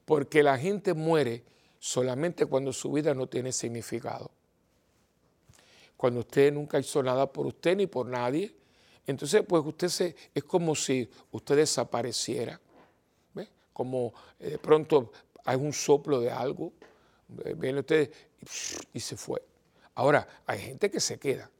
porque 0.05 0.41
la 0.41 0.57
gente 0.57 0.95
muere 0.95 1.43
solamente 1.77 2.47
cuando 2.47 2.73
su 2.73 2.91
vida 2.91 3.13
no 3.13 3.27
tiene 3.27 3.51
significado. 3.51 4.31
Cuando 5.95 6.21
usted 6.21 6.51
nunca 6.51 6.79
hizo 6.79 7.03
nada 7.03 7.31
por 7.31 7.45
usted 7.45 7.75
ni 7.77 7.85
por 7.85 8.07
nadie, 8.07 8.55
entonces 9.05 9.43
pues 9.47 9.63
usted 9.63 9.89
se, 9.89 10.15
es 10.33 10.43
como 10.43 10.73
si 10.73 11.07
usted 11.31 11.57
desapareciera, 11.57 12.59
como 13.71 14.13
eh, 14.39 14.49
de 14.51 14.57
pronto 14.57 15.11
hay 15.45 15.57
un 15.57 15.73
soplo 15.73 16.19
de 16.19 16.31
algo, 16.31 16.73
viene 17.55 17.81
usted 17.81 18.11
y 18.93 18.99
se 18.99 19.15
fue. 19.15 19.48
Ahora, 19.99 20.25
hay 20.45 20.59
gente 20.59 20.89
que 20.89 21.01
se 21.01 21.19
queda. 21.19 21.51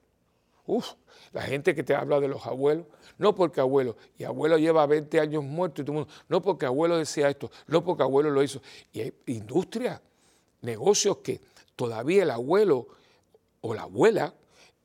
Uf, 0.65 0.93
la 1.33 1.41
gente 1.41 1.75
que 1.75 1.83
te 1.83 1.93
habla 1.93 2.21
de 2.21 2.29
los 2.29 2.45
abuelos, 2.45 2.85
no 3.17 3.35
porque 3.35 3.59
abuelo, 3.59 3.97
y 4.17 4.23
abuelo 4.23 4.57
lleva 4.57 4.85
20 4.85 5.19
años 5.19 5.43
muerto 5.43 5.81
y 5.81 5.83
todo 5.83 5.91
el 5.91 5.99
mundo, 6.05 6.13
no 6.29 6.41
porque 6.41 6.65
abuelo 6.65 6.95
decía 6.95 7.29
esto, 7.29 7.51
no 7.67 7.83
porque 7.83 8.03
abuelo 8.03 8.31
lo 8.31 8.41
hizo. 8.41 8.61
Y 8.93 9.01
hay 9.01 9.13
industrias, 9.25 9.99
negocios 10.61 11.17
que 11.17 11.41
todavía 11.75 12.23
el 12.23 12.31
abuelo 12.31 12.87
o 13.59 13.73
la 13.73 13.81
abuela 13.81 14.33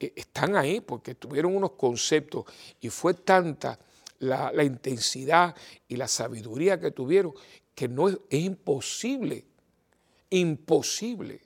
eh, 0.01 0.13
están 0.17 0.57
ahí 0.57 0.81
porque 0.81 1.15
tuvieron 1.15 1.55
unos 1.55 1.75
conceptos 1.75 2.47
y 2.81 2.89
fue 2.89 3.15
tanta 3.15 3.79
la, 4.19 4.65
intensidad 4.65 5.55
y 5.87 5.95
la 5.95 6.09
sabiduría 6.09 6.81
que 6.81 6.91
tuvieron 6.91 7.33
que 7.73 7.87
no 7.87 8.09
es 8.09 8.19
imposible, 8.31 9.45
imposible 10.31 11.41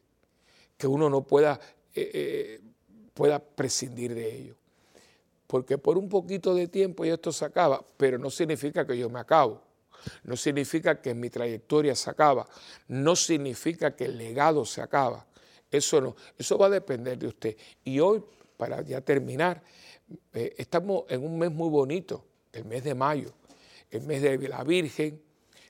que 0.79 0.87
uno 0.87 1.11
no 1.11 1.21
pueda 1.21 1.61
eh, 1.95 2.11
eh, 2.15 2.61
pueda 3.15 3.39
prescindir 3.39 4.15
de 4.15 4.37
ello. 4.37 4.55
Porque 5.47 5.79
por 5.79 5.97
un 5.97 6.09
poquito 6.09 6.55
de 6.55 6.69
tiempo 6.69 7.05
ya 7.05 7.15
esto 7.15 7.33
se 7.33 7.45
acaba, 7.45 7.85
pero 7.97 8.19
no 8.19 8.31
significa 8.31 8.87
que 8.87 8.97
yo 8.97 9.09
me 9.09 9.19
acabo. 9.19 9.63
No 10.23 10.37
significa 10.37 11.01
que 11.01 11.15
mi 11.15 11.31
trayectoria 11.31 11.95
se 11.95 12.11
acaba. 12.11 12.47
No 12.87 13.17
significa 13.17 13.97
que 13.97 14.05
el 14.07 14.19
legado 14.19 14.65
se 14.65 14.81
acaba. 14.81 15.27
Eso 15.71 16.01
no. 16.01 16.17
Eso 16.37 16.57
va 16.59 16.67
a 16.67 16.71
depender 16.71 17.19
de 17.19 17.27
usted. 17.27 17.57
Y 17.85 17.99
hoy, 18.01 18.23
para 18.57 18.83
ya 18.83 19.01
terminar, 19.01 19.63
eh, 20.33 20.55
estamos 20.57 21.05
en 21.09 21.25
un 21.25 21.39
mes 21.39 21.51
muy 21.51 21.69
bonito, 21.69 22.25
el 22.53 22.65
mes 22.65 22.85
de 22.85 22.95
mayo, 22.95 23.33
el 23.91 24.03
mes 24.03 24.23
de 24.23 24.49
la 24.49 24.65
Virgen. 24.65 25.21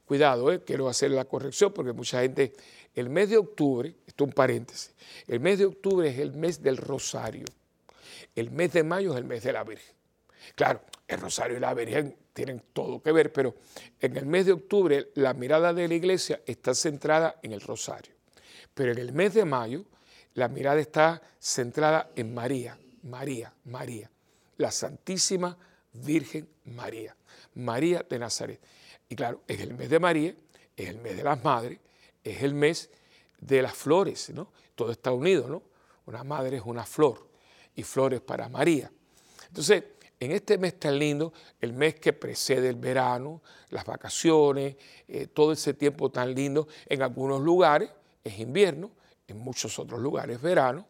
Cuidado, 0.05 0.65
quiero 0.65 0.89
hacer 0.89 1.11
la 1.11 1.25
corrección 1.25 1.73
porque 1.73 1.93
mucha 1.93 2.23
gente 2.23 2.53
el 2.99 3.11
mes 3.11 3.31
de 3.31 3.37
octubre, 3.37 3.95
esto 4.07 4.25
es 4.25 4.29
un 4.29 4.33
paréntesis, 4.33 4.93
el 5.27 5.41
mes 5.41 5.59
de 5.59 5.67
octubre 5.67 6.09
es 6.09 6.19
el 6.19 6.33
mes 6.33 6.63
del 6.63 6.77
rosario. 6.77 7.45
El 8.35 8.51
mes 8.51 8.73
de 8.73 8.83
mayo 8.83 9.13
es 9.13 9.19
el 9.19 9.25
mes 9.25 9.43
de 9.43 9.53
la 9.53 9.65
Virgen. 9.65 9.95
Claro, 10.55 10.81
el 11.07 11.21
rosario 11.21 11.57
y 11.57 11.61
la 11.61 11.75
Virgen 11.75 12.17
tienen 12.33 12.63
todo 12.73 13.03
que 13.03 13.13
ver, 13.13 13.33
pero 13.33 13.55
en 14.01 14.17
el 14.17 14.27
mes 14.27 14.47
de 14.47 14.53
octubre 14.53 15.11
la 15.15 15.35
mirada 15.35 15.73
de 15.73 15.87
la 15.87 15.95
iglesia 15.95 16.41
está 16.47 16.75
centrada 16.75 17.39
en 17.43 17.53
el 17.53 17.61
rosario. 17.61 18.13
Pero 18.75 18.93
en 18.93 18.99
el 18.99 19.13
mes 19.13 19.35
de 19.35 19.45
mayo 19.45 19.85
la 20.35 20.49
mirada 20.49 20.81
está 20.81 21.23
centrada 21.39 22.11
en 22.17 22.35
María, 22.35 22.79
María, 23.03 23.53
María, 23.65 24.11
la 24.57 24.71
Santísima 24.71 25.57
Virgen 25.93 26.49
María, 26.65 27.17
María 27.55 28.05
de 28.09 28.19
Nazaret. 28.19 28.61
Y 29.09 29.17
claro, 29.17 29.43
es 29.47 29.61
el 29.61 29.75
mes 29.75 29.89
de 29.89 29.99
María, 29.99 30.35
es 30.77 30.89
el 30.89 30.99
mes 30.99 31.17
de 31.17 31.25
las 31.25 31.43
madres, 31.43 31.79
es 32.25 32.43
el 32.43 32.55
mes 32.55 32.91
de 33.41 33.63
las 33.63 33.75
flores, 33.75 34.31
¿no? 34.31 34.53
Todo 34.75 34.93
está 34.93 35.13
unido, 35.13 35.49
¿no? 35.49 35.63
Una 36.07 36.25
madre 36.25 36.57
es 36.57 36.63
una 36.65 36.85
flor 36.85 37.29
y 37.75 37.83
flores 37.83 38.21
para 38.21 38.49
María. 38.49 38.91
Entonces, 39.49 39.85
en 40.21 40.33
este 40.33 40.59
mes 40.59 40.79
tan 40.79 40.99
lindo, 40.99 41.33
el 41.61 41.73
mes 41.73 41.95
que 41.97 42.13
precede 42.13 42.69
el 42.69 42.77
verano, 42.77 43.41
las 43.71 43.85
vacaciones, 43.85 44.77
eh, 45.07 45.29
todo 45.29 45.53
ese 45.53 45.75
tiempo 45.75 46.11
tan 46.11 46.35
lindo, 46.35 46.67
en 46.87 47.03
algunos 47.03 47.41
lugares 47.41 47.91
es 48.25 48.39
invierno, 48.41 48.91
en 49.29 49.39
muchos 49.39 49.79
otros 49.79 50.01
lugares 50.01 50.37
es 50.37 50.43
verano, 50.43 50.87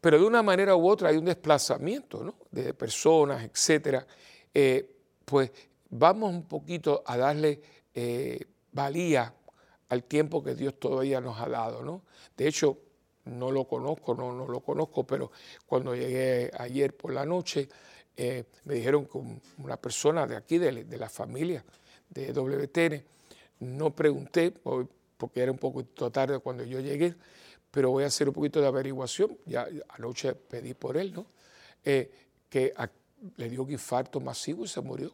pero 0.00 0.18
de 0.18 0.24
una 0.24 0.42
manera 0.42 0.76
u 0.76 0.88
otra 0.88 1.08
hay 1.08 1.16
un 1.16 1.24
desplazamiento 1.24 2.22
¿no? 2.22 2.34
de 2.50 2.74
personas, 2.74 3.44
etcétera. 3.44 4.06
Eh, 4.52 4.88
pues 5.24 5.50
vamos 5.90 6.30
un 6.30 6.44
poquito 6.44 7.02
a 7.06 7.16
darle 7.16 7.60
eh, 7.94 8.44
valía 8.72 9.34
al 9.92 10.04
tiempo 10.04 10.42
que 10.42 10.54
Dios 10.54 10.80
todavía 10.80 11.20
nos 11.20 11.38
ha 11.38 11.50
dado. 11.50 11.82
¿no? 11.82 12.00
De 12.34 12.48
hecho, 12.48 12.78
no 13.26 13.50
lo 13.50 13.64
conozco, 13.64 14.14
no, 14.14 14.46
lo 14.48 14.60
conozco, 14.60 15.04
pero 15.04 15.30
cuando 15.66 15.94
llegué 15.94 16.50
ayer 16.58 16.96
por 16.96 17.12
la 17.12 17.26
noche, 17.26 17.68
eh, 18.16 18.44
me 18.64 18.74
dijeron 18.74 19.04
que 19.04 19.18
una 19.58 19.76
persona 19.76 20.26
de 20.26 20.36
aquí, 20.36 20.56
de, 20.56 20.96
la 20.96 21.10
familia 21.10 21.62
de 22.08 22.32
WTN, 22.32 23.04
no 23.60 23.94
pregunté 23.94 24.50
porque 24.50 25.42
era 25.42 25.52
un 25.52 25.58
poquito 25.58 26.10
tarde 26.10 26.38
cuando 26.38 26.64
yo 26.64 26.80
llegué, 26.80 27.14
pero 27.70 27.90
voy 27.90 28.04
a 28.04 28.06
hacer 28.06 28.28
un 28.28 28.34
poquito 28.34 28.62
de 28.62 28.68
averiguación, 28.68 29.36
ya 29.44 29.68
anoche 29.90 30.34
pedí 30.34 30.72
por 30.72 30.96
él, 30.96 31.12
¿no? 31.12 31.26
Eh, 31.84 32.10
que 32.48 32.72
le 33.36 33.50
dio 33.50 33.62
un 33.62 33.70
infarto 33.70 34.20
masivo 34.20 34.64
y 34.64 34.68
se 34.68 34.80
murió. 34.80 35.12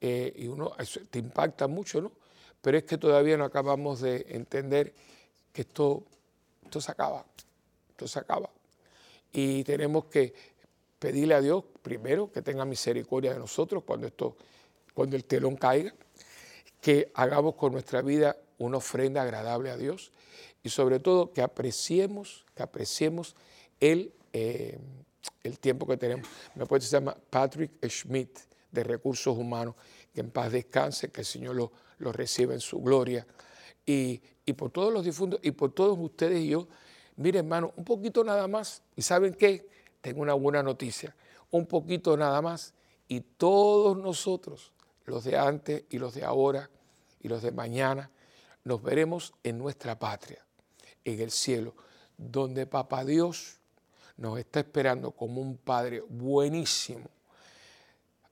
Eh, 0.00 0.32
y 0.36 0.46
uno, 0.46 0.74
te 1.10 1.18
impacta 1.18 1.66
mucho, 1.66 2.00
¿no? 2.00 2.12
Pero 2.60 2.78
es 2.78 2.84
que 2.84 2.98
todavía 2.98 3.36
no 3.36 3.44
acabamos 3.44 4.00
de 4.00 4.26
entender 4.28 4.92
que 5.52 5.62
esto, 5.62 6.04
esto 6.64 6.80
se 6.80 6.92
acaba, 6.92 7.24
esto 7.90 8.08
se 8.08 8.18
acaba. 8.18 8.50
Y 9.32 9.64
tenemos 9.64 10.06
que 10.06 10.34
pedirle 10.98 11.34
a 11.34 11.40
Dios 11.40 11.64
primero 11.82 12.32
que 12.32 12.42
tenga 12.42 12.64
misericordia 12.64 13.32
de 13.32 13.38
nosotros 13.38 13.84
cuando, 13.84 14.06
esto, 14.06 14.36
cuando 14.94 15.16
el 15.16 15.24
telón 15.24 15.56
caiga, 15.56 15.94
que 16.80 17.10
hagamos 17.14 17.54
con 17.54 17.72
nuestra 17.72 18.02
vida 18.02 18.36
una 18.58 18.78
ofrenda 18.78 19.22
agradable 19.22 19.70
a 19.70 19.76
Dios 19.76 20.12
y 20.62 20.68
sobre 20.70 21.00
todo 21.00 21.32
que 21.32 21.42
apreciemos, 21.42 22.44
que 22.54 22.62
apreciemos 22.62 23.36
el, 23.80 24.12
eh, 24.32 24.78
el 25.42 25.58
tiempo 25.58 25.86
que 25.86 25.96
tenemos. 25.96 26.28
Me 26.54 26.66
puede 26.66 26.82
se 26.82 26.90
llama 26.90 27.16
Patrick 27.30 27.72
Schmidt 27.88 28.38
de 28.70 28.84
Recursos 28.84 29.36
Humanos, 29.36 29.74
que 30.12 30.20
en 30.20 30.30
paz 30.30 30.52
descanse, 30.52 31.10
que 31.10 31.20
el 31.20 31.26
Señor 31.26 31.56
lo, 31.56 31.72
lo 31.98 32.12
reciba 32.12 32.54
en 32.54 32.60
su 32.60 32.80
gloria. 32.80 33.26
Y, 33.84 34.20
y 34.44 34.52
por 34.52 34.70
todos 34.70 34.92
los 34.92 35.04
difuntos 35.04 35.40
y 35.42 35.50
por 35.50 35.72
todos 35.72 35.98
ustedes 35.98 36.40
y 36.40 36.48
yo, 36.48 36.68
mire 37.16 37.40
hermano, 37.40 37.72
un 37.76 37.84
poquito 37.84 38.24
nada 38.24 38.48
más. 38.48 38.82
¿Y 38.96 39.02
saben 39.02 39.34
qué? 39.34 39.68
Tengo 40.00 40.22
una 40.22 40.34
buena 40.34 40.62
noticia. 40.62 41.14
Un 41.50 41.66
poquito 41.66 42.16
nada 42.16 42.40
más. 42.42 42.74
Y 43.08 43.20
todos 43.20 43.96
nosotros, 43.96 44.72
los 45.04 45.24
de 45.24 45.36
antes 45.36 45.84
y 45.90 45.98
los 45.98 46.14
de 46.14 46.24
ahora 46.24 46.70
y 47.20 47.28
los 47.28 47.42
de 47.42 47.52
mañana, 47.52 48.10
nos 48.64 48.82
veremos 48.82 49.32
en 49.42 49.58
nuestra 49.58 49.98
patria, 49.98 50.44
en 51.04 51.20
el 51.20 51.30
cielo, 51.30 51.74
donde 52.16 52.66
Papá 52.66 53.04
Dios 53.04 53.58
nos 54.18 54.38
está 54.38 54.60
esperando 54.60 55.12
como 55.12 55.40
un 55.40 55.56
Padre 55.56 56.02
buenísimo 56.08 57.08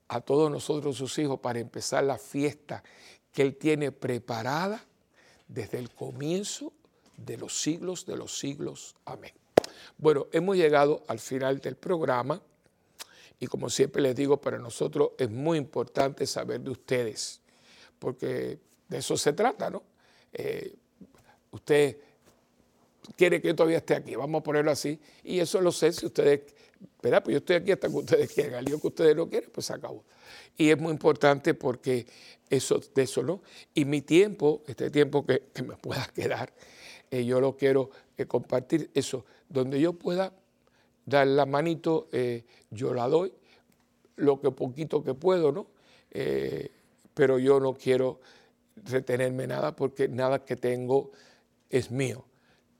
a 0.09 0.21
todos 0.21 0.51
nosotros 0.51 0.95
sus 0.95 1.17
hijos 1.17 1.39
para 1.39 1.59
empezar 1.59 2.03
la 2.03 2.17
fiesta 2.17 2.83
que 3.37 3.43
Él 3.43 3.55
tiene 3.55 3.91
preparada 3.91 4.83
desde 5.47 5.77
el 5.77 5.91
comienzo 5.91 6.73
de 7.17 7.37
los 7.37 7.61
siglos 7.61 8.03
de 8.07 8.17
los 8.17 8.39
siglos. 8.39 8.95
Amén. 9.05 9.31
Bueno, 9.95 10.25
hemos 10.31 10.57
llegado 10.57 11.03
al 11.07 11.19
final 11.19 11.59
del 11.59 11.75
programa 11.75 12.41
y 13.39 13.45
como 13.45 13.69
siempre 13.69 14.01
les 14.01 14.15
digo, 14.15 14.41
para 14.41 14.57
nosotros 14.57 15.11
es 15.19 15.29
muy 15.29 15.59
importante 15.59 16.25
saber 16.25 16.61
de 16.61 16.71
ustedes, 16.71 17.39
porque 17.99 18.57
de 18.89 18.97
eso 18.97 19.15
se 19.15 19.33
trata, 19.33 19.69
¿no? 19.69 19.83
Eh, 20.33 20.73
usted 21.51 21.95
quiere 23.15 23.39
que 23.39 23.49
yo 23.49 23.55
todavía 23.55 23.77
esté 23.77 23.93
aquí, 23.93 24.15
vamos 24.15 24.39
a 24.39 24.43
ponerlo 24.43 24.71
así, 24.71 24.99
y 25.23 25.39
eso 25.39 25.61
lo 25.61 25.71
sé 25.71 25.93
si 25.93 26.07
ustedes, 26.07 26.55
¿verdad? 27.03 27.23
Pues 27.23 27.33
yo 27.33 27.37
estoy 27.37 27.57
aquí 27.57 27.71
hasta 27.71 27.87
que 27.87 27.97
ustedes 27.97 28.33
quieran, 28.33 28.55
al 28.55 28.65
que 28.65 28.87
ustedes 28.87 29.15
no 29.15 29.29
quieren, 29.29 29.51
pues 29.53 29.67
se 29.67 29.73
acabó. 29.73 30.03
Y 30.57 30.69
es 30.69 30.79
muy 30.79 30.91
importante 30.91 31.53
porque 31.53 32.05
eso, 32.49 32.81
de 32.93 33.03
eso, 33.03 33.23
¿no? 33.23 33.41
Y 33.73 33.85
mi 33.85 34.01
tiempo, 34.01 34.63
este 34.67 34.89
tiempo 34.89 35.25
que, 35.25 35.43
me 35.63 35.75
pueda 35.75 36.05
quedar, 36.15 36.53
eh, 37.11 37.25
yo 37.25 37.39
lo 37.39 37.55
quiero 37.55 37.89
eh, 38.17 38.25
compartir, 38.25 38.89
eso, 38.93 39.25
donde 39.49 39.79
yo 39.79 39.93
pueda 39.93 40.33
dar 41.05 41.27
la 41.27 41.45
manito, 41.45 42.09
yo 42.69 42.93
la 42.93 43.07
doy, 43.07 43.31
lo 44.17 44.41
que 44.41 44.51
poquito 44.51 45.05
que 45.05 45.13
puedo, 45.13 45.53
¿no? 45.53 45.67
pero 47.13 47.39
yo 47.39 47.61
no 47.61 47.75
quiero 47.75 48.19
retenerme 48.83 49.47
nada 49.47 49.73
porque 49.73 50.09
nada 50.09 50.43
que 50.43 50.57
tengo 50.57 51.11
es 51.69 51.91
mío. 51.91 52.25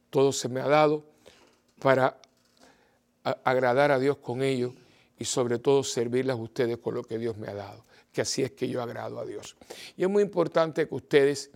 Todo 0.09 0.33
se 0.33 0.49
me 0.49 0.59
ha 0.59 0.67
dado 0.67 1.05
para 1.79 2.19
agradar 3.23 3.91
a 3.91 3.99
Dios 3.99 4.17
con 4.17 4.41
ello 4.41 4.73
y 5.19 5.25
sobre 5.25 5.59
todo 5.59 5.83
servirles 5.83 6.33
a 6.33 6.39
ustedes 6.39 6.77
con 6.77 6.95
lo 6.95 7.03
que 7.03 7.17
Dios 7.17 7.37
me 7.37 7.47
ha 7.47 7.53
dado, 7.53 7.83
que 8.11 8.21
así 8.21 8.43
es 8.43 8.51
que 8.51 8.67
yo 8.67 8.81
agrado 8.81 9.19
a 9.19 9.25
Dios. 9.25 9.55
Y 9.95 10.03
es 10.03 10.09
muy 10.09 10.23
importante 10.23 10.87
que 10.87 10.95
ustedes 10.95 11.51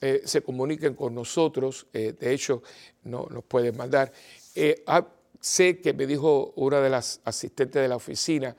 eh, 0.00 0.22
se 0.24 0.42
comuniquen 0.42 0.94
con 0.94 1.14
nosotros, 1.14 1.86
eh, 1.92 2.14
de 2.18 2.32
hecho 2.32 2.62
no, 3.04 3.26
nos 3.30 3.44
pueden 3.44 3.76
mandar. 3.76 4.12
Eh, 4.54 4.82
ah, 4.86 5.06
sé 5.40 5.80
que 5.80 5.92
me 5.92 6.06
dijo 6.06 6.52
una 6.56 6.80
de 6.80 6.90
las 6.90 7.20
asistentes 7.24 7.80
de 7.80 7.88
la 7.88 7.96
oficina, 7.96 8.56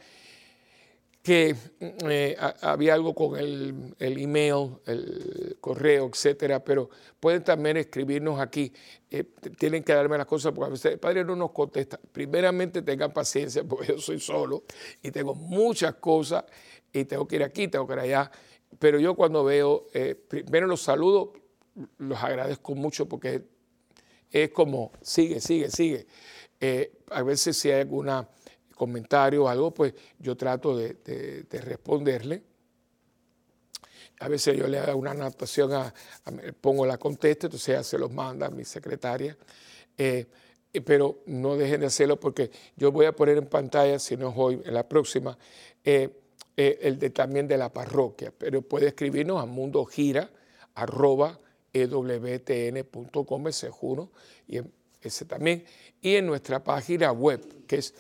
que 1.24 1.56
eh, 1.80 2.36
había 2.62 2.94
algo 2.94 3.16
con 3.16 3.40
el, 3.40 3.96
email, 3.98 4.72
el 4.86 5.56
correo, 5.62 6.10
etcétera, 6.12 6.62
pero 6.62 6.90
pueden 7.18 7.46
también 7.46 7.78
escribirnos 7.78 8.42
aquí. 8.42 8.74
Eh, 9.10 9.24
tienen 9.58 9.86
que 9.86 9.94
darme 9.94 10.18
las 10.18 10.28
cosas 10.28 10.52
porque 10.52 10.68
a 10.68 10.72
veces 10.72 10.92
el 10.92 11.00
padre 11.00 11.24
no 11.24 11.38
nos 11.38 11.52
contesta. 11.52 11.98
Primeramente 12.12 12.82
tengan 12.82 13.14
paciencia 13.14 13.64
porque 13.68 13.94
yo 13.94 14.00
soy 14.00 14.20
solo 14.20 14.64
y 15.02 15.12
tengo 15.12 15.34
muchas 15.34 15.96
cosas 15.96 16.44
y 16.92 17.06
tengo 17.06 17.26
que 17.26 17.38
ir 17.38 17.44
aquí, 17.44 17.70
tengo 17.70 17.88
que 17.88 17.94
ir 17.94 18.00
allá. 18.00 18.30
Pero 18.78 19.00
yo 19.00 19.16
cuando 19.16 19.46
veo, 19.46 19.88
eh, 19.94 20.16
primero 20.16 20.68
los 20.68 20.82
saludo, 20.82 21.32
los 22.00 22.22
agradezco 22.22 22.76
mucho 22.76 23.08
porque 23.08 23.44
es 24.30 24.50
como, 24.50 24.92
sigue, 25.02 25.40
sigue, 25.40 25.72
sigue. 25.72 26.06
a 27.12 27.24
veces 27.24 27.56
si 27.56 27.72
hay 27.72 27.80
alguna 27.82 28.28
comentario 28.84 29.46
o 29.46 29.48
algo, 29.48 29.74
pues 29.74 29.94
yo 30.20 30.36
trato 30.36 30.76
de, 30.76 31.48
responderle. 31.52 32.44
A 34.20 34.28
veces 34.28 34.58
yo 34.58 34.68
le 34.68 34.78
hago 34.78 35.00
una 35.00 35.12
anotación, 35.12 35.72
a, 35.74 35.94
pongo 36.60 36.86
la 36.86 36.98
contesta, 36.98 37.48
entonces 37.48 37.70
ella 37.70 37.84
se 37.84 37.98
los 37.98 38.12
manda 38.12 38.48
a 38.48 38.50
mi 38.50 38.66
secretaria. 38.66 39.38
Eh, 39.98 40.26
pero 40.86 41.20
no 41.28 41.56
dejen 41.56 41.80
de 41.82 41.88
hacerlo 41.88 42.20
porque 42.20 42.52
yo 42.76 42.92
voy 42.92 43.06
a 43.06 43.16
poner 43.16 43.38
en 43.38 43.46
pantalla, 43.46 44.00
si 44.00 44.18
no 44.18 44.30
es 44.30 44.36
hoy, 44.38 44.62
en 44.66 44.74
la 44.74 44.88
próxima, 44.90 45.38
eh, 45.84 46.10
eh, 46.58 46.80
el 46.82 47.00
de, 47.00 47.10
también 47.12 47.48
de 47.48 47.58
la 47.58 47.72
parroquia. 47.72 48.34
Pero 48.38 48.62
puede 48.64 48.88
escribirnos 48.88 49.42
a 49.42 49.46
mundogira 49.46 50.30
arroba 50.76 51.40
ewtn.com, 51.72 53.48
ese 53.48 53.70
juro, 53.70 54.12
y 54.48 54.60
ese 55.02 55.24
también. 55.26 55.64
Y 56.02 56.16
en 56.16 56.26
nuestra 56.26 56.62
página 56.62 57.14
web, 57.14 57.66
que 57.66 57.78
es 57.78 57.94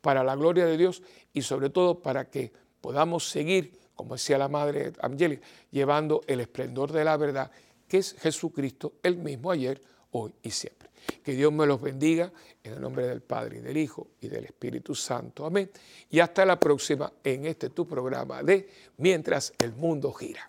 para 0.00 0.24
la 0.24 0.34
gloria 0.34 0.64
de 0.64 0.78
Dios 0.78 1.02
y 1.32 1.42
sobre 1.42 1.70
todo 1.70 2.00
para 2.00 2.30
que 2.30 2.52
podamos 2.80 3.28
seguir, 3.28 3.78
como 3.98 4.14
decía 4.14 4.38
la 4.38 4.48
Madre 4.48 4.92
Angélica, 5.00 5.44
llevando 5.72 6.20
el 6.28 6.38
esplendor 6.38 6.92
de 6.92 7.02
la 7.02 7.16
verdad, 7.16 7.50
que 7.88 7.98
es 7.98 8.14
Jesucristo, 8.20 8.92
el 9.02 9.16
mismo 9.16 9.50
ayer, 9.50 9.80
hoy 10.12 10.32
y 10.40 10.50
siempre. 10.50 10.88
Que 11.24 11.32
Dios 11.32 11.52
me 11.52 11.66
los 11.66 11.80
bendiga 11.80 12.32
en 12.62 12.74
el 12.74 12.80
nombre 12.80 13.08
del 13.08 13.22
Padre 13.22 13.58
y 13.58 13.60
del 13.60 13.76
Hijo 13.76 14.06
y 14.20 14.28
del 14.28 14.44
Espíritu 14.44 14.94
Santo. 14.94 15.44
Amén. 15.44 15.68
Y 16.10 16.20
hasta 16.20 16.46
la 16.46 16.60
próxima 16.60 17.12
en 17.24 17.46
este 17.46 17.70
tu 17.70 17.88
programa 17.88 18.40
de 18.44 18.68
Mientras 18.98 19.52
el 19.58 19.72
mundo 19.72 20.12
gira. 20.12 20.48